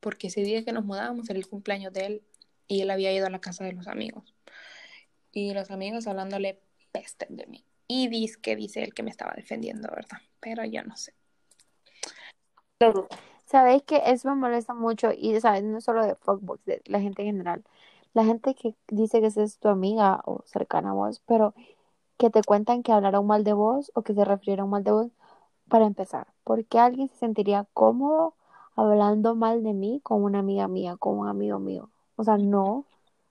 Porque 0.00 0.26
ese 0.26 0.42
día 0.42 0.64
que 0.64 0.72
nos 0.72 0.84
mudábamos 0.84 1.30
era 1.30 1.38
el 1.38 1.48
cumpleaños 1.48 1.92
de 1.92 2.06
él 2.06 2.22
y 2.68 2.82
él 2.82 2.90
había 2.90 3.12
ido 3.12 3.26
a 3.26 3.30
la 3.30 3.40
casa 3.40 3.64
de 3.64 3.72
los 3.72 3.86
amigos. 3.86 4.34
Y 5.32 5.52
los 5.54 5.70
amigos 5.70 6.06
hablándole 6.06 6.60
peste 6.92 7.26
de 7.30 7.46
mí. 7.46 7.64
Y 7.88 8.08
dice 8.08 8.40
que 8.40 8.56
dice 8.56 8.82
él 8.82 8.94
que 8.94 9.02
me 9.02 9.10
estaba 9.10 9.32
defendiendo, 9.34 9.88
¿verdad? 9.88 10.18
Pero 10.40 10.64
yo 10.64 10.82
no 10.82 10.96
sé. 10.96 11.14
Sabéis 13.46 13.82
que 13.84 14.02
eso 14.06 14.28
me 14.30 14.36
molesta 14.36 14.74
mucho 14.74 15.10
y, 15.16 15.38
¿sabes? 15.40 15.62
No 15.64 15.80
solo 15.80 16.04
de 16.04 16.14
Fogbox, 16.16 16.64
de 16.66 16.82
la 16.86 17.00
gente 17.00 17.22
en 17.22 17.28
general. 17.28 17.64
la 18.14 18.24
gente 18.24 18.54
que 18.54 18.74
dice 18.88 19.20
que 19.20 19.28
es 19.28 19.58
tu 19.60 19.68
amiga 19.68 20.22
o 20.26 20.42
cercana 20.46 20.90
a 20.90 20.94
vos, 20.94 21.22
pero 21.26 21.54
que 22.18 22.30
te 22.30 22.42
cuentan 22.44 22.82
que 22.82 22.92
hablaron 22.92 23.26
mal 23.26 23.44
de 23.44 23.52
vos 23.54 23.92
o 23.94 24.02
que 24.02 24.14
se 24.14 24.24
refirieron 24.24 24.70
mal 24.70 24.84
de 24.84 24.92
vos, 24.92 25.08
para 25.68 25.86
empezar, 25.86 26.28
¿por 26.44 26.64
qué 26.66 26.78
alguien 26.78 27.08
se 27.10 27.16
sentiría 27.18 27.66
cómodo 27.74 28.34
hablando 28.76 29.34
mal 29.36 29.62
de 29.64 29.72
mí 29.74 30.00
con 30.02 30.22
una 30.24 30.40
amiga 30.40 30.68
mía, 30.68 30.96
con 30.98 31.18
un 31.18 31.28
amigo 31.28 31.58
mío? 31.58 31.90
O 32.16 32.24
sea, 32.24 32.38
no. 32.38 32.86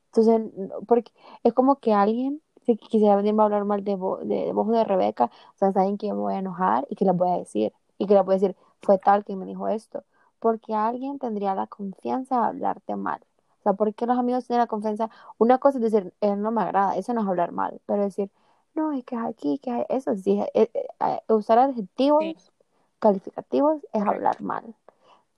Entonces, 0.07 0.51
porque 0.87 1.11
es 1.43 1.53
como 1.53 1.77
que 1.77 1.93
alguien 1.93 2.41
si 2.65 2.77
quisiera 2.77 3.15
venirme 3.15 3.43
a 3.43 3.45
hablar 3.45 3.65
mal 3.65 3.83
de 3.83 3.95
vos, 3.95 4.27
de, 4.27 4.51
vos 4.53 4.69
de 4.71 4.83
Rebeca, 4.83 5.25
o 5.25 5.57
sea, 5.57 5.71
saben 5.73 5.97
que 5.97 6.07
me 6.07 6.19
voy 6.19 6.33
a 6.33 6.39
enojar 6.39 6.85
y 6.89 6.95
que 6.95 7.05
les 7.05 7.15
voy 7.15 7.29
a 7.29 7.37
decir, 7.37 7.73
y 7.97 8.07
que 8.07 8.15
les 8.15 8.25
voy 8.25 8.35
a 8.35 8.39
decir, 8.39 8.55
fue 8.85 8.97
tal 8.99 9.25
que 9.25 9.35
me 9.35 9.45
dijo 9.45 9.67
esto, 9.67 10.03
porque 10.39 10.73
alguien 10.75 11.19
tendría 11.19 11.55
la 11.55 11.67
confianza 11.67 12.39
de 12.41 12.47
hablarte 12.47 12.95
mal. 12.95 13.21
O 13.61 13.63
sea, 13.63 13.73
¿por 13.73 13.93
qué 13.95 14.05
los 14.05 14.17
amigos 14.19 14.45
tienen 14.47 14.61
la 14.61 14.67
confianza? 14.67 15.09
Una 15.37 15.57
cosa 15.59 15.79
es 15.79 15.83
decir, 15.91 16.13
él 16.21 16.41
no 16.41 16.51
me 16.51 16.61
agrada, 16.61 16.95
eso 16.97 17.13
no 17.13 17.21
es 17.21 17.27
hablar 17.27 17.51
mal, 17.51 17.81
pero 17.85 18.03
decir, 18.03 18.29
no, 18.75 18.91
es 18.93 19.03
que 19.05 19.15
es 19.15 19.21
aquí, 19.23 19.57
que 19.59 19.81
es 19.89 20.07
eso, 20.07 20.15
sí, 20.17 20.39
eh, 20.53 20.69
eh, 20.73 21.19
usar 21.29 21.59
adjetivos 21.59 22.23
calificativos 22.99 23.85
es 23.93 24.01
hablar 24.03 24.41
mal. 24.41 24.75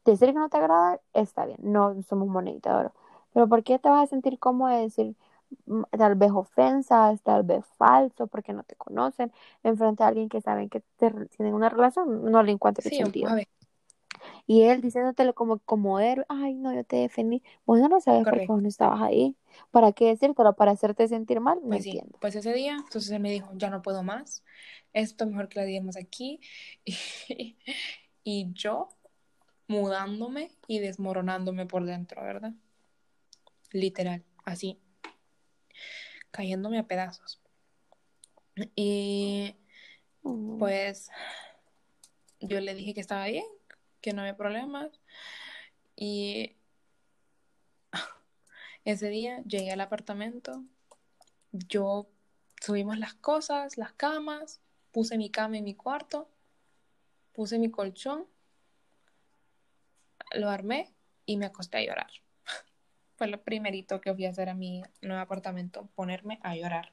Decir 0.06 0.30
que 0.30 0.34
no 0.40 0.50
te 0.50 0.58
agrada 0.58 1.02
está 1.14 1.46
bien, 1.46 1.60
no 1.62 2.02
somos 2.04 2.28
monedita 2.30 2.72
de 2.72 2.78
oro. 2.78 2.94
Pero 3.34 3.48
¿por 3.50 3.64
qué 3.64 3.80
te 3.80 3.90
vas 3.90 4.04
a 4.06 4.08
sentir 4.08 4.40
cómodo 4.40 4.70
de 4.72 4.82
decir 4.84 5.16
tal 5.98 6.16
vez 6.16 6.32
ofensas, 6.32 7.22
tal 7.22 7.44
vez 7.44 7.66
falso, 7.78 8.28
porque 8.28 8.54
no 8.54 8.64
te 8.64 8.76
conocen, 8.76 9.32
enfrente 9.64 10.04
a 10.04 10.08
alguien 10.08 10.30
que 10.30 10.42
saben 10.42 10.70
que 10.70 10.82
tienen 10.98 11.54
una 11.54 11.70
relación? 11.70 12.30
No 12.32 12.44
le 12.44 12.52
encuentro 12.52 12.88
sí, 12.88 12.96
sentido. 12.96 13.30
Y 14.46 14.64
él 14.64 14.82
diciéndotelo 14.82 15.36
como, 15.36 15.60
como 15.60 16.00
héroe, 16.00 16.26
ay, 16.30 16.56
no, 16.56 16.74
yo 16.74 16.84
te 16.84 16.96
defendí. 16.98 17.44
Vos 17.66 17.80
no 17.80 18.00
sabes 18.00 18.24
porque 18.24 18.48
vos 18.48 18.62
no 18.62 18.68
estabas 18.68 19.02
ahí. 19.02 19.36
¿Para 19.72 19.92
qué 19.92 20.06
decírtelo? 20.06 20.56
¿Para 20.56 20.72
hacerte 20.72 21.08
sentir 21.08 21.40
mal? 21.40 21.60
pues 21.68 21.86
entiendo. 21.86 22.18
Pues 22.20 22.36
ese 22.36 22.54
día, 22.54 22.78
entonces 22.78 23.12
él 23.12 23.20
me 23.20 23.32
dijo, 23.32 23.52
ya 23.56 23.70
no 23.70 23.82
puedo 23.82 24.04
más, 24.04 24.44
esto 24.94 25.28
mejor 25.28 25.50
que 25.50 25.60
la 25.60 25.66
digamos 25.66 25.98
aquí. 25.98 26.40
y 28.24 28.54
yo 28.54 28.90
mudándome 29.68 30.52
y 30.68 30.80
desmoronándome 30.80 31.66
por 31.66 31.86
dentro, 31.86 32.24
¿verdad? 32.24 32.54
Literal, 33.74 34.24
así, 34.46 34.80
cayéndome 36.38 36.78
a 36.78 36.88
pedazos. 36.88 37.42
Y 38.76 39.56
pues 40.22 41.10
yo 42.40 42.62
le 42.62 42.76
dije 42.76 42.94
que 42.94 43.02
estaba 43.02 43.26
bien, 43.26 43.46
que 44.02 44.14
no 44.14 44.22
había 44.22 44.38
problemas. 44.38 45.02
Y 45.96 46.56
ese 48.86 49.10
día 49.10 49.42
llegué 49.48 49.72
al 49.72 49.82
apartamento, 49.82 50.64
yo 51.52 52.08
subimos 52.62 53.00
las 53.00 53.16
cosas, 53.16 53.76
las 53.80 53.94
camas, 53.94 54.62
puse 54.92 55.18
mi 55.18 55.32
cama 55.32 55.58
en 55.58 55.64
mi 55.64 55.74
cuarto, 55.74 56.30
puse 57.34 57.58
mi 57.58 57.72
colchón, 57.72 58.28
lo 60.36 60.52
armé 60.52 60.94
y 61.26 61.38
me 61.38 61.48
acosté 61.48 61.78
a 61.78 61.82
llorar. 61.82 62.12
Fue 63.18 63.28
lo 63.28 63.42
primerito 63.42 64.00
que 64.00 64.14
fui 64.14 64.26
a 64.26 64.30
hacer 64.30 64.48
a 64.48 64.54
mi 64.54 64.84
nuevo 65.02 65.22
apartamento, 65.22 65.90
ponerme 65.96 66.40
a 66.44 66.56
llorar. 66.56 66.92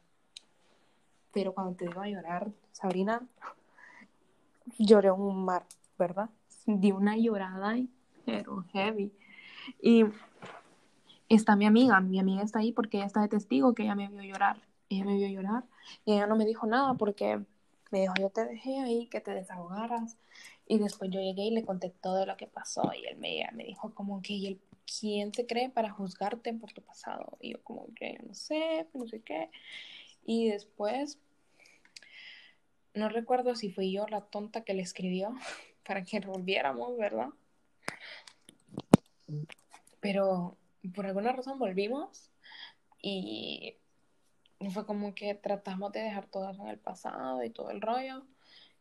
Pero 1.32 1.52
cuando 1.52 1.74
te 1.74 1.86
digo 1.86 2.00
a 2.00 2.08
llorar, 2.08 2.50
Sabrina, 2.72 3.20
lloré 4.78 5.10
un 5.10 5.44
mar, 5.44 5.64
¿verdad? 5.98 6.30
Di 6.66 6.92
una 6.92 7.16
llorada, 7.18 7.76
pero 8.24 8.64
heavy. 8.72 9.12
Y 9.82 10.04
está 11.28 11.56
mi 11.56 11.66
amiga, 11.66 12.00
mi 12.00 12.18
amiga 12.18 12.42
está 12.42 12.60
ahí 12.60 12.72
porque 12.72 12.96
ella 12.96 13.06
está 13.06 13.20
de 13.20 13.28
testigo 13.28 13.74
que 13.74 13.82
ella 13.82 13.94
me 13.94 14.08
vio 14.08 14.22
llorar. 14.22 14.56
Ella 14.88 15.04
me 15.04 15.16
vio 15.16 15.28
llorar 15.28 15.64
y 16.04 16.12
ella 16.12 16.26
no 16.26 16.36
me 16.36 16.46
dijo 16.46 16.66
nada 16.66 16.94
porque 16.94 17.40
me 17.90 18.00
dijo, 18.00 18.14
yo 18.18 18.30
te 18.30 18.44
dejé 18.44 18.80
ahí 18.80 19.06
que 19.08 19.20
te 19.20 19.32
desahogaras. 19.32 20.16
Y 20.66 20.78
después 20.78 21.10
yo 21.10 21.20
llegué 21.20 21.42
y 21.42 21.50
le 21.50 21.64
conté 21.64 21.90
todo 21.90 22.24
lo 22.24 22.36
que 22.36 22.46
pasó 22.46 22.92
y 22.94 23.04
él 23.04 23.18
me, 23.18 23.46
me 23.52 23.64
dijo 23.64 23.94
como 23.94 24.22
que, 24.22 24.32
¿y 24.32 24.60
quién 24.86 25.32
se 25.34 25.46
cree 25.46 25.70
para 25.70 25.90
juzgarte 25.90 26.52
por 26.54 26.72
tu 26.72 26.82
pasado? 26.82 27.36
Y 27.40 27.52
yo 27.52 27.62
como 27.62 27.92
que, 27.94 28.18
no 28.26 28.34
sé, 28.34 28.86
no 28.94 29.06
sé 29.06 29.20
qué. 29.20 29.50
Y 30.24 30.48
después, 30.50 31.18
no 32.94 33.08
recuerdo 33.08 33.54
si 33.54 33.70
fui 33.70 33.92
yo 33.92 34.06
la 34.08 34.22
tonta 34.22 34.62
que 34.64 34.74
le 34.74 34.82
escribió 34.82 35.34
para 35.86 36.04
que 36.04 36.20
volviéramos, 36.20 36.96
¿verdad? 36.96 37.28
Pero 40.00 40.56
por 40.94 41.06
alguna 41.06 41.32
razón 41.32 41.58
volvimos 41.58 42.30
y 43.00 43.76
fue 44.70 44.86
como 44.86 45.14
que 45.14 45.34
tratamos 45.34 45.92
de 45.92 46.00
dejar 46.00 46.26
todo 46.26 46.50
eso 46.50 46.62
en 46.62 46.68
el 46.68 46.78
pasado 46.78 47.42
y 47.42 47.50
todo 47.50 47.70
el 47.70 47.80
rollo 47.80 48.24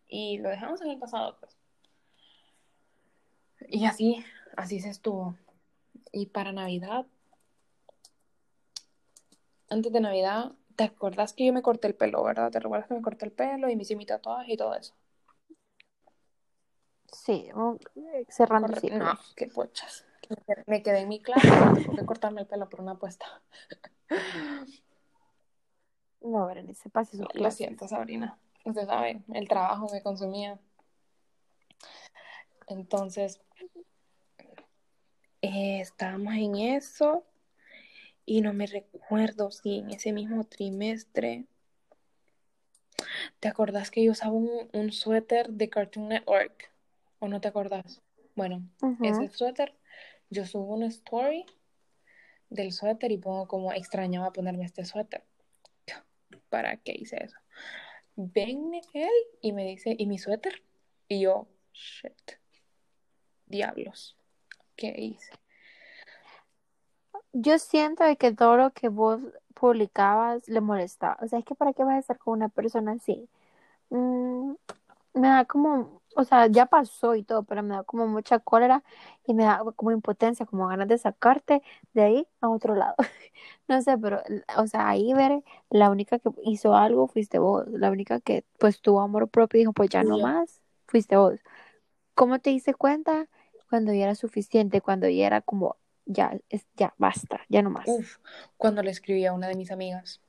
y 0.07 0.37
lo 0.37 0.49
dejamos 0.49 0.81
en 0.81 0.91
el 0.91 0.99
pasado 0.99 1.37
pues. 1.39 1.57
Y 3.69 3.85
así, 3.85 4.23
así 4.57 4.79
se 4.79 4.89
estuvo. 4.89 5.35
Y 6.11 6.27
para 6.27 6.51
Navidad, 6.51 7.05
antes 9.69 9.91
de 9.91 10.01
Navidad, 10.01 10.51
¿te 10.75 10.83
acordás 10.83 11.33
que 11.33 11.45
yo 11.45 11.53
me 11.53 11.61
corté 11.61 11.87
el 11.87 11.95
pelo, 11.95 12.23
verdad? 12.23 12.51
¿Te 12.51 12.59
recuerdas 12.59 12.87
que 12.87 12.93
me 12.93 13.01
corté 13.01 13.25
el 13.25 13.31
pelo 13.31 13.69
y 13.69 13.75
me 13.75 13.83
hice 13.83 13.95
mi 13.95 14.05
tatuaje 14.05 14.53
y 14.53 14.57
todo 14.57 14.75
eso? 14.75 14.93
Sí, 17.11 17.49
cerrando 18.29 18.67
No, 18.91 19.19
qué 19.35 19.47
pochas. 19.47 20.05
Me 20.65 20.81
quedé 20.81 21.01
en 21.01 21.09
mi 21.09 21.21
clase, 21.21 21.47
tengo 21.75 21.95
que 21.95 22.05
cortarme 22.05 22.41
el 22.41 22.47
pelo 22.47 22.69
por 22.69 22.81
una 22.81 22.93
apuesta. 22.93 23.25
No, 26.23 26.47
Berenice, 26.47 26.89
pase 26.89 27.17
su 27.17 27.27
Lo 27.33 27.51
siento, 27.51 27.85
Sabrina. 27.85 28.39
Usted 28.63 28.85
sabe, 28.85 29.21
el 29.33 29.47
trabajo 29.49 29.89
me 29.91 30.01
consumía. 30.01 30.57
Entonces, 32.67 33.41
eh, 35.43 35.81
estábamos 35.81 36.35
en 36.35 36.55
eso 36.55 37.25
y 38.25 38.39
no 38.39 38.53
me 38.53 38.65
recuerdo 38.65 39.51
si 39.51 39.79
en 39.79 39.89
ese 39.89 40.13
mismo 40.13 40.45
trimestre. 40.45 41.43
¿Te 43.41 43.49
acordás 43.49 43.91
que 43.91 44.05
yo 44.05 44.13
usaba 44.13 44.31
un, 44.31 44.91
suéter 44.93 45.49
de 45.49 45.69
Cartoon 45.69 46.07
Network? 46.07 46.71
¿O 47.19 47.27
no 47.27 47.41
te 47.41 47.49
acordás? 47.49 48.01
Bueno, 48.35 48.63
ese 49.03 49.27
suéter, 49.27 49.75
yo 50.29 50.45
subo 50.45 50.75
una 50.75 50.87
story 50.87 51.45
del 52.49 52.71
suéter 52.71 53.11
y 53.11 53.17
pongo 53.17 53.45
como 53.45 53.73
extrañaba 53.73 54.31
ponerme 54.31 54.63
este 54.63 54.85
suéter. 54.85 55.25
¿Para 56.49 56.77
qué 56.77 56.93
hice 56.97 57.21
eso? 57.21 57.37
Ven 58.15 58.71
él 58.93 59.09
y 59.41 59.51
me 59.51 59.65
dice, 59.65 59.93
¿y 59.97 60.05
mi 60.05 60.19
suéter? 60.19 60.63
Y 61.09 61.21
yo, 61.21 61.47
shit, 61.73 62.39
diablos, 63.45 64.15
¿qué 64.75 64.93
hice? 64.97 65.31
Yo 67.33 67.57
siento 67.59 68.03
que 68.19 68.31
todo 68.33 68.57
lo 68.57 68.71
que 68.71 68.89
vos 68.89 69.19
publicabas 69.53 70.47
le 70.47 70.61
molestaba. 70.61 71.17
O 71.21 71.27
sea, 71.27 71.39
es 71.39 71.45
que 71.45 71.55
¿para 71.55 71.73
qué 71.73 71.83
vas 71.83 71.95
a 71.95 71.99
estar 71.99 72.17
con 72.17 72.33
una 72.33 72.49
persona 72.49 72.93
así? 72.93 73.29
Mm, 73.89 74.53
me 75.15 75.27
da 75.29 75.45
como, 75.45 76.01
o 76.15 76.23
sea, 76.23 76.47
ya 76.47 76.65
pasó 76.67 77.15
y 77.15 77.23
todo, 77.23 77.43
pero 77.43 77.63
me 77.63 77.75
da 77.75 77.83
como 77.83 78.07
mucha 78.07 78.39
cólera 78.39 78.83
y 79.25 79.33
me 79.33 79.43
da 79.45 79.63
como 79.75 79.91
impotencia, 79.91 80.45
como 80.45 80.67
ganas 80.67 80.87
de 80.87 80.97
sacarte 80.97 81.61
de 81.93 82.03
ahí 82.03 82.27
a 82.41 82.49
otro 82.49 82.75
lado. 82.75 82.95
no 83.67 83.81
sé, 83.81 83.97
pero, 83.97 84.21
o 84.57 84.67
sea, 84.67 84.89
ahí 84.89 85.13
ver, 85.13 85.43
la 85.69 85.89
única 85.91 86.19
que 86.19 86.29
hizo 86.45 86.75
algo 86.75 87.07
fuiste 87.07 87.39
vos, 87.39 87.67
la 87.69 87.91
única 87.91 88.19
que 88.21 88.45
pues 88.59 88.81
tuvo 88.81 89.01
amor 89.01 89.29
propio 89.29 89.59
y 89.59 89.61
dijo, 89.63 89.73
pues 89.73 89.89
ya 89.89 90.03
no 90.03 90.17
más, 90.19 90.61
fuiste 90.87 91.17
vos. 91.17 91.39
¿Cómo 92.15 92.39
te 92.39 92.51
diste 92.51 92.73
cuenta? 92.73 93.27
Cuando 93.73 93.91
ya 93.91 94.03
era 94.03 94.13
suficiente, 94.13 94.81
cuando 94.81 95.09
ya 95.09 95.25
era 95.25 95.41
como, 95.41 95.77
ya, 96.05 96.37
es, 96.49 96.63
ya, 96.75 96.93
basta, 96.99 97.41
ya 97.49 97.63
no 97.63 97.71
más. 97.71 97.87
Uf, 97.87 98.17
cuando 98.55 98.83
le 98.83 98.91
escribí 98.91 99.25
a 99.25 99.33
una 99.33 99.47
de 99.47 99.55
mis 99.55 99.71
amigas. 99.71 100.21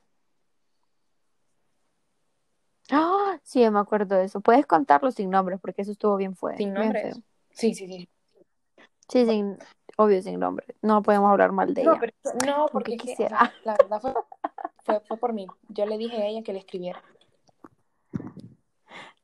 Ah, 2.89 3.39
sí, 3.43 3.69
me 3.69 3.77
acuerdo 3.77 4.15
de 4.15 4.25
eso. 4.25 4.41
Puedes 4.41 4.65
contarlo 4.65 5.11
sin 5.11 5.29
nombres, 5.29 5.59
porque 5.61 5.83
eso 5.83 5.91
estuvo 5.91 6.17
bien 6.17 6.35
fuerte. 6.35 6.63
Sin 6.63 6.73
nombres. 6.73 7.21
Sí, 7.51 7.75
sí, 7.75 7.85
sí. 7.85 8.09
Sí, 9.09 9.27
sin, 9.27 9.59
obvio, 9.95 10.23
sin 10.23 10.39
nombre. 10.39 10.65
No 10.81 11.03
podemos 11.03 11.29
hablar 11.29 11.51
mal 11.51 11.71
de 11.75 11.83
ella. 11.83 11.99
no, 12.47 12.65
porque 12.71 12.97
quisiera. 12.97 13.53
la 13.63 13.77
verdad 13.79 14.01
fue, 14.01 14.13
fue, 14.85 15.01
fue, 15.01 15.17
por 15.17 15.33
mí. 15.33 15.45
Yo 15.69 15.85
le 15.85 15.99
dije 15.99 16.17
a 16.17 16.25
ella 16.25 16.41
que 16.41 16.51
le 16.51 16.57
escribiera. 16.57 17.03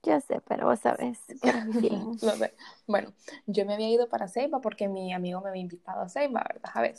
Yo 0.03 0.19
sé, 0.19 0.41
pero 0.47 0.67
vos 0.67 0.79
sé. 2.35 2.55
Bueno, 2.87 3.13
yo 3.45 3.65
me 3.65 3.75
había 3.75 3.89
ido 3.89 4.09
para 4.09 4.27
Ceiba 4.27 4.59
porque 4.59 4.87
mi 4.87 5.13
amigo 5.13 5.41
me 5.41 5.49
había 5.49 5.61
invitado 5.61 6.01
a 6.01 6.09
Ceiba, 6.09 6.43
¿verdad? 6.47 6.71
A 6.73 6.81
ver. 6.81 6.95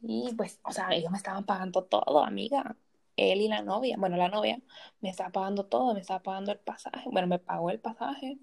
Y 0.00 0.32
pues, 0.36 0.60
o 0.62 0.72
sea, 0.72 0.90
ellos 0.92 1.10
me 1.10 1.16
estaban 1.16 1.44
pagando 1.44 1.84
todo, 1.84 2.24
amiga. 2.24 2.76
Él 3.16 3.40
y 3.40 3.48
la 3.48 3.62
novia, 3.62 3.96
bueno, 3.98 4.16
la 4.16 4.28
novia 4.28 4.60
me 5.00 5.08
estaba 5.08 5.30
pagando 5.30 5.66
todo, 5.66 5.94
me 5.94 6.00
estaba 6.00 6.22
pagando 6.22 6.52
el 6.52 6.58
pasaje. 6.58 7.08
Bueno, 7.10 7.26
me 7.28 7.38
pagó 7.38 7.70
el 7.70 7.80
pasaje. 7.80 8.38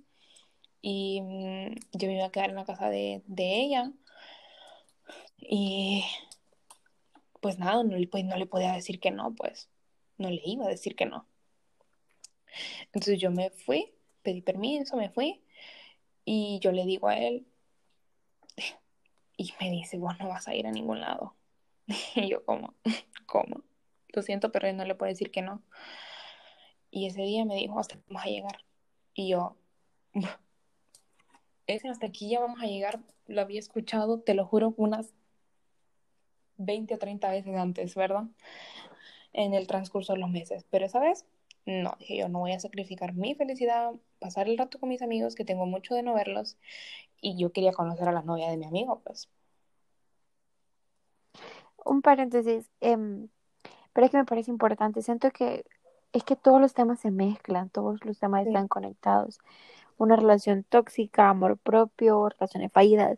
Y 0.81 1.21
mm, 1.21 1.75
yo 1.93 2.07
me 2.07 2.15
iba 2.15 2.25
a 2.25 2.31
quedar 2.31 2.49
en 2.49 2.55
la 2.57 2.65
casa 2.65 2.89
de, 2.89 3.23
de 3.27 3.61
ella. 3.61 3.91
Y 5.37 6.03
pues 7.39 7.59
nada, 7.59 7.83
no, 7.83 7.97
pues 8.09 8.25
no 8.25 8.37
le 8.37 8.45
podía 8.45 8.73
decir 8.73 8.99
que 8.99 9.11
no, 9.11 9.35
pues 9.35 9.69
no 10.17 10.29
le 10.29 10.41
iba 10.45 10.65
a 10.65 10.69
decir 10.69 10.95
que 10.95 11.05
no. 11.05 11.27
Entonces 12.85 13.19
yo 13.19 13.31
me 13.31 13.49
fui, 13.49 13.93
pedí 14.21 14.41
permiso, 14.41 14.95
me 14.97 15.09
fui 15.09 15.41
y 16.25 16.59
yo 16.59 16.71
le 16.71 16.85
digo 16.85 17.07
a 17.07 17.17
él, 17.17 17.45
y 19.37 19.53
me 19.59 19.71
dice, 19.71 19.97
vos 19.97 20.17
no 20.19 20.29
vas 20.29 20.47
a 20.47 20.55
ir 20.55 20.67
a 20.67 20.71
ningún 20.71 21.01
lado. 21.01 21.35
Y 22.15 22.29
yo 22.29 22.45
como, 22.45 22.73
¿cómo? 23.25 23.61
Lo 24.09 24.21
siento, 24.21 24.51
pero 24.51 24.67
él 24.67 24.77
no 24.77 24.85
le 24.85 24.95
puedo 24.95 25.09
decir 25.09 25.31
que 25.31 25.41
no. 25.41 25.61
Y 26.91 27.07
ese 27.07 27.23
día 27.23 27.45
me 27.45 27.55
dijo, 27.55 27.79
hasta 27.79 27.97
vamos 28.07 28.23
a 28.23 28.29
llegar. 28.29 28.63
Y 29.15 29.29
yo, 29.29 29.57
ese 31.67 31.89
hasta 31.89 32.07
aquí 32.07 32.29
ya 32.29 32.39
vamos 32.39 32.61
a 32.61 32.67
llegar, 32.67 32.99
lo 33.27 33.41
había 33.41 33.59
escuchado, 33.59 34.19
te 34.19 34.33
lo 34.33 34.45
juro, 34.45 34.73
unas 34.77 35.13
20 36.57 36.93
o 36.93 36.97
30 36.97 37.29
veces 37.31 37.55
antes, 37.55 37.95
¿verdad? 37.95 38.25
En 39.33 39.53
el 39.53 39.67
transcurso 39.67 40.13
de 40.13 40.19
los 40.19 40.29
meses. 40.29 40.65
Pero 40.69 40.85
esa 40.85 40.99
vez, 40.99 41.25
no, 41.65 41.95
dije 41.99 42.17
yo, 42.17 42.29
no 42.29 42.39
voy 42.39 42.51
a 42.53 42.59
sacrificar 42.59 43.13
mi 43.13 43.35
felicidad, 43.35 43.93
pasar 44.19 44.47
el 44.49 44.57
rato 44.57 44.79
con 44.79 44.89
mis 44.89 45.01
amigos, 45.01 45.35
que 45.35 45.45
tengo 45.45 45.65
mucho 45.65 45.95
de 45.95 46.03
no 46.03 46.13
verlos, 46.13 46.57
y 47.21 47.37
yo 47.37 47.51
quería 47.51 47.71
conocer 47.73 48.07
a 48.07 48.11
la 48.11 48.21
novia 48.21 48.49
de 48.49 48.57
mi 48.57 48.65
amigo, 48.65 49.01
pues. 49.03 49.29
Un 51.85 52.01
paréntesis, 52.01 52.69
em, 52.81 53.27
pero 53.93 54.05
es 54.05 54.11
que 54.11 54.17
me 54.17 54.25
parece 54.25 54.51
importante, 54.51 55.01
siento 55.01 55.31
que 55.31 55.65
es 56.13 56.23
que 56.23 56.35
todos 56.35 56.61
los 56.61 56.73
temas 56.73 56.99
se 56.99 57.11
mezclan, 57.11 57.69
todos 57.69 58.03
los 58.05 58.19
temas 58.19 58.43
Sí. 58.43 58.49
están 58.49 58.67
conectados. 58.67 59.39
Una 59.97 60.15
relación 60.15 60.63
tóxica, 60.63 61.29
amor 61.29 61.57
propio, 61.57 62.29
relaciones 62.29 62.71
fallidas. 62.71 63.17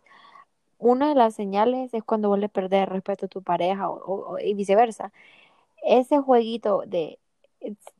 Una 0.79 1.09
de 1.09 1.15
las 1.15 1.35
señales 1.35 1.93
es 1.93 2.03
cuando 2.03 2.29
vos 2.29 2.39
le 2.39 2.49
perdés 2.49 2.83
el 2.83 2.87
respeto 2.87 3.25
a 3.27 3.29
tu 3.29 3.41
pareja 3.43 3.89
o- 3.89 4.33
o- 4.35 4.39
y 4.39 4.53
viceversa. 4.53 5.11
Ese 5.83 6.19
jueguito 6.19 6.83
de 6.87 7.19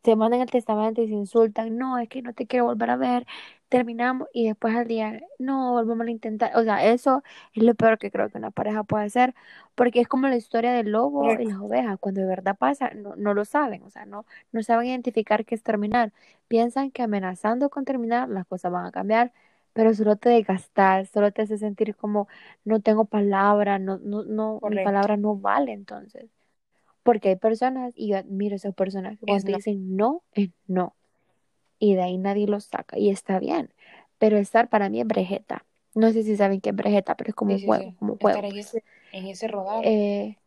se 0.03 0.15
mandan 0.15 0.41
el 0.41 0.49
testamento 0.49 1.01
y 1.01 1.07
se 1.07 1.13
insultan, 1.13 1.77
no, 1.77 1.97
es 1.97 2.09
que 2.09 2.21
no 2.21 2.33
te 2.33 2.47
quiero 2.47 2.65
volver 2.65 2.89
a 2.91 2.97
ver, 2.97 3.27
terminamos 3.69 4.27
y 4.33 4.47
después 4.47 4.75
al 4.75 4.87
día, 4.87 5.21
no, 5.39 5.73
volvemos 5.73 6.07
a 6.07 6.11
intentar. 6.11 6.51
O 6.57 6.63
sea, 6.63 6.85
eso 6.85 7.23
es 7.53 7.63
lo 7.63 7.75
peor 7.75 7.97
que 7.97 8.11
creo 8.11 8.29
que 8.29 8.37
una 8.37 8.51
pareja 8.51 8.83
puede 8.83 9.05
hacer, 9.05 9.35
porque 9.75 10.01
es 10.01 10.07
como 10.07 10.27
la 10.27 10.35
historia 10.37 10.71
del 10.73 10.91
lobo 10.91 11.39
y 11.39 11.45
las 11.45 11.57
ovejas, 11.59 11.97
cuando 11.99 12.21
de 12.21 12.27
verdad 12.27 12.55
pasa, 12.57 12.91
no, 12.95 13.15
no 13.15 13.33
lo 13.33 13.45
saben, 13.45 13.83
o 13.83 13.89
sea, 13.89 14.05
no, 14.05 14.25
no 14.51 14.63
saben 14.63 14.87
identificar 14.87 15.45
qué 15.45 15.55
es 15.55 15.63
terminar. 15.63 16.13
Piensan 16.47 16.91
que 16.91 17.01
amenazando 17.03 17.69
con 17.69 17.85
terminar 17.85 18.29
las 18.29 18.45
cosas 18.47 18.71
van 18.71 18.85
a 18.85 18.91
cambiar, 18.91 19.33
pero 19.73 19.93
solo 19.93 20.15
te 20.15 20.29
desgastas, 20.29 21.09
solo 21.09 21.31
te 21.31 21.41
hace 21.43 21.57
sentir 21.57 21.95
como 21.95 22.27
no 22.63 22.81
tengo 22.81 23.05
palabra, 23.05 23.79
no, 23.79 23.97
no, 23.97 24.23
no, 24.23 24.61
mi 24.63 24.79
palabra 24.79 25.17
no 25.17 25.35
vale 25.35 25.73
entonces. 25.73 26.29
Porque 27.05 27.29
hay 27.29 27.37
personas, 27.37 27.93
y 27.95 28.09
yo 28.09 28.17
admiro 28.17 28.55
a 28.55 28.57
esas 28.57 28.75
personas 28.75 29.17
que 29.19 29.27
cuando 29.27 29.51
no. 29.53 29.57
dicen 29.57 29.95
no, 29.95 30.23
es 30.33 30.49
no. 30.67 30.95
Y 31.79 31.95
de 31.95 32.03
ahí 32.03 32.17
nadie 32.17 32.47
lo 32.47 32.59
saca. 32.59 32.97
Y 32.99 33.09
está 33.11 33.39
bien. 33.39 33.73
Pero 34.19 34.37
estar 34.37 34.69
para 34.69 34.89
mí 34.89 35.01
es 35.01 35.07
brejeta. 35.07 35.65
No 35.93 36.11
sé 36.11 36.23
si 36.23 36.35
saben 36.37 36.61
qué 36.61 36.71
es 36.71 36.75
brejeta, 36.75 37.15
pero 37.15 37.29
es 37.29 37.35
como 37.35 37.55
Sí, 37.55 37.61
un 37.61 37.65
juego, 37.67 37.83
sí. 37.85 37.95
como 37.99 38.13
un 38.13 38.19
juego, 38.19 38.39
Estar 38.39 38.45
en 38.45 38.53
pues. 38.55 38.67
ese, 38.67 38.83
en 39.13 39.27
ese. 39.27 39.47
Eh, 39.83 40.37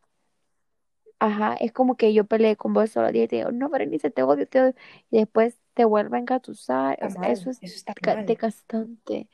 ajá, 1.20 1.54
es 1.60 1.72
como 1.72 1.96
que 1.96 2.12
yo 2.14 2.24
peleé 2.24 2.56
con 2.56 2.72
vos 2.74 2.90
solo 2.90 3.08
y 3.10 3.26
te 3.28 3.36
digo, 3.36 3.50
no, 3.52 3.68
Berenice, 3.68 4.10
te 4.10 4.22
odio, 4.22 4.46
te 4.46 4.60
odio. 4.60 4.74
Y 5.10 5.18
después 5.18 5.58
te 5.74 5.84
vuelve 5.84 6.16
a 6.16 6.20
engatusar. 6.20 6.98
O 7.04 7.10
sea, 7.10 7.30
eso 7.30 7.50
es 7.50 7.62
Eso 7.62 7.74
está 7.76 7.94
ca- 7.94 8.16
mal. 8.16 8.26
desgastante. 8.26 9.28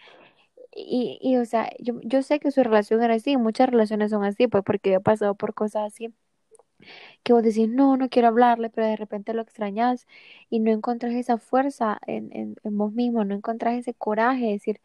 Y, 0.76 1.18
y, 1.22 1.36
o 1.36 1.44
sea, 1.44 1.70
yo, 1.78 2.00
yo 2.02 2.22
sé 2.22 2.40
que 2.40 2.50
su 2.50 2.62
relación 2.64 3.02
era 3.02 3.14
así, 3.14 3.36
muchas 3.36 3.68
relaciones 3.70 4.10
son 4.10 4.24
así, 4.24 4.48
pues 4.48 4.64
porque 4.64 4.90
yo 4.90 4.96
he 4.98 5.00
pasado 5.00 5.34
por 5.36 5.54
cosas 5.54 5.84
así, 5.92 6.12
que 7.22 7.32
vos 7.32 7.42
decís, 7.42 7.68
no, 7.68 7.96
no 7.96 8.08
quiero 8.08 8.28
hablarle, 8.28 8.70
pero 8.70 8.86
de 8.86 8.96
repente 8.96 9.34
lo 9.34 9.42
extrañas 9.42 10.06
y 10.50 10.60
no 10.60 10.70
encontrás 10.72 11.14
esa 11.14 11.38
fuerza 11.38 11.98
en, 12.06 12.30
en, 12.36 12.56
en 12.64 12.78
vos 12.78 12.92
mismo, 12.92 13.24
no 13.24 13.34
encontrás 13.34 13.74
ese 13.76 13.94
coraje 13.94 14.46
de 14.46 14.52
decir, 14.52 14.80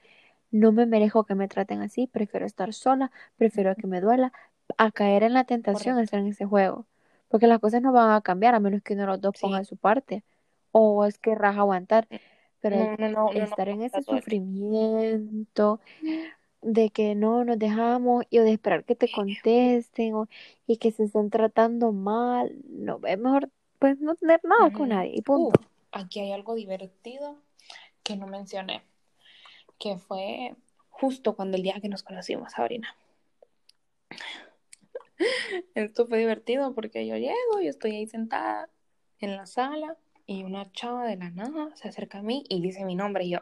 no 0.51 0.71
me 0.71 0.85
merezco 0.85 1.25
que 1.25 1.35
me 1.35 1.47
traten 1.47 1.81
así, 1.81 2.07
prefiero 2.07 2.45
estar 2.45 2.73
sola, 2.73 3.11
prefiero 3.37 3.75
que 3.75 3.87
me 3.87 4.01
duela, 4.01 4.33
a 4.77 4.91
caer 4.91 5.23
en 5.23 5.33
la 5.33 5.43
tentación 5.45 5.97
de 5.97 6.03
estar 6.03 6.19
en 6.19 6.27
ese 6.27 6.45
juego, 6.45 6.85
porque 7.29 7.47
las 7.47 7.59
cosas 7.59 7.81
no 7.81 7.91
van 7.93 8.11
a 8.11 8.21
cambiar 8.21 8.55
a 8.55 8.59
menos 8.59 8.81
que 8.83 8.93
uno 8.93 9.03
de 9.03 9.07
los 9.09 9.21
dos 9.21 9.35
ponga 9.35 9.63
Sí. 9.63 9.65
su 9.65 9.77
parte, 9.77 10.23
o 10.71 11.05
es 11.05 11.17
que 11.19 11.35
raja 11.35 11.61
aguantar, 11.61 12.07
pero 12.61 12.91
No, 12.97 13.33
no, 13.33 13.33
estar 13.35 13.69
en 13.69 13.81
ese 13.81 14.01
sufrimiento 14.03 15.79
de 16.61 16.89
que 16.89 17.15
no 17.15 17.43
nos 17.45 17.57
dejamos 17.59 18.25
y 18.29 18.39
o 18.39 18.43
de 18.43 18.53
esperar 18.53 18.83
que 18.85 18.95
te 18.95 19.09
contesten 19.09 20.13
o, 20.15 20.27
y 20.67 20.77
que 20.77 20.91
se 20.91 21.05
estén 21.05 21.29
tratando 21.29 21.91
mal, 21.91 22.55
no, 22.69 22.99
es 23.05 23.17
mejor 23.17 23.49
pues 23.79 23.99
no 23.99 24.15
tener 24.15 24.41
nada 24.43 24.71
con 24.71 24.89
nadie 24.89 25.11
y 25.15 25.21
Uh, 25.33 25.51
punto. 25.51 25.61
aquí 25.91 26.19
hay 26.19 26.31
algo 26.33 26.55
divertido 26.55 27.37
que 28.03 28.15
no 28.17 28.27
mencioné, 28.27 28.83
que 29.77 29.97
fue 29.97 30.55
justo 30.89 31.35
cuando 31.35 31.57
el 31.57 31.63
día 31.63 31.79
que 31.81 31.89
nos 31.89 32.03
conocimos, 32.03 32.51
Sabrina. 32.53 32.95
Esto 35.75 36.07
fue 36.07 36.19
divertido 36.19 36.73
porque 36.73 37.05
yo 37.07 37.15
llego, 37.17 37.61
yo 37.61 37.69
estoy 37.69 37.95
ahí 37.95 38.07
sentada 38.07 38.69
en 39.19 39.35
la 39.37 39.45
sala 39.45 39.97
y 40.25 40.43
una 40.43 40.71
chava 40.71 41.05
de 41.07 41.17
la 41.17 41.29
nada 41.29 41.75
se 41.75 41.87
acerca 41.89 42.19
a 42.19 42.23
mí 42.23 42.43
y 42.49 42.61
dice 42.61 42.85
mi 42.85 42.95
nombre 42.95 43.25
y 43.25 43.31
yo, 43.31 43.39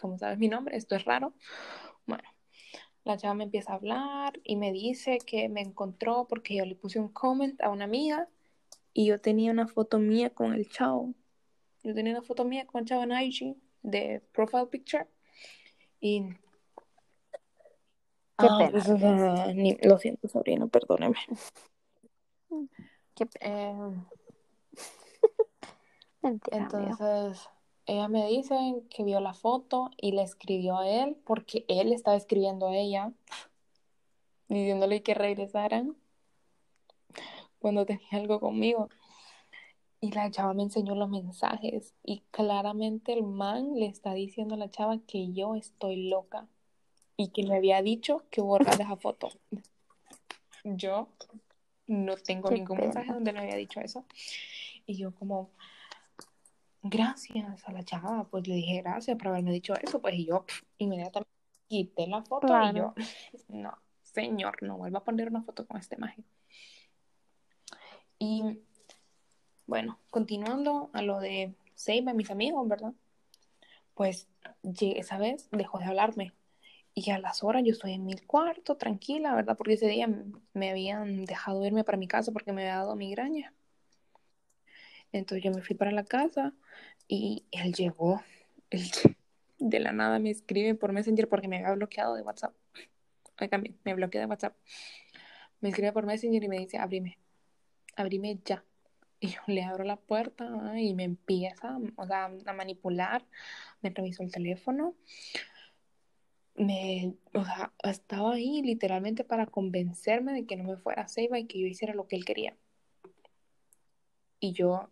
¿cómo 0.00 0.18
sabes 0.18 0.38
mi 0.38 0.48
nombre? 0.48 0.76
Esto 0.76 0.94
es 0.96 1.04
raro. 1.04 1.32
Bueno, 2.06 2.24
la 3.04 3.16
chava 3.16 3.34
me 3.34 3.44
empieza 3.44 3.72
a 3.72 3.76
hablar 3.76 4.40
y 4.44 4.56
me 4.56 4.72
dice 4.72 5.18
que 5.18 5.48
me 5.48 5.60
encontró 5.60 6.26
porque 6.28 6.56
yo 6.56 6.64
le 6.64 6.74
puse 6.74 6.98
un 6.98 7.08
comment 7.08 7.60
a 7.62 7.70
una 7.70 7.84
amiga 7.84 8.28
y 8.92 9.06
yo 9.06 9.20
tenía 9.20 9.50
una 9.50 9.66
foto 9.66 9.98
mía 9.98 10.30
con 10.30 10.52
el 10.52 10.68
chavo. 10.68 11.14
Yo 11.82 11.94
tenía 11.94 12.12
una 12.12 12.22
foto 12.22 12.44
mía 12.44 12.66
con 12.66 12.80
el 12.80 12.86
chavo 12.86 13.02
en 13.02 13.12
IG 13.12 13.56
de 13.82 14.22
profile 14.32 14.66
picture 14.66 15.06
y 16.00 16.22
Qué 18.36 18.46
Ah, 18.48 18.58
pena, 18.58 19.52
ni- 19.54 19.76
lo 19.82 19.96
siento, 19.96 20.26
sobrino, 20.28 20.68
perdóneme. 20.68 21.14
Qué 23.14 23.26
pena. 23.26 23.46
Eh, 23.46 23.74
Mentira, 26.22 26.56
entonces, 26.58 27.48
ella 27.86 28.08
me 28.08 28.26
dice 28.28 28.56
que 28.90 29.04
vio 29.04 29.20
la 29.20 29.34
foto 29.34 29.90
y 29.96 30.12
le 30.12 30.22
escribió 30.22 30.78
a 30.78 30.88
él 30.88 31.16
porque 31.24 31.64
él 31.68 31.92
estaba 31.92 32.16
escribiendo 32.16 32.68
a 32.68 32.76
ella 32.76 33.12
diciéndole 34.48 35.02
que 35.02 35.14
regresaran 35.14 35.96
cuando 37.58 37.86
tenía 37.86 38.08
algo 38.12 38.40
conmigo. 38.40 38.88
Y 40.00 40.12
la 40.12 40.30
chava 40.30 40.52
me 40.52 40.64
enseñó 40.64 40.94
los 40.94 41.08
mensajes 41.08 41.94
y 42.04 42.20
claramente 42.30 43.14
el 43.14 43.22
man 43.22 43.74
le 43.74 43.86
está 43.86 44.12
diciendo 44.12 44.54
a 44.54 44.58
la 44.58 44.70
chava 44.70 44.98
que 45.06 45.32
yo 45.32 45.54
estoy 45.54 46.08
loca 46.10 46.46
y 47.16 47.28
que 47.28 47.46
me 47.46 47.56
había 47.56 47.80
dicho 47.80 48.22
que 48.30 48.42
borrar 48.42 48.74
esa 48.80 48.96
foto. 48.96 49.30
Yo 50.62 51.08
no 51.86 52.16
tengo 52.16 52.48
Qué 52.48 52.56
ningún 52.56 52.78
mensaje 52.78 53.12
donde 53.12 53.32
me 53.32 53.40
había 53.40 53.56
dicho 53.56 53.80
eso. 53.80 54.04
Y 54.86 54.96
yo 54.96 55.14
como, 55.14 55.50
gracias 56.84 57.66
a 57.66 57.72
la 57.72 57.82
chava, 57.82 58.28
pues 58.30 58.46
le 58.46 58.54
dije 58.54 58.82
gracias 58.82 59.16
por 59.16 59.28
haberme 59.28 59.52
dicho 59.52 59.74
eso, 59.74 60.00
pues 60.00 60.14
y 60.14 60.26
yo 60.26 60.44
inmediatamente 60.78 61.30
quité 61.66 62.06
la 62.06 62.22
foto 62.22 62.46
y 62.46 62.76
yo, 62.76 62.94
no, 63.48 63.76
señor, 64.02 64.62
no 64.62 64.76
vuelva 64.76 64.98
a 64.98 65.04
poner 65.04 65.28
una 65.28 65.42
foto 65.42 65.66
con 65.66 65.78
este 65.78 65.96
imagen. 65.96 66.24
Y 68.18 68.60
bueno, 69.66 69.98
continuando 70.10 70.90
a 70.92 71.02
lo 71.02 71.20
de 71.20 71.54
Save 71.74 72.10
a 72.10 72.14
mis 72.14 72.30
amigos, 72.30 72.68
¿verdad? 72.68 72.92
Pues 73.94 74.28
llegué, 74.62 75.00
esa 75.00 75.18
vez 75.18 75.48
dejó 75.50 75.78
de 75.78 75.86
hablarme. 75.86 76.32
Y 76.94 77.10
a 77.10 77.18
las 77.18 77.42
horas 77.42 77.62
yo 77.64 77.72
estoy 77.72 77.92
en 77.92 78.04
mi 78.04 78.14
cuarto, 78.14 78.76
tranquila, 78.76 79.34
¿verdad? 79.34 79.56
Porque 79.56 79.72
ese 79.72 79.88
día 79.88 80.08
me 80.52 80.70
habían 80.70 81.24
dejado 81.24 81.64
irme 81.64 81.82
para 81.82 81.98
mi 81.98 82.06
casa 82.06 82.30
porque 82.30 82.52
me 82.52 82.62
había 82.62 82.76
dado 82.76 82.94
migraña. 82.94 83.52
Entonces 85.14 85.44
yo 85.44 85.52
me 85.52 85.62
fui 85.62 85.76
para 85.76 85.92
la 85.92 86.04
casa 86.04 86.52
y 87.06 87.44
él 87.52 87.72
llegó. 87.72 88.20
De 89.58 89.78
la 89.78 89.92
nada 89.92 90.18
me 90.18 90.30
escribe 90.30 90.74
por 90.74 90.92
Messenger 90.92 91.28
porque 91.28 91.48
me 91.48 91.58
había 91.58 91.72
bloqueado 91.72 92.16
de 92.16 92.22
WhatsApp. 92.22 92.54
Me 93.84 93.94
bloqueó 93.94 94.20
de 94.20 94.26
WhatsApp. 94.26 94.56
Me 95.60 95.68
escribe 95.68 95.92
por 95.92 96.04
Messenger 96.04 96.42
y 96.42 96.48
me 96.48 96.58
dice, 96.58 96.76
abrime, 96.76 97.18
abrime 97.96 98.40
ya. 98.44 98.64
Y 99.20 99.28
yo 99.28 99.40
le 99.46 99.62
abro 99.62 99.84
la 99.84 99.96
puerta 99.96 100.50
y 100.78 100.92
me 100.94 101.04
empieza 101.04 101.78
o 101.96 102.06
sea, 102.06 102.24
a 102.24 102.52
manipular. 102.52 103.24
Me 103.80 103.90
revisó 103.90 104.24
el 104.24 104.32
teléfono. 104.32 104.94
Me, 106.56 107.14
o 107.32 107.44
sea, 107.44 107.72
estaba 107.84 108.34
ahí 108.34 108.60
literalmente 108.62 109.24
para 109.24 109.46
convencerme 109.46 110.32
de 110.32 110.44
que 110.44 110.56
no 110.56 110.64
me 110.64 110.76
fuera 110.76 111.02
a 111.02 111.08
Seiba 111.08 111.38
y 111.38 111.46
que 111.46 111.60
yo 111.60 111.66
hiciera 111.66 111.94
lo 111.94 112.08
que 112.08 112.16
él 112.16 112.24
quería. 112.24 112.56
Y 114.40 114.52
yo, 114.52 114.90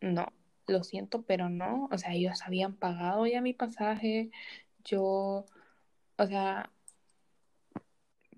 no, 0.00 0.26
lo 0.66 0.84
siento, 0.84 1.22
pero 1.22 1.48
no. 1.48 1.88
O 1.90 1.98
sea, 1.98 2.12
ellos 2.14 2.42
habían 2.44 2.74
pagado 2.74 3.26
ya 3.26 3.40
mi 3.40 3.54
pasaje. 3.54 4.30
Yo, 4.84 5.44
o 6.16 6.26
sea, 6.26 6.70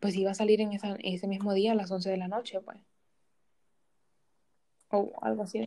pues 0.01 0.17
iba 0.17 0.31
a 0.31 0.35
salir 0.35 0.61
en 0.61 0.73
esa, 0.73 0.97
ese 1.01 1.29
mismo 1.29 1.53
día 1.53 1.73
a 1.73 1.75
las 1.75 1.91
11 1.91 2.11
de 2.11 2.17
la 2.17 2.29
noche, 2.29 2.61
pues. 2.61 2.79
O 4.91 5.13
algo 5.23 5.43
así. 5.45 5.65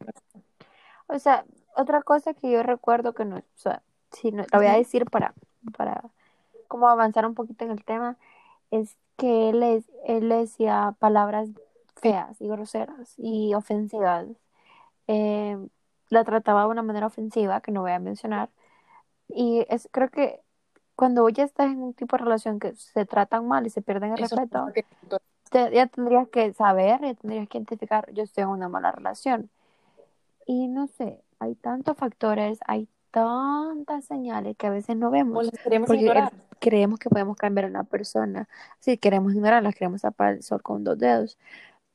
O 1.07 1.19
sea, 1.19 1.45
otra 1.75 2.01
cosa 2.01 2.33
que 2.33 2.51
yo 2.51 2.63
recuerdo 2.63 3.13
que 3.13 3.25
no, 3.25 3.37
o 3.37 3.43
sea, 3.55 3.81
si 4.11 4.31
no, 4.31 4.43
la 4.51 4.57
voy 4.57 4.67
a 4.67 4.77
decir 4.77 5.05
para, 5.05 5.33
para 5.77 6.03
como 6.67 6.87
avanzar 6.89 7.25
un 7.25 7.35
poquito 7.35 7.65
en 7.65 7.71
el 7.71 7.83
tema, 7.85 8.17
es 8.71 8.97
que 9.17 9.49
él, 9.49 9.63
es, 9.63 9.85
él 10.05 10.29
decía 10.29 10.95
palabras 10.99 11.49
feas 11.95 12.41
y 12.41 12.47
groseras 12.47 13.13
y 13.17 13.53
ofensivas. 13.53 14.27
Eh, 15.07 15.57
la 16.09 16.23
trataba 16.23 16.63
de 16.63 16.69
una 16.69 16.83
manera 16.83 17.07
ofensiva, 17.07 17.61
que 17.61 17.71
no 17.71 17.81
voy 17.81 17.91
a 17.91 17.99
mencionar. 17.99 18.49
Y 19.27 19.65
es, 19.69 19.89
creo 19.91 20.09
que 20.09 20.41
cuando 20.95 21.27
ya 21.29 21.43
estás 21.43 21.67
en 21.71 21.81
un 21.81 21.93
tipo 21.93 22.17
de 22.17 22.23
relación 22.23 22.59
que 22.59 22.75
se 22.75 23.05
tratan 23.05 23.47
mal 23.47 23.65
y 23.65 23.69
se 23.69 23.81
pierden 23.81 24.11
el 24.13 24.19
Eso 24.23 24.35
respeto, 24.35 24.71
que- 24.73 24.85
te- 25.49 25.71
ya 25.73 25.87
tendrías 25.87 26.27
que 26.29 26.53
saber, 26.53 27.01
ya 27.01 27.13
tendrías 27.15 27.47
que 27.47 27.57
identificar, 27.57 28.11
yo 28.13 28.23
estoy 28.23 28.43
en 28.43 28.49
una 28.49 28.69
mala 28.69 28.91
relación. 28.91 29.49
Y 30.45 30.67
no 30.67 30.87
sé, 30.87 31.23
hay 31.39 31.55
tantos 31.55 31.97
factores, 31.97 32.59
hay 32.67 32.87
tantas 33.11 34.05
señales 34.05 34.57
que 34.57 34.67
a 34.67 34.71
veces 34.71 34.97
no 34.97 35.11
vemos, 35.11 35.49
queremos 35.63 35.87
porque 35.87 36.01
ignorar. 36.01 36.31
creemos 36.59 36.99
que 36.99 37.09
podemos 37.09 37.37
cambiar 37.37 37.65
a 37.65 37.69
una 37.69 37.83
persona. 37.83 38.47
Sí, 38.79 38.97
queremos 38.97 39.33
ignorarlas, 39.33 39.75
queremos 39.75 40.01
tapar 40.01 40.33
el 40.33 40.43
sol 40.43 40.61
con 40.61 40.83
dos 40.83 40.97
dedos. 40.97 41.37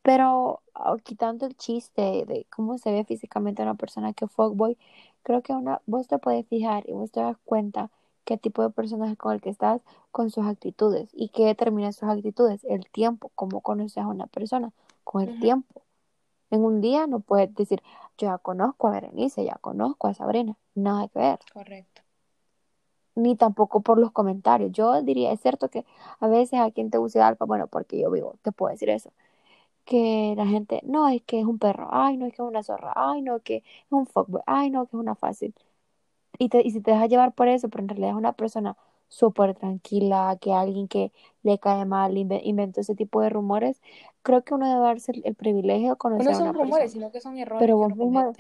Pero 0.09 0.63
ah, 0.73 0.97
quitando 1.03 1.45
el 1.45 1.55
chiste 1.55 2.25
de 2.25 2.47
cómo 2.49 2.79
se 2.79 2.91
ve 2.91 3.05
físicamente 3.05 3.63
una 3.63 3.75
persona 3.75 4.15
que 4.15 4.27
fuckboy, 4.27 4.79
creo 5.23 5.43
que 5.43 5.53
una, 5.53 5.83
vos 5.85 6.09
te 6.09 6.17
puedes 6.17 6.47
fijar 6.47 6.89
y 6.89 6.95
vos 6.95 7.11
te 7.11 7.21
das 7.21 7.37
cuenta 7.45 7.91
qué 8.25 8.39
tipo 8.39 8.63
de 8.63 8.71
persona 8.71 9.13
es 9.13 9.19
con 9.19 9.35
el 9.35 9.43
que 9.43 9.51
estás 9.51 9.83
con 10.11 10.31
sus 10.31 10.47
actitudes 10.47 11.11
y 11.13 11.29
qué 11.29 11.45
determina 11.45 11.93
sus 11.93 12.09
actitudes, 12.09 12.65
el 12.65 12.89
tiempo, 12.89 13.31
cómo 13.35 13.61
conoces 13.61 13.99
a 13.99 14.07
una 14.07 14.27
persona 14.29 14.73
con 15.05 15.29
el 15.29 15.39
tiempo. 15.41 15.83
En 16.51 16.65
un 16.65 16.81
día 16.81 17.07
no 17.07 17.21
puedes 17.21 17.55
decir, 17.55 17.83
yo 18.17 18.29
ya 18.29 18.39
conozco 18.39 18.89
a 18.89 18.93
Berenice, 18.93 19.45
ya 19.45 19.59
conozco 19.61 20.09
a 20.09 20.15
Sabrina, 20.15 20.57
nada 20.75 21.09
que 21.09 21.19
ver 21.19 21.39
Correcto. 21.53 22.01
ni 23.15 23.37
tampoco 23.37 23.83
por 23.83 23.99
los 23.99 24.11
comentarios. 24.13 24.73
Yo 24.73 25.03
diría, 25.03 25.33
es 25.33 25.41
cierto 25.41 25.69
que 25.69 25.85
a 26.19 26.29
veces 26.29 26.61
aquí 26.61 26.81
en 26.81 26.89
Tegucigalpa, 26.89 27.45
bueno, 27.45 27.67
porque 27.67 28.01
yo 28.01 28.11
vivo, 28.11 28.37
te 28.41 28.53
puedo 28.53 28.73
decir 28.73 28.89
eso, 28.89 29.13
que 29.89 30.35
la 30.37 30.47
gente, 30.47 30.81
no, 30.85 31.09
es 31.09 31.23
que 31.25 31.41
es 31.41 31.47
un 31.47 31.59
perro, 31.61 31.89
ay, 31.93 32.17
no, 32.19 32.27
es 32.27 32.33
que 32.35 32.43
es 32.43 32.49
una 32.49 32.63
zorra, 32.65 32.93
ay, 32.97 33.23
no, 33.23 33.41
que 33.43 33.59
es 33.59 33.65
un 33.91 34.07
fuckboy, 34.07 34.43
ay, 34.47 34.71
no, 34.71 34.87
que 34.87 34.97
es 34.97 35.01
una 35.01 35.17
fácil. 35.17 35.55
Y, 36.39 36.49
te, 36.51 36.63
y 36.67 36.71
si 36.73 36.81
te 36.81 36.93
dejas 36.93 37.09
llevar 37.11 37.35
por 37.35 37.49
eso, 37.49 37.69
pero 37.69 37.83
en 37.85 37.89
realidad 37.91 38.11
es 38.11 38.17
una 38.17 38.33
persona 38.35 38.77
súper 39.09 39.55
tranquila, 39.57 40.39
que 40.41 40.53
alguien 40.55 40.89
que 40.89 41.13
le 41.43 41.59
cae 41.59 41.85
mal 41.87 42.15
inve- 42.17 42.41
inventó 42.45 42.81
ese 42.83 42.95
tipo 42.97 43.21
de 43.23 43.31
rumores, 43.31 43.81
creo 44.23 44.45
que 44.45 44.55
uno 44.55 44.69
debe 44.69 44.81
darse 44.83 45.13
el, 45.13 45.23
el 45.27 45.35
privilegio 45.37 45.91
de 45.93 45.97
conocer 45.97 46.33
No 46.33 46.35
a 46.35 46.39
una 46.41 46.53
son 46.53 46.55
rumores, 46.55 46.93
persona. 46.93 46.93
sino 46.93 47.11
que 47.11 47.21
son 47.23 47.39
errores 47.39 47.65
Pero 47.65 47.79
vos 47.79 47.95
mismo, 47.97 48.37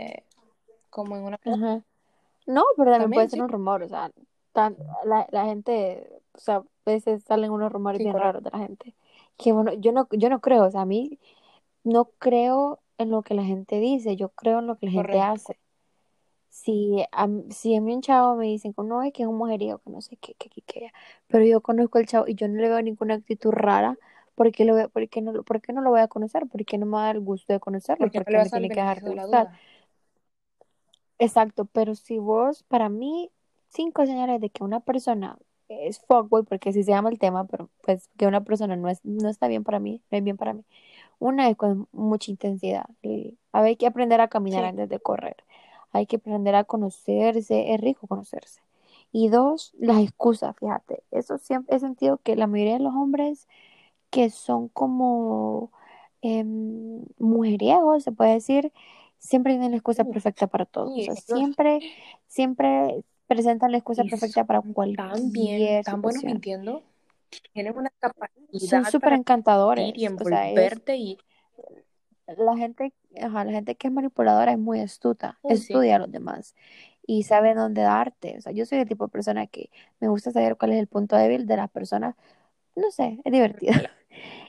como 0.91 1.17
en 1.17 1.25
una... 1.25 1.41
Ajá. 1.45 1.83
No, 2.47 2.65
pero 2.77 2.91
también 2.93 3.13
puede 3.13 3.29
También, 3.29 3.31
ser 3.31 3.41
sí. 3.41 3.43
un 3.43 3.49
rumor, 3.51 3.83
o 3.83 3.89
sea, 3.89 4.13
tan, 4.53 4.77
la, 5.05 5.27
la 5.31 5.47
gente, 5.47 6.09
o 6.35 6.39
sea, 6.41 6.57
a 6.59 6.65
veces 6.87 7.25
salen 7.25 7.51
unos 7.53 7.73
rumores 7.73 8.01
Sí, 8.01 8.03
bien 8.03 8.19
correcto. 8.19 8.19
raros 8.19 8.43
de 8.45 8.51
la 8.51 8.59
gente. 8.61 8.95
Que 9.39 9.53
bueno, 9.53 9.73
yo 9.75 9.93
no, 9.93 10.09
yo 10.13 10.31
no 10.31 10.41
creo, 10.41 10.67
o 10.67 10.71
sea, 10.71 10.83
a 10.83 10.87
mí 10.87 11.19
no 11.89 12.07
creo 12.19 12.81
en 12.99 13.11
lo 13.11 13.23
que 13.23 13.35
la 13.35 13.45
gente 13.45 13.81
dice, 13.81 14.17
yo 14.17 14.31
creo 14.31 14.61
en 14.61 14.67
lo 14.69 14.77
que 14.79 14.87
la 14.87 14.93
gente 14.93 15.21
hace. 15.21 15.59
Si 16.51 17.05
a, 17.13 17.29
si 17.51 17.77
a 17.77 17.81
mí 17.81 17.95
un 17.95 18.03
chavo 18.03 18.37
me 18.37 18.47
dicen 18.47 18.73
que 18.75 18.83
no 18.83 19.03
es 19.03 19.13
que 19.13 19.23
es 19.25 19.29
un 19.29 19.37
mujeriego, 19.39 19.79
que 19.81 19.91
no 19.91 20.01
sé 20.03 20.17
qué, 20.17 20.35
qué, 20.35 20.49
qué, 20.51 20.63
qué, 20.63 20.93
pero 21.29 21.45
yo 21.45 21.61
conozco 21.63 21.99
al 21.99 22.07
chavo 22.07 22.27
y 22.29 22.35
yo 22.35 22.49
no 22.49 22.61
le 22.61 22.69
veo 22.69 22.83
ninguna 22.83 23.15
actitud 23.15 23.51
rara, 23.53 23.99
¿por 24.35 24.51
qué 24.53 24.65
lo, 24.65 24.89
por 24.91 25.09
qué 25.09 25.21
no, 25.23 25.33
lo- 25.33 25.45
por 25.45 25.61
qué 25.63 25.73
no 25.73 25.83
lo 25.83 25.91
voy 25.91 26.01
a 26.01 26.09
conocer? 26.09 26.47
¿Por 26.49 26.65
qué 26.65 26.79
no 26.79 26.87
me 26.87 26.99
da 26.99 27.11
el 27.13 27.21
gusto 27.21 27.53
de 27.53 27.61
conocerlo? 27.61 28.09
Porque 28.09 28.19
no 28.21 28.25
¿Por 28.25 28.27
qué 28.27 28.37
me 28.37 28.39
a 28.39 28.41
dar 28.41 28.47
el 28.47 28.53
tiene 28.53 28.71
que 28.71 28.81
dejar 28.81 29.03
de 29.03 29.11
gustar? 29.11 29.51
Exacto, 31.19 31.65
pero 31.67 31.95
si 31.95 32.19
vos, 32.19 32.63
para 32.65 32.89
mí, 32.89 33.31
cinco 33.69 34.07
señales 34.07 34.41
de 34.41 34.51
que 34.51 34.63
una 34.65 34.81
persona 34.81 35.39
es 35.69 36.01
fuckboy, 36.01 36.45
porque 36.45 36.71
así 36.71 36.83
se 36.85 36.93
llama 36.93 37.11
el 37.11 37.19
tema, 37.19 37.47
pero 37.47 37.71
pues 37.83 38.09
que 38.17 38.27
una 38.27 38.45
persona 38.45 38.77
no 38.77 38.89
es, 38.89 39.05
no 39.05 39.29
está 39.29 39.49
bien 39.49 39.65
para 39.65 39.81
mí, 39.81 40.01
no 40.11 40.19
es 40.19 40.25
bien 40.25 40.37
para 40.37 40.55
mí. 40.55 40.65
Una 41.19 41.49
es 41.49 41.57
con 41.57 41.89
mucha 41.93 42.31
intensidad. 42.31 42.87
y 43.03 43.39
hay 43.53 43.77
que 43.77 43.87
aprender 43.87 44.21
a 44.21 44.29
caminar 44.29 44.63
Sí. 44.65 44.69
antes 44.71 44.89
de 44.89 45.01
correr. 45.01 45.37
Hay 45.93 46.07
que 46.07 46.17
aprender 46.17 46.55
a 46.55 46.65
conocerse, 46.65 47.73
es 47.75 47.81
rico 47.81 48.07
conocerse. 48.07 48.61
Y 49.13 49.29
dos, 49.29 49.73
las 49.79 49.99
excusas, 50.03 50.55
fíjate. 50.59 51.03
Eso 51.11 51.39
siempre 51.39 51.77
he 51.77 51.81
sentido 51.81 52.19
que 52.19 52.37
la 52.37 52.47
mayoría 52.47 52.75
de 52.75 52.81
los 52.81 52.95
hombres 52.95 53.49
que 54.11 54.31
son 54.31 54.69
como 54.69 55.71
em, 56.23 57.05
mujeriegos, 57.19 58.05
se 58.05 58.13
puede 58.13 58.35
decir, 58.35 58.73
siempre 59.19 59.53
tienen 59.55 59.71
la 59.73 59.77
excusa 59.79 60.05
perfecta 60.05 60.47
para 60.47 60.65
todo. 60.67 60.95
O 60.97 61.01
sea, 61.03 61.15
siempre, 61.17 61.81
siempre 62.29 63.05
presentan 63.27 63.73
la 63.73 63.79
excusa 63.79 64.05
perfecta 64.05 64.45
para 64.45 64.63
son 64.63 64.73
tan 64.73 64.75
cualquier 64.75 65.33
bien, 65.33 65.85
tan 65.85 65.97
situación. 65.97 66.33
mintiendo. 66.33 66.83
Tienen 67.53 67.77
una 67.77 67.93
Son 68.53 68.85
capacidad 68.85 68.85
súper 68.85 69.01
para 69.01 69.17
mentir 69.17 69.97
y 69.97 70.05
encantadores. 70.07 70.17
O 70.17 70.25
sea, 70.25 70.49
es 70.49 70.57
envolverte 70.57 70.97
y... 70.97 71.19
la 72.27 72.57
gente, 72.57 72.93
ajá, 73.21 73.45
la 73.45 73.53
gente 73.53 73.77
que 73.77 73.89
es 73.89 73.93
manipuladora 73.93 74.53
es 74.53 74.59
muy 74.59 74.81
astuta, 74.81 75.39
sí. 75.43 75.55
estudia 75.55 75.97
a 75.97 75.99
los 76.01 76.13
demás 76.13 76.55
y 77.09 77.23
sabe 77.25 77.55
dónde 77.55 77.83
darte. 77.83 78.37
O 78.39 78.41
sea, 78.43 78.53
yo 78.53 78.67
soy 78.67 78.79
el 78.81 78.89
tipo 78.89 79.07
de 79.07 79.11
persona 79.11 79.47
que 79.47 79.71
me 80.01 80.09
gusta 80.09 80.31
saber 80.31 80.57
cuál 80.57 80.73
es 80.73 80.79
el 80.79 80.89
punto 80.89 81.17
débil 81.17 81.47
de 81.47 81.57
las 81.57 81.71
personas. 81.71 82.15
No 82.77 82.91
sé, 82.91 83.21
es 83.25 83.33
divertido. 83.33 83.73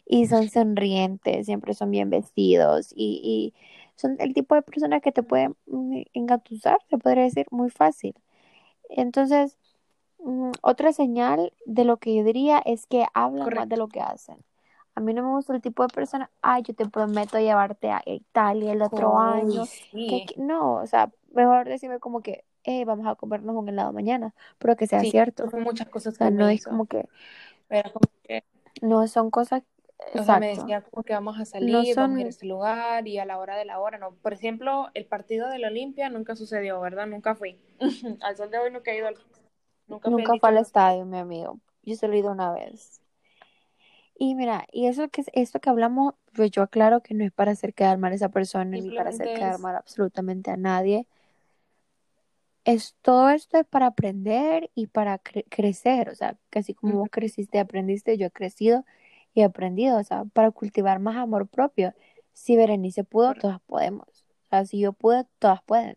Y 0.06 0.28
son 0.28 0.50
sonrientes, 0.50 1.46
siempre 1.46 1.76
son 1.76 1.92
bien 1.92 2.10
vestidos 2.10 2.92
y, 2.96 3.22
y 3.24 3.54
son 3.96 4.16
el 4.20 4.34
tipo 4.34 4.56
de 4.56 4.64
personas 4.64 5.02
que 5.02 5.12
te 5.12 5.24
pueden 5.24 5.56
mm, 5.68 6.02
engatusar, 6.14 6.78
se 6.90 6.98
podría 6.98 7.26
decir, 7.26 7.46
muy 7.52 7.70
fácil. 7.70 8.16
Entonces, 8.90 9.58
mm, 10.20 10.52
otra 10.62 10.94
señal 10.94 11.54
de 11.66 11.86
lo 11.86 11.98
que 11.98 12.16
yo 12.16 12.24
diría 12.24 12.60
es 12.60 12.88
que 12.88 13.06
hablan 13.14 13.42
más 13.44 13.46
Correcto. 13.46 13.70
de 13.70 13.78
lo 13.78 13.88
que 13.90 14.02
hacen. 14.02 14.38
A 14.96 15.02
mí 15.02 15.14
no 15.14 15.24
me 15.24 15.30
gusta 15.30 15.54
el 15.56 15.62
tipo 15.62 15.84
de 15.84 15.90
persona, 15.90 16.30
ay, 16.42 16.64
yo 16.64 16.74
te 16.76 16.86
prometo 16.88 17.40
llevarte 17.40 17.90
a 17.92 18.02
Italia 18.06 18.74
el 18.74 18.82
otro 18.82 19.18
Uy, 19.18 19.20
año. 19.20 19.66
que 20.08 20.18
sí. 20.22 20.24
aquí-". 20.26 20.36
No, 20.42 20.76
o 20.76 20.88
sea, 20.88 21.12
mejor 21.34 21.68
decirme 21.68 22.00
como 22.00 22.22
que, 22.22 22.44
hey, 22.64 22.84
vamos 22.86 23.08
a 23.08 23.16
comernos 23.16 23.56
un 23.56 23.70
helado 23.70 23.94
mañana, 23.94 24.34
pero 24.58 24.76
que 24.76 24.88
sea 24.88 25.00
Sí, 25.02 25.12
cierto. 25.12 25.46
son 25.50 25.64
muchas 25.64 25.88
O 25.88 25.92
cosas 25.92 26.18
sea, 26.18 26.28
que 26.28 26.32
no 26.32 26.48
es 26.50 26.66
como 26.66 26.86
que, 26.86 27.08
Era 27.70 27.92
como 27.92 28.10
que, 28.24 28.44
no 28.82 29.08
son 29.08 29.32
cosas, 29.32 29.64
o 30.16 30.24
sea, 30.24 30.40
me 30.40 30.48
decía 30.50 30.82
como 30.82 31.04
que 31.04 31.14
vamos 31.14 31.40
a 31.40 31.46
No 31.60 31.84
salir, 31.84 31.96
vamos 31.98 32.18
a 32.18 32.22
ir 32.22 32.28
a 32.28 32.30
son, 32.30 32.30
este 32.30 32.46
lugar 32.46 33.08
y 33.08 33.20
a 33.20 33.26
la 33.26 33.38
hora 33.38 33.58
de 33.58 33.66
la 33.66 33.80
hora, 33.80 33.98
no. 33.98 34.16
Por 34.16 34.34
ejemplo, 34.34 34.90
el 34.94 35.06
partido 35.06 35.50
de 35.50 35.60
la 35.60 35.68
Olimpia 35.68 36.10
nunca 36.10 36.36
sucedió, 36.36 36.80
¿verdad? 36.82 37.08
Nunca 37.08 37.36
fui. 37.36 37.58
Al 38.22 38.38
sol 38.38 38.50
de 38.52 38.58
hoy 38.60 38.72
nunca 38.72 38.92
he 38.92 38.98
ido 38.98 39.08
al... 39.08 39.18
Nunca 39.90 40.10
nunca 40.10 40.38
fue 40.38 40.50
al 40.50 40.58
estadio. 40.58 41.06
mi 41.06 41.18
amigo. 41.18 41.60
Yo 41.84 41.96
solo 41.96 42.14
he 42.14 42.20
ido 42.20 42.32
una 42.32 42.52
vez. 42.54 43.02
Y 44.18 44.36
mira, 44.36 44.66
y 44.72 44.88
eso 44.88 45.10
que 45.10 45.24
esto 45.34 45.60
que 45.62 45.70
hablamos, 45.70 46.14
pues 46.34 46.52
yo 46.52 46.62
aclaro 46.62 47.02
que 47.02 47.14
no 47.14 47.24
es 47.24 47.32
para 47.32 47.52
hacer 47.52 47.74
quedar 47.74 47.98
mal 47.98 48.12
a 48.12 48.16
esa 48.16 48.30
persona 48.30 48.66
ni 48.66 48.92
para 48.92 49.10
hacer 49.12 49.32
quedar 49.32 49.60
mal 49.60 49.76
absolutamente 49.76 50.52
a 50.52 50.58
nadie. 50.58 51.08
Es 52.66 52.96
todo 53.02 53.30
esto 53.30 53.58
es 53.58 53.66
para 53.66 53.88
aprender 53.88 54.70
y 54.76 54.88
para 54.88 55.22
cre- 55.24 55.46
crecer, 55.50 56.10
o 56.10 56.16
sea, 56.16 56.38
casi 56.50 56.74
como 56.76 57.00
vos 57.00 57.10
creciste 57.12 57.58
y 57.58 57.62
aprendiste, 57.62 58.18
yo 58.18 58.28
he 58.28 58.32
crecido 58.32 58.86
y 59.34 59.42
he 59.42 59.44
aprendido, 59.46 59.98
o 59.98 60.04
sea, 60.04 60.26
para 60.26 60.52
cultivar 60.52 61.00
más 61.00 61.16
amor 61.18 61.48
propio. 61.48 61.94
Si 62.34 62.56
Berenice 62.58 63.04
pudo, 63.04 63.34
todas 63.36 63.60
podemos. 63.62 64.08
O 64.48 64.50
sea, 64.50 64.66
si 64.66 64.80
yo 64.80 64.94
pude, 64.94 65.26
todas 65.40 65.64
pueden. 65.64 65.96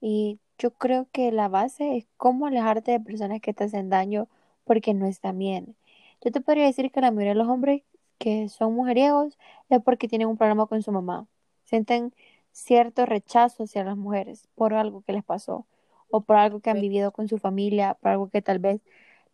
Y 0.00 0.40
yo 0.58 0.72
creo 0.72 1.08
que 1.12 1.32
la 1.32 1.48
base 1.48 1.96
es 1.96 2.06
cómo 2.16 2.46
alejarte 2.46 2.92
de 2.92 3.00
personas 3.00 3.40
que 3.40 3.54
te 3.54 3.64
hacen 3.64 3.90
daño 3.90 4.28
porque 4.64 4.94
no 4.94 5.06
están 5.06 5.38
bien. 5.38 5.76
Yo 6.22 6.30
te 6.32 6.40
podría 6.40 6.66
decir 6.66 6.90
que 6.90 7.00
la 7.00 7.10
mayoría 7.10 7.30
de 7.32 7.38
los 7.38 7.48
hombres 7.48 7.82
que 8.18 8.48
son 8.48 8.74
mujeriegos 8.74 9.38
es 9.68 9.80
porque 9.82 10.08
tienen 10.08 10.28
un 10.28 10.36
problema 10.36 10.66
con 10.66 10.82
su 10.82 10.92
mamá. 10.92 11.26
Sienten 11.64 12.12
cierto 12.52 13.06
rechazo 13.06 13.64
hacia 13.64 13.84
las 13.84 13.96
mujeres 13.96 14.48
por 14.56 14.74
algo 14.74 15.02
que 15.02 15.12
les 15.12 15.24
pasó 15.24 15.66
o 16.10 16.22
por 16.22 16.36
algo 16.36 16.60
que 16.60 16.70
han 16.70 16.80
vivido 16.80 17.12
con 17.12 17.28
su 17.28 17.38
familia, 17.38 17.94
por 17.94 18.10
algo 18.12 18.28
que 18.30 18.42
tal 18.42 18.58
vez 18.58 18.80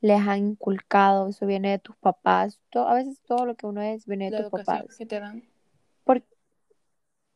les 0.01 0.21
han 0.21 0.39
inculcado, 0.49 1.29
eso 1.29 1.47
viene 1.47 1.71
de 1.71 1.79
tus 1.79 1.97
papás. 1.97 2.61
A 2.75 2.95
veces 2.95 3.19
todo 3.27 3.47
lo 3.47 3.55
que 3.55 3.67
uno 3.67 3.81
es 3.81 4.05
viene 4.07 4.27
de 4.31 4.33
La 4.33 4.43
tus 4.43 4.51
papás. 4.51 4.85
que 4.99 5.07
te 5.07 5.19
dan. 5.19 5.43
Por- 6.05 6.23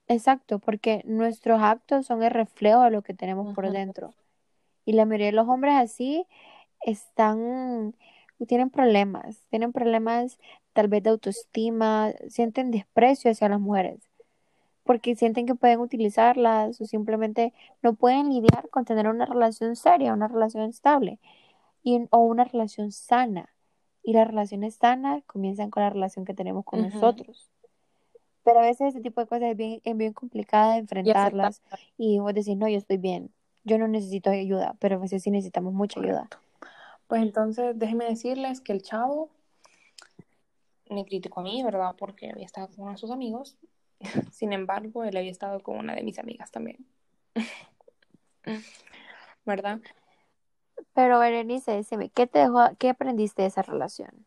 exacto, 0.09 0.59
porque 0.59 1.03
nuestros 1.05 1.61
actos 1.63 2.07
son 2.07 2.23
el 2.23 2.31
reflejo 2.31 2.83
de 2.83 2.91
lo 2.91 3.03
que 3.03 3.15
tenemos 3.15 3.55
por 3.55 3.71
dentro. 3.71 4.15
Y 4.85 4.93
la 4.93 5.05
mayoría 5.05 5.27
de 5.27 5.33
los 5.33 5.49
hombres 5.49 5.75
así 5.75 6.27
están, 6.81 7.95
tienen 8.47 8.71
problemas, 8.71 9.45
tienen 9.51 9.73
problemas 9.73 10.39
tal 10.73 10.89
vez 10.89 11.03
de 11.03 11.11
autoestima, 11.11 12.13
sienten 12.29 12.71
desprecio 12.71 13.31
hacia 13.31 13.49
las 13.49 13.61
mujeres, 13.61 14.01
porque 14.85 15.15
sienten 15.15 15.45
que 15.47 15.55
pueden 15.55 15.81
utilizarlas 15.81 16.81
o 16.81 16.87
simplemente 16.87 17.53
no 17.83 17.95
pueden 17.95 18.31
lidiar 18.31 18.69
con 18.71 18.85
tener 18.85 19.09
una 19.09 19.27
relación 19.27 19.77
seria, 19.77 20.15
una 20.15 20.29
relación 20.29 20.65
estable 20.65 21.19
y, 21.83 22.07
o 22.11 22.19
una 22.21 22.45
relación 22.45 22.93
sana. 22.93 23.51
y 24.03 24.15
las 24.15 24.27
relaciones 24.27 24.77
sanas 24.77 25.23
comienzan 25.27 25.69
con 25.71 25.83
la 25.83 25.91
relación 25.91 26.25
que 26.25 26.33
tenemos 26.33 26.65
con 26.65 26.81
nosotros. 26.81 27.51
Pero 28.49 28.61
a 28.61 28.63
veces 28.63 28.95
ese 28.95 29.03
tipo 29.03 29.21
de 29.21 29.27
cosas 29.27 29.51
es 29.51 29.57
bien, 29.59 29.83
es 29.85 29.95
bien 29.95 30.15
complicada 30.15 30.73
de 30.73 30.79
enfrentarlas 30.79 31.61
y, 31.99 32.19
vos 32.19 32.33
decís, 32.33 32.57
no, 32.57 32.67
yo 32.67 32.79
estoy 32.79 32.97
bien, 32.97 33.31
yo 33.65 33.77
no 33.77 33.89
necesito 33.89 34.31
ayuda, 34.31 34.75
pero 34.79 34.97
a 34.97 35.01
veces 35.01 35.23
sí 35.23 35.31
necesitamos 35.31 35.75
mucha 35.75 36.01
ayuda. 36.01 36.31
Pues 37.09 37.21
entonces 37.21 37.79
déjenme 37.79 38.07
decirles 38.07 38.63
que 38.63 38.73
el 38.73 38.81
chavo 38.81 39.29
me 40.89 41.05
criticó 41.05 41.41
a 41.41 41.43
mí, 41.43 41.63
¿verdad? 41.63 41.95
Porque 41.99 42.31
había 42.31 42.47
estado 42.47 42.69
con 42.69 42.85
uno 42.85 42.93
de 42.93 42.97
sus 42.97 43.11
amigos. 43.11 43.59
Sin 44.33 44.55
embargo, 44.55 45.05
él 45.05 45.15
había 45.15 45.31
estado 45.31 45.61
con 45.61 45.77
una 45.77 45.95
de 45.95 46.03
mis 46.03 46.19
amigas 46.19 46.51
también. 46.51 46.87
¿Verdad? 49.45 49.81
Pero 50.95 51.19
Berenice, 51.19 51.73
decime, 51.73 52.09
¿qué 52.09 52.27
te 52.27 52.39
dejó, 52.39 52.61
qué 52.79 52.89
aprendiste 52.89 53.43
de 53.43 53.49
esa 53.49 53.61
relación? 53.61 54.25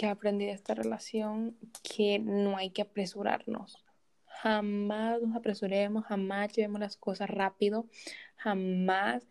¿Qué 0.00 0.06
aprendí 0.06 0.46
de 0.46 0.52
esta 0.52 0.72
relación? 0.72 1.58
Que 1.82 2.18
no 2.18 2.56
hay 2.56 2.70
que 2.70 2.80
apresurarnos. 2.80 3.84
Jamás 4.24 5.20
nos 5.20 5.36
apresuremos, 5.36 6.06
jamás 6.06 6.54
llevemos 6.54 6.80
las 6.80 6.96
cosas 6.96 7.28
rápido, 7.28 7.86
jamás 8.36 9.28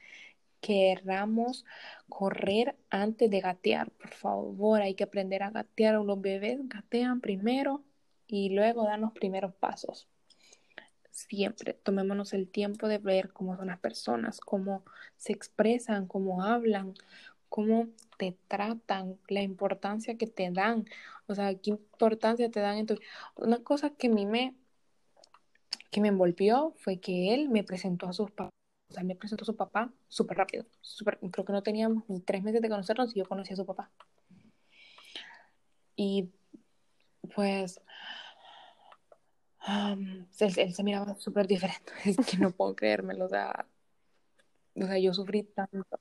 querramos 0.62 1.66
correr 2.08 2.78
antes 2.92 3.32
de 3.32 3.40
gatear. 3.40 3.90
Por 3.90 4.12
favor, 4.12 4.84
hay 4.84 4.94
que 4.94 5.06
aprender 5.06 5.42
a 5.42 5.50
gatear. 5.50 5.96
Los 5.96 6.22
bebés 6.22 6.60
gatean 6.70 7.20
primero 7.20 7.84
y 8.28 8.50
luego 8.50 8.84
dan 8.84 9.02
los 9.02 9.14
primeros 9.14 9.56
pasos. 9.56 10.08
Siempre 11.10 11.74
tomémonos 11.74 12.32
el 12.34 12.48
tiempo 12.48 12.88
de 12.88 13.00
ver 13.00 13.34
cómo 13.34 13.58
son 13.58 13.70
las 13.70 13.80
personas, 13.80 14.40
cómo 14.40 14.86
se 15.18 15.34
expresan, 15.34 16.06
cómo 16.06 16.44
hablan, 16.44 16.94
cómo 17.50 17.88
te 18.18 18.38
tratan, 18.48 19.20
la 19.28 19.42
importancia 19.42 20.18
que 20.18 20.28
te 20.28 20.52
dan. 20.52 20.86
O 21.28 21.36
sea, 21.36 21.54
qué 21.56 21.72
importancia 21.72 22.50
te 22.52 22.60
dan. 22.60 22.78
Entonces, 22.78 23.06
una 23.36 23.60
cosa 23.64 23.92
que 23.92 24.08
a 24.08 24.12
mí 24.12 24.26
me, 24.26 24.56
que 25.92 26.02
me 26.02 26.10
envolvió 26.10 26.74
fue 26.78 27.00
que 27.00 27.34
él 27.34 27.50
me 27.50 27.64
presentó 27.64 28.08
a 28.08 28.14
sus 28.14 28.32
papás 28.32 28.54
o 28.90 28.94
sea, 28.94 29.04
me 29.04 29.16
presentó 29.16 29.44
a 29.44 29.46
su 29.46 29.56
papá 29.56 29.92
súper 30.08 30.38
rápido. 30.38 30.66
Super, 30.82 31.20
creo 31.32 31.46
que 31.46 31.54
no 31.54 31.62
teníamos 31.62 32.04
ni 32.10 32.22
tres 32.22 32.44
meses 32.44 32.62
de 32.62 32.70
conocernos 32.70 33.16
y 33.16 33.20
yo 33.20 33.26
conocí 33.26 33.54
a 33.54 33.56
su 33.56 33.66
papá. 33.66 33.92
Y 35.96 36.32
pues 37.36 37.82
él, 40.40 40.74
se 40.74 40.84
miraba 40.84 41.16
súper 41.20 41.48
diferente. 41.48 41.92
Es 42.06 42.18
que 42.18 42.38
no 42.38 42.52
puedo 42.52 42.76
creérmelo. 42.76 43.26
O 43.26 43.30
sea, 43.30 43.68
o 44.76 44.86
sea, 44.86 44.98
yo 44.98 45.14
sufrí 45.14 45.44
tanto. 45.44 46.00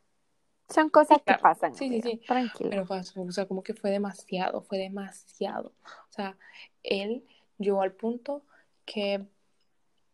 Son 0.69 0.91
cosas 0.91 1.19
que 1.25 1.35
pasan. 1.35 1.75
Sí, 1.75 1.89
sí, 1.89 2.03
sí. 2.03 2.21
Tranquilo. 2.27 2.71
Pero 2.71 2.87
fue, 2.87 3.01
o 3.01 3.33
sea, 3.33 3.47
como 3.47 3.63
que 3.63 3.75
fue 3.75 3.91
demasiado, 3.91 4.61
fue 4.63 4.79
demasiado. 4.79 5.73
O 6.09 6.13
sea, 6.13 6.37
él 6.83 7.25
llegó 7.59 7.81
al 7.83 7.93
punto 7.93 8.45
que 8.85 9.27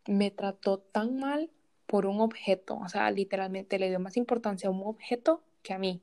me 0.07 0.31
trató 0.31 0.79
tan 0.79 1.17
mal 1.17 1.49
por 1.85 2.05
un 2.05 2.19
objeto, 2.19 2.77
o 2.77 2.89
sea, 2.89 3.11
literalmente 3.11 3.77
le 3.79 3.89
dio 3.89 3.99
más 3.99 4.17
importancia 4.17 4.69
a 4.69 4.71
un 4.71 4.81
objeto 4.83 5.43
que 5.61 5.73
a 5.73 5.77
mí. 5.77 6.01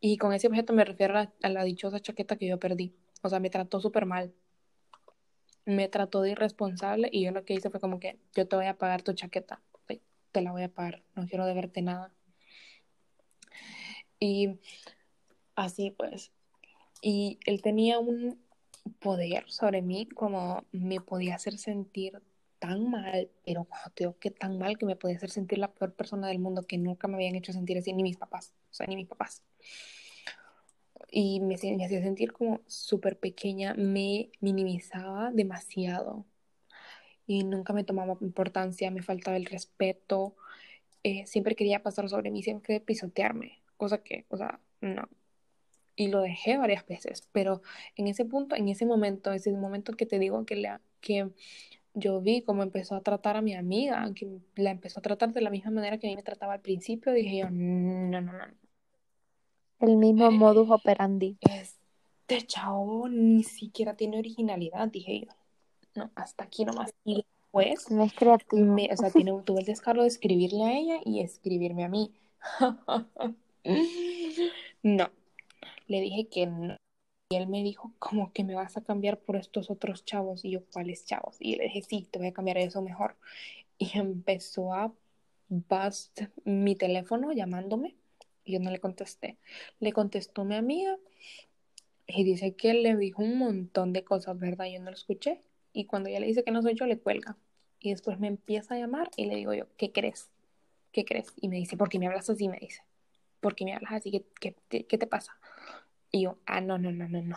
Y 0.00 0.18
con 0.18 0.32
ese 0.32 0.46
objeto 0.46 0.72
me 0.72 0.84
refiero 0.84 1.18
a 1.18 1.48
la, 1.48 1.64
dichosa 1.64 2.00
chaqueta 2.00 2.36
que 2.36 2.46
yo 2.46 2.58
perdí. 2.58 2.94
O 3.22 3.28
sea, 3.28 3.40
me 3.40 3.50
trató 3.50 3.80
súper 3.80 4.06
mal. 4.06 4.32
Me 5.64 5.88
trató 5.88 6.20
de 6.22 6.30
irresponsable 6.30 7.08
y 7.10 7.24
yo 7.24 7.32
lo 7.32 7.44
que 7.44 7.54
hice 7.54 7.70
fue 7.70 7.80
como 7.80 7.98
que 7.98 8.18
yo 8.34 8.46
te 8.46 8.54
voy 8.54 8.66
a 8.66 8.78
pagar 8.78 9.02
tu 9.02 9.14
chaqueta. 9.14 9.60
Te 10.32 10.42
la 10.42 10.52
voy 10.52 10.62
a 10.62 10.68
pagar. 10.68 11.02
No 11.14 11.26
quiero 11.26 11.46
deberte 11.46 11.80
nada. 11.80 12.12
Y 14.18 14.58
así 15.54 15.90
pues. 15.90 16.32
Y 17.02 17.38
él 17.46 17.62
tenía 17.62 17.98
un 17.98 18.38
poder 19.00 19.44
sobre 19.48 19.82
mí 19.82 20.06
como 20.06 20.64
me 20.72 21.00
podía 21.00 21.34
hacer 21.34 21.58
sentir 21.58 22.22
tan 22.58 22.90
mal, 22.90 23.30
pero 23.44 23.64
cuando 23.64 23.90
te 23.90 24.04
digo 24.04 24.18
que 24.18 24.30
tan 24.30 24.58
mal 24.58 24.78
que 24.78 24.86
me 24.86 24.96
podía 24.96 25.16
hacer 25.16 25.30
sentir 25.30 25.58
la 25.58 25.72
peor 25.72 25.94
persona 25.94 26.28
del 26.28 26.38
mundo, 26.38 26.62
que 26.62 26.78
nunca 26.78 27.08
me 27.08 27.14
habían 27.14 27.34
hecho 27.34 27.52
sentir 27.52 27.78
así, 27.78 27.92
ni 27.92 28.02
mis 28.02 28.16
papás, 28.16 28.54
o 28.70 28.74
sea, 28.74 28.86
ni 28.86 28.96
mis 28.96 29.06
papás. 29.06 29.42
Y 31.10 31.40
me, 31.40 31.56
me 31.76 31.84
hacía 31.84 32.02
sentir 32.02 32.32
como 32.32 32.60
súper 32.66 33.18
pequeña, 33.18 33.74
me 33.74 34.30
minimizaba 34.40 35.30
demasiado 35.32 36.24
y 37.26 37.44
nunca 37.44 37.72
me 37.72 37.84
tomaba 37.84 38.16
importancia, 38.20 38.90
me 38.90 39.02
faltaba 39.02 39.36
el 39.36 39.46
respeto, 39.46 40.36
eh, 41.02 41.26
siempre 41.26 41.54
quería 41.56 41.82
pasar 41.82 42.08
sobre 42.08 42.30
mí, 42.30 42.42
siempre 42.42 42.66
quería 42.66 42.84
pisotearme, 42.84 43.60
cosa 43.76 43.98
que, 43.98 44.26
o 44.28 44.36
sea, 44.36 44.60
no. 44.80 45.08
Y 45.94 46.08
lo 46.08 46.20
dejé 46.20 46.58
varias 46.58 46.86
veces, 46.86 47.26
pero 47.32 47.62
en 47.96 48.06
ese 48.06 48.24
punto, 48.26 48.54
en 48.54 48.68
ese 48.68 48.84
momento, 48.84 49.32
ese 49.32 49.52
momento 49.52 49.92
que 49.92 50.04
te 50.04 50.18
digo 50.18 50.44
que, 50.44 50.56
le, 50.56 50.70
que 51.00 51.30
yo 51.94 52.20
vi 52.20 52.42
cómo 52.42 52.62
empezó 52.62 52.94
a 52.94 53.00
tratar 53.00 53.36
a 53.36 53.42
mi 53.42 53.54
amiga, 53.54 54.12
que 54.14 54.28
la 54.56 54.70
empezó 54.70 55.00
a 55.00 55.02
tratar 55.02 55.32
de 55.32 55.40
la 55.40 55.48
misma 55.48 55.70
manera 55.70 55.98
que 55.98 56.06
a 56.06 56.10
mí 56.10 56.16
me 56.16 56.22
trataba 56.22 56.52
al 56.52 56.60
principio, 56.60 57.12
dije 57.12 57.38
yo, 57.38 57.50
no, 57.50 58.20
no, 58.20 58.32
no. 58.32 58.44
El 59.80 59.96
mismo 59.96 60.30
modus 60.30 60.70
operandi. 60.70 61.38
Este 61.40 62.46
chavo 62.46 63.08
ni 63.08 63.42
siquiera 63.42 63.94
tiene 63.94 64.18
originalidad, 64.18 64.88
dije 64.88 65.20
yo. 65.20 65.32
No, 65.94 66.10
hasta 66.14 66.44
aquí 66.44 66.64
nomás. 66.66 66.92
Y 67.04 67.24
después, 67.24 67.90
no 67.90 68.04
es 68.04 68.12
creativo. 68.12 68.74
o 68.74 68.96
sea, 68.96 69.10
tiene, 69.10 69.32
tuve 69.44 69.60
el 69.60 69.66
descaro 69.66 70.02
de 70.02 70.08
escribirle 70.08 70.64
a 70.64 70.78
ella 70.78 71.00
y 71.04 71.20
escribirme 71.20 71.84
a 71.84 71.88
mí. 71.88 72.12
no, 74.82 75.10
le 75.88 76.00
dije 76.00 76.28
que 76.28 76.46
no. 76.46 76.76
Y 77.28 77.36
él 77.36 77.48
me 77.48 77.62
dijo, 77.64 77.92
¿cómo 77.98 78.32
que 78.32 78.44
me 78.44 78.54
vas 78.54 78.76
a 78.76 78.84
cambiar 78.84 79.18
por 79.18 79.34
estos 79.34 79.68
otros 79.70 80.04
chavos? 80.04 80.44
Y 80.44 80.52
yo, 80.52 80.64
¿cuáles 80.72 81.04
chavos? 81.06 81.36
Y 81.40 81.56
le 81.56 81.64
dije, 81.64 81.82
sí, 81.82 82.06
te 82.08 82.20
voy 82.20 82.28
a 82.28 82.32
cambiar 82.32 82.58
eso 82.58 82.82
mejor. 82.82 83.16
Y 83.78 83.90
empezó 83.98 84.72
a 84.72 84.92
bust 85.48 86.22
mi 86.44 86.76
teléfono 86.76 87.32
llamándome. 87.32 87.96
Y 88.44 88.52
yo 88.52 88.60
no 88.60 88.70
le 88.70 88.78
contesté. 88.78 89.38
Le 89.80 89.92
contestó 89.92 90.44
mi 90.44 90.54
amiga 90.54 90.96
y 92.06 92.22
dice 92.22 92.54
que 92.54 92.74
le 92.74 92.96
dijo 92.96 93.22
un 93.22 93.38
montón 93.38 93.92
de 93.92 94.04
cosas, 94.04 94.38
¿verdad? 94.38 94.66
Yo 94.66 94.78
no 94.78 94.90
lo 94.90 94.96
escuché. 94.96 95.42
Y 95.72 95.86
cuando 95.86 96.08
ella 96.08 96.20
le 96.20 96.28
dice 96.28 96.44
que 96.44 96.52
no 96.52 96.62
soy 96.62 96.74
yo, 96.74 96.86
le 96.86 96.98
cuelga. 96.98 97.36
Y 97.80 97.90
después 97.90 98.18
me 98.20 98.28
empieza 98.28 98.74
a 98.74 98.78
llamar 98.78 99.10
y 99.16 99.26
le 99.26 99.36
digo 99.36 99.52
yo, 99.52 99.66
¿qué 99.76 99.92
crees? 99.92 100.30
¿Qué 100.92 101.04
crees? 101.04 101.32
Y 101.40 101.48
me 101.48 101.56
dice, 101.56 101.76
¿por 101.76 101.88
qué 101.88 101.98
me 101.98 102.06
hablas 102.06 102.30
así? 102.30 102.48
Me 102.48 102.58
dice, 102.58 102.82
¿por 103.40 103.54
qué 103.54 103.64
me 103.64 103.74
hablas 103.74 103.92
así? 103.92 104.10
¿Qué, 104.10 104.54
qué, 104.68 104.86
qué 104.86 104.98
te 104.98 105.06
pasa? 105.06 105.38
Y 106.10 106.22
yo, 106.22 106.38
ah, 106.46 106.60
no, 106.60 106.78
no, 106.78 106.90
no, 106.92 107.08
no, 107.08 107.22
no. 107.22 107.36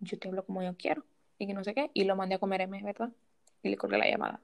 Yo 0.00 0.18
te 0.18 0.28
hablo 0.28 0.44
como 0.44 0.62
yo 0.62 0.76
quiero. 0.76 1.04
Y 1.38 1.46
que 1.46 1.54
no 1.54 1.64
sé 1.64 1.74
qué. 1.74 1.90
Y 1.94 2.04
lo 2.04 2.16
mandé 2.16 2.36
a 2.36 2.38
comer 2.38 2.62
M, 2.62 2.82
¿verdad? 2.82 3.10
Y 3.62 3.68
le 3.70 3.76
colgué 3.76 3.98
la 3.98 4.08
llamada. 4.08 4.40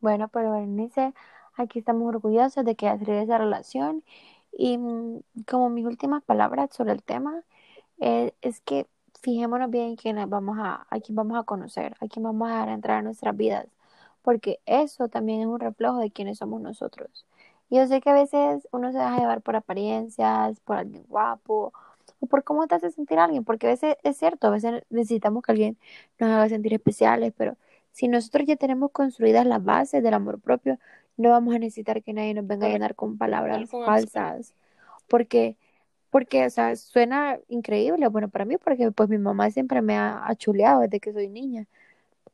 Bueno, 0.00 0.28
pero 0.28 0.52
Berenice, 0.52 1.14
aquí 1.56 1.78
estamos 1.78 2.08
orgullosos 2.08 2.64
de 2.64 2.74
que 2.74 2.88
has 2.88 3.00
esa 3.02 3.38
relación. 3.38 4.04
Y 4.52 4.78
mm, 4.78 5.20
como 5.46 5.70
mis 5.70 5.86
últimas 5.86 6.22
palabras 6.24 6.70
sobre 6.74 6.92
el 6.92 7.02
tema, 7.02 7.42
eh, 8.00 8.32
es 8.42 8.60
que 8.60 8.88
fijémonos 9.22 9.70
bien 9.70 9.96
quién 9.96 10.18
vamos 10.28 10.58
a, 10.58 10.86
a 10.90 11.00
quién 11.00 11.16
vamos 11.16 11.38
a 11.38 11.44
conocer, 11.44 11.96
a 12.00 12.08
quién 12.08 12.24
vamos 12.24 12.48
a 12.50 12.54
dejar 12.54 12.68
entrar 12.70 12.98
a 12.98 13.02
nuestras 13.02 13.36
vidas, 13.36 13.66
porque 14.22 14.60
eso 14.66 15.08
también 15.08 15.40
es 15.40 15.46
un 15.46 15.60
reflejo 15.60 15.98
de 15.98 16.10
quiénes 16.10 16.38
somos 16.38 16.60
nosotros. 16.60 17.26
Yo 17.72 17.86
sé 17.86 18.02
que 18.02 18.10
a 18.10 18.14
veces 18.14 18.68
uno 18.72 18.92
se 18.92 18.98
deja 18.98 19.18
llevar 19.18 19.40
por 19.42 19.56
apariencias, 19.56 20.60
por 20.60 20.76
alguien 20.76 21.04
guapo, 21.08 21.72
o 22.20 22.26
por 22.26 22.44
cómo 22.44 22.66
te 22.66 22.74
hace 22.74 22.90
sentir 22.90 23.18
alguien, 23.18 23.44
porque 23.44 23.66
a 23.66 23.70
veces 23.70 23.96
es 24.02 24.18
cierto, 24.18 24.48
a 24.48 24.50
veces 24.50 24.82
necesitamos 24.90 25.42
que 25.42 25.52
alguien 25.52 25.78
nos 26.18 26.30
haga 26.30 26.48
sentir 26.50 26.74
especiales, 26.74 27.32
pero 27.36 27.56
si 27.92 28.08
nosotros 28.08 28.46
ya 28.46 28.56
tenemos 28.56 28.90
construidas 28.92 29.46
las 29.46 29.64
bases 29.64 30.02
del 30.02 30.14
amor 30.14 30.40
propio, 30.40 30.78
no 31.16 31.30
vamos 31.30 31.54
a 31.54 31.58
necesitar 31.58 32.02
que 32.02 32.12
nadie 32.12 32.34
nos 32.34 32.46
venga 32.46 32.66
a 32.66 32.70
llenar 32.70 32.94
con 32.94 33.18
palabras 33.18 33.70
falsas, 33.70 34.54
porque 35.08 35.56
porque, 36.10 36.44
o 36.46 36.50
sea, 36.50 36.76
suena 36.76 37.38
increíble, 37.48 38.06
bueno, 38.08 38.28
para 38.28 38.44
mí, 38.44 38.58
porque 38.58 38.92
pues 38.92 39.08
mi 39.08 39.16
mamá 39.16 39.50
siempre 39.50 39.80
me 39.80 39.96
ha, 39.96 40.34
chuleado 40.36 40.82
desde 40.82 41.00
que 41.00 41.12
soy 41.14 41.28
niña, 41.28 41.66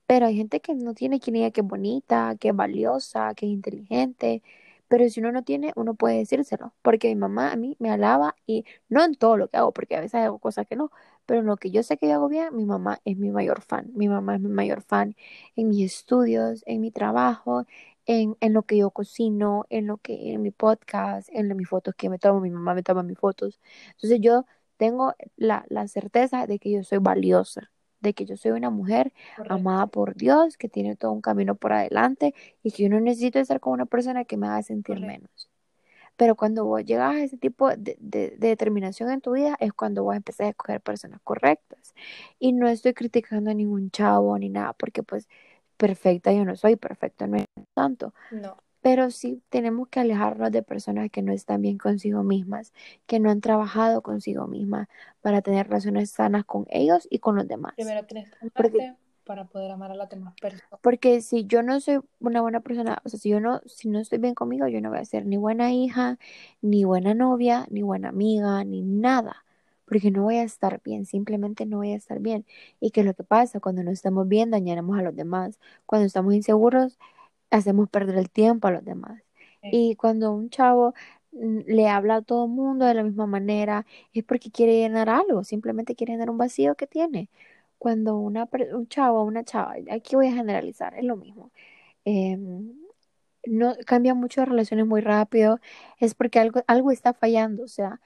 pero 0.07 0.27
hay 0.27 0.37
gente 0.37 0.61
que 0.61 0.75
no 0.75 0.95
tiene 0.95 1.21
quien 1.21 1.35
diga 1.35 1.51
que 1.53 1.61
es 1.63 1.67
bonita, 1.67 2.37
que 2.41 2.49
es 2.51 2.57
valiosa, 2.57 3.35
que 3.35 3.47
es 3.47 3.53
inteligente, 3.53 4.43
pero 4.89 5.09
si 5.09 5.21
uno 5.21 5.33
no 5.33 5.45
tiene, 5.45 5.73
uno 5.77 5.95
puede 5.95 6.19
decírselo, 6.19 6.75
porque 6.83 7.09
mi 7.09 7.17
mamá 7.17 7.53
a 7.53 7.57
mí 7.57 7.77
me 7.79 7.91
alaba 7.91 8.35
y 8.47 8.65
no 8.89 9.05
en 9.05 9.15
todo 9.15 9.37
lo 9.37 9.49
que 9.49 9.57
hago, 9.59 9.73
porque 9.73 9.97
a 9.97 10.01
veces 10.01 10.17
hago 10.23 10.39
cosas 10.39 10.67
que 10.67 10.77
no, 10.77 10.91
pero 11.27 11.41
en 11.41 11.47
lo 11.47 11.57
que 11.57 11.71
yo 11.71 11.83
sé 11.83 11.99
que 11.99 12.09
yo 12.09 12.15
hago 12.15 12.29
bien, 12.29 12.55
mi 12.57 12.65
mamá 12.65 13.01
es 13.05 13.17
mi 13.19 13.31
mayor 13.31 13.61
fan, 13.63 13.91
mi 13.95 14.09
mamá 14.09 14.37
es 14.37 14.41
mi 14.41 14.49
mayor 14.49 14.83
fan 14.83 15.15
en 15.57 15.69
mis 15.71 15.93
estudios, 15.95 16.63
en 16.67 16.81
mi 16.81 16.91
trabajo, 16.91 17.67
en, 18.07 18.37
en 18.41 18.53
lo 18.55 18.63
que 18.65 18.79
yo 18.79 18.91
cocino, 18.91 19.67
en 19.71 19.87
lo 19.87 19.99
que 19.99 20.33
en 20.33 20.43
mi 20.43 20.51
podcast, 20.51 21.29
en 21.33 21.55
mis 21.57 21.69
fotos 21.69 21.95
que 21.95 22.09
me 22.11 22.19
tomo, 22.19 22.41
mi 22.41 22.51
mamá 22.51 22.75
me 22.75 22.83
toma 22.83 23.03
mis 23.03 23.19
fotos. 23.19 23.61
Entonces 23.93 24.21
yo 24.21 24.47
tengo 24.77 25.15
la, 25.37 25.65
la 25.69 25.89
certeza 25.89 26.47
de 26.47 26.59
que 26.59 26.71
yo 26.73 26.83
soy 26.85 26.99
valiosa 26.99 27.71
de 28.01 28.15
que 28.15 28.25
yo 28.25 28.37
soy 28.37 28.53
una 28.53 28.71
mujer 28.71 29.13
amada 29.49 29.87
por 29.87 30.15
Dios, 30.17 30.57
que 30.57 30.69
tiene 30.69 30.97
todo 30.97 31.13
un 31.13 31.21
camino 31.23 31.55
por 31.55 31.73
adelante 31.73 32.35
y 32.63 32.73
que 32.73 32.85
yo 32.85 32.89
no 32.91 33.01
necesito 33.01 33.39
estar 33.39 33.61
con 33.61 33.73
una 33.73 33.87
persona 33.87 34.25
que 34.25 34.37
me 34.37 34.47
haga 34.49 34.63
sentir 34.63 35.01
menos. 35.01 35.51
Pero 36.17 36.35
cuando 36.37 36.65
vos 36.65 36.85
llegas 36.85 37.15
a 37.15 37.23
ese 37.23 37.37
tipo 37.39 37.69
de, 37.71 37.97
de, 38.01 38.31
de 38.39 38.49
determinación 38.49 39.11
en 39.11 39.21
tu 39.21 39.33
vida 39.33 39.57
es 39.61 39.73
cuando 39.73 40.05
vos 40.05 40.17
empezás 40.17 40.49
a 40.49 40.51
escoger 40.51 40.81
personas 40.81 41.21
correctas. 41.23 41.95
Y 42.39 42.53
no 42.53 42.69
estoy 42.69 42.95
criticando 42.95 43.51
a 43.51 43.55
ningún 43.55 43.91
chavo 43.91 44.37
ni 44.39 44.49
nada, 44.49 44.73
porque 44.75 45.03
pues 45.03 45.29
perfecta 45.77 46.33
yo 46.33 46.45
no 46.45 46.57
soy, 46.57 46.77
perfecta 46.77 47.27
no 47.27 47.37
es 47.39 47.47
tanto. 47.75 48.15
No. 48.31 48.57
Pero 48.89 49.11
sí 49.11 49.43
tenemos 49.51 49.89
que 49.89 50.01
alejarnos 50.01 50.51
de 50.51 50.63
personas 50.63 51.11
que 51.11 51.21
no 51.21 51.31
están 51.31 51.61
bien 51.61 51.77
consigo 51.77 52.23
mismas, 52.23 52.73
que 53.07 53.21
no 53.21 53.31
han 53.31 53.43
trabajado 53.43 54.01
consigo 54.01 54.47
mismas 54.47 54.89
para 55.21 55.43
tener 55.43 55.67
relaciones 55.67 56.11
sanas 56.11 56.47
con 56.47 56.65
ellos 56.71 57.07
y 57.11 57.19
con 57.19 57.37
los 57.37 57.47
demás. 57.47 57.75
Primero 57.77 58.07
tienes 58.07 58.31
que 58.31 58.51
Porque- 58.51 58.95
para 59.25 59.45
poder 59.45 59.73
amar 59.73 59.91
a 59.91 59.95
las 59.95 60.09
demás 60.09 60.33
personas. 60.41 60.81
Porque 60.81 61.21
si 61.21 61.45
yo 61.45 61.63
no 61.63 61.81
soy 61.81 62.01
una 62.19 62.41
buena 62.41 62.61
persona, 62.61 63.03
o 63.05 63.11
sea, 63.11 63.21
si 63.21 63.29
yo 63.29 63.41
no, 63.41 63.61
si 63.67 63.91
no 63.91 63.99
estoy 63.99 64.21
bien 64.21 64.35
conmigo, 64.35 64.67
yo 64.69 64.81
no 64.81 64.89
voy 64.89 65.01
a 65.01 65.05
ser 65.05 65.27
ni 65.27 65.37
buena 65.37 65.71
hija, 65.71 66.19
ni 66.63 66.85
buena 66.85 67.13
novia, 67.13 67.67
ni 67.69 67.83
buena 67.83 68.09
amiga, 68.09 68.65
ni 68.65 68.81
nada. 68.81 69.45
Porque 69.85 70.11
no 70.11 70.23
voy 70.23 70.37
a 70.37 70.45
estar 70.45 70.81
bien, 70.83 71.05
simplemente 71.05 71.67
no 71.67 71.77
voy 71.77 71.93
a 71.93 71.97
estar 71.97 72.21
bien. 72.21 72.47
Y 72.81 72.91
que 72.91 73.05
lo 73.05 73.13
que 73.13 73.23
pasa 73.23 73.61
cuando 73.61 73.83
no 73.83 73.91
estamos 73.91 74.27
bien, 74.29 74.51
dañaremos 74.51 74.99
a 74.99 75.03
los 75.03 75.15
demás. 75.15 75.61
Cuando 75.85 76.07
estamos 76.07 76.33
inseguros, 76.33 76.99
hacemos 77.51 77.89
perder 77.91 78.17
el 78.19 78.31
tiempo 78.31 78.69
a 78.69 78.73
los 78.73 78.85
demás. 78.85 79.23
Sí. 79.63 79.69
Y 79.71 79.97
cuando 79.97 80.33
un 80.33 80.51
chavo 80.51 80.95
mm, 81.33 81.61
le 81.67 81.89
habla 81.89 82.17
a 82.17 82.23
todo 82.23 82.45
el 82.47 82.51
mundo 82.53 82.87
de 82.87 82.95
la 82.95 83.03
misma 83.05 83.27
manera, 83.27 83.87
es 84.13 84.25
porque 84.25 84.51
quiere 84.51 84.77
llenar 84.79 85.09
algo, 85.09 85.45
simplemente 85.45 85.95
quiere 85.97 86.13
llenar 86.15 86.31
un 86.31 86.39
vacío 86.39 86.75
que 86.77 86.87
tiene. 86.87 87.31
Cuando 87.79 88.19
una, 88.19 88.49
un 88.75 88.89
chavo 88.89 89.21
o 89.21 89.25
una 89.25 89.45
chava, 89.45 89.75
aquí 89.91 90.17
voy 90.17 90.29
a 90.29 90.33
generalizar, 90.33 90.95
es 90.97 91.05
lo 91.05 91.17
mismo, 91.17 91.53
em, 92.05 92.73
no 93.47 93.75
cambia 93.87 94.15
mucho 94.15 94.41
de 94.43 94.47
relaciones 94.47 94.87
muy 94.87 95.01
rápido, 95.01 95.61
es 95.99 96.15
porque 96.15 96.39
algo, 96.41 96.63
algo 96.67 96.91
está 96.93 97.15
fallando, 97.15 97.65
o 97.65 97.69
sea, 97.69 98.01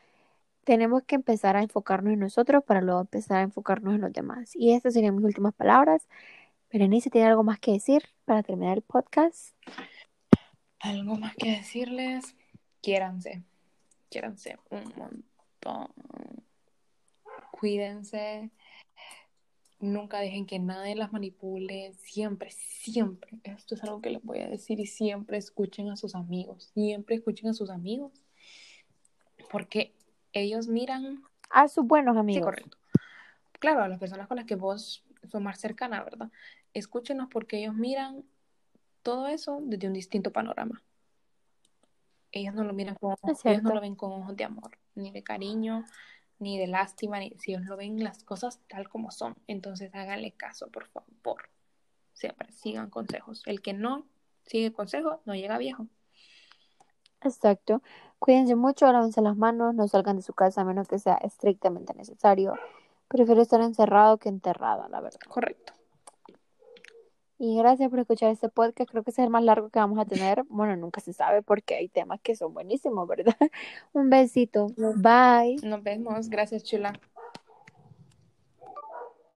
tenemos 0.64 1.02
que 1.04 1.16
empezar 1.16 1.56
a 1.56 1.62
enfocarnos 1.62 2.12
en 2.14 2.20
nosotros 2.20 2.62
para 2.64 2.80
luego 2.82 3.00
empezar 3.00 3.38
a 3.38 3.42
enfocarnos 3.42 3.94
en 3.94 4.02
los 4.02 4.12
demás. 4.12 4.52
Y 4.54 4.72
estas 4.74 4.94
serían 4.94 5.16
mis 5.16 5.24
últimas 5.24 5.54
palabras. 5.54 6.06
Berenice, 6.72 7.10
¿tiene 7.10 7.26
algo 7.26 7.42
más 7.42 7.60
que 7.60 7.72
decir 7.72 8.02
para 8.24 8.42
terminar 8.42 8.78
el 8.78 8.82
podcast? 8.82 9.54
Algo 10.80 11.16
más 11.16 11.36
que 11.36 11.50
decirles, 11.50 12.34
quiéranse, 12.80 13.42
quiéranse 14.08 14.56
un 14.70 14.84
montón. 14.96 15.92
Cuídense, 17.50 18.50
nunca 19.80 20.20
dejen 20.20 20.46
que 20.46 20.58
nadie 20.58 20.94
las 20.94 21.12
manipule, 21.12 21.92
siempre, 21.98 22.50
siempre, 22.50 23.38
esto 23.44 23.74
es 23.74 23.82
algo 23.84 24.00
que 24.00 24.08
les 24.08 24.22
voy 24.22 24.38
a 24.38 24.48
decir 24.48 24.80
y 24.80 24.86
siempre 24.86 25.36
escuchen 25.36 25.90
a 25.90 25.96
sus 25.96 26.14
amigos, 26.14 26.70
siempre 26.72 27.16
escuchen 27.16 27.50
a 27.50 27.54
sus 27.54 27.68
amigos, 27.68 28.12
porque 29.50 29.92
ellos 30.32 30.68
miran, 30.68 31.22
A 31.50 31.68
sus 31.68 31.86
buenos 31.86 32.14
sí, 32.14 32.20
amigos. 32.20 32.44
correcto, 32.44 32.78
claro, 33.58 33.82
a 33.82 33.88
las 33.88 33.98
personas 33.98 34.26
con 34.26 34.38
las 34.38 34.46
que 34.46 34.54
vos 34.54 35.04
sos 35.30 35.40
más 35.40 35.60
cercana, 35.60 36.02
¿verdad? 36.02 36.30
Escúchenos 36.74 37.28
porque 37.30 37.58
ellos 37.58 37.74
miran 37.74 38.24
todo 39.02 39.26
eso 39.26 39.58
desde 39.62 39.86
un 39.86 39.92
distinto 39.92 40.32
panorama. 40.32 40.82
Ellos 42.30 42.54
no 42.54 42.64
lo 42.64 42.72
miran 42.72 42.96
con, 42.96 43.14
ellos 43.44 43.62
no 43.62 43.74
lo 43.74 43.80
ven 43.80 43.94
con 43.94 44.12
ojos 44.12 44.36
de 44.36 44.44
amor, 44.44 44.78
ni 44.94 45.10
de 45.10 45.22
cariño, 45.22 45.84
ni 46.38 46.58
de 46.58 46.66
lástima, 46.66 47.18
ni 47.18 47.30
si 47.38 47.52
ellos 47.52 47.66
lo 47.66 47.76
ven 47.76 48.02
las 48.02 48.24
cosas 48.24 48.58
tal 48.68 48.88
como 48.88 49.10
son. 49.10 49.36
Entonces 49.46 49.94
háganle 49.94 50.32
caso, 50.32 50.68
por 50.68 50.86
favor. 50.86 51.50
Siempre 52.14 52.50
sigan 52.52 52.90
consejos. 52.90 53.42
El 53.46 53.60
que 53.60 53.74
no 53.74 54.06
sigue 54.44 54.72
consejos 54.72 55.20
no 55.24 55.34
llega 55.34 55.58
viejo. 55.58 55.86
Exacto. 57.20 57.82
Cuídense 58.18 58.54
mucho, 58.54 58.90
lávense 58.90 59.20
las 59.20 59.36
manos, 59.36 59.74
no 59.74 59.86
salgan 59.88 60.16
de 60.16 60.22
su 60.22 60.32
casa 60.32 60.62
a 60.62 60.64
menos 60.64 60.88
que 60.88 60.98
sea 60.98 61.14
estrictamente 61.16 61.94
necesario. 61.94 62.54
Prefiero 63.08 63.42
estar 63.42 63.60
encerrado 63.60 64.18
que 64.18 64.28
enterrada, 64.28 64.88
la 64.88 65.00
verdad. 65.00 65.20
Correcto. 65.28 65.74
Y 67.44 67.56
gracias 67.56 67.90
por 67.90 67.98
escuchar 67.98 68.30
este 68.30 68.48
podcast. 68.48 68.88
Creo 68.88 69.02
que 69.02 69.10
es 69.10 69.18
el 69.18 69.28
más 69.28 69.42
largo 69.42 69.68
que 69.68 69.80
vamos 69.80 69.98
a 69.98 70.04
tener. 70.04 70.44
Bueno, 70.48 70.76
nunca 70.76 71.00
se 71.00 71.12
sabe 71.12 71.42
porque 71.42 71.74
hay 71.74 71.88
temas 71.88 72.20
que 72.20 72.36
son 72.36 72.54
buenísimos, 72.54 73.08
¿verdad? 73.08 73.34
Un 73.92 74.10
besito. 74.10 74.68
Bye. 74.76 75.56
Nos 75.64 75.82
vemos. 75.82 76.28
Gracias, 76.28 76.62
chula. 76.62 76.92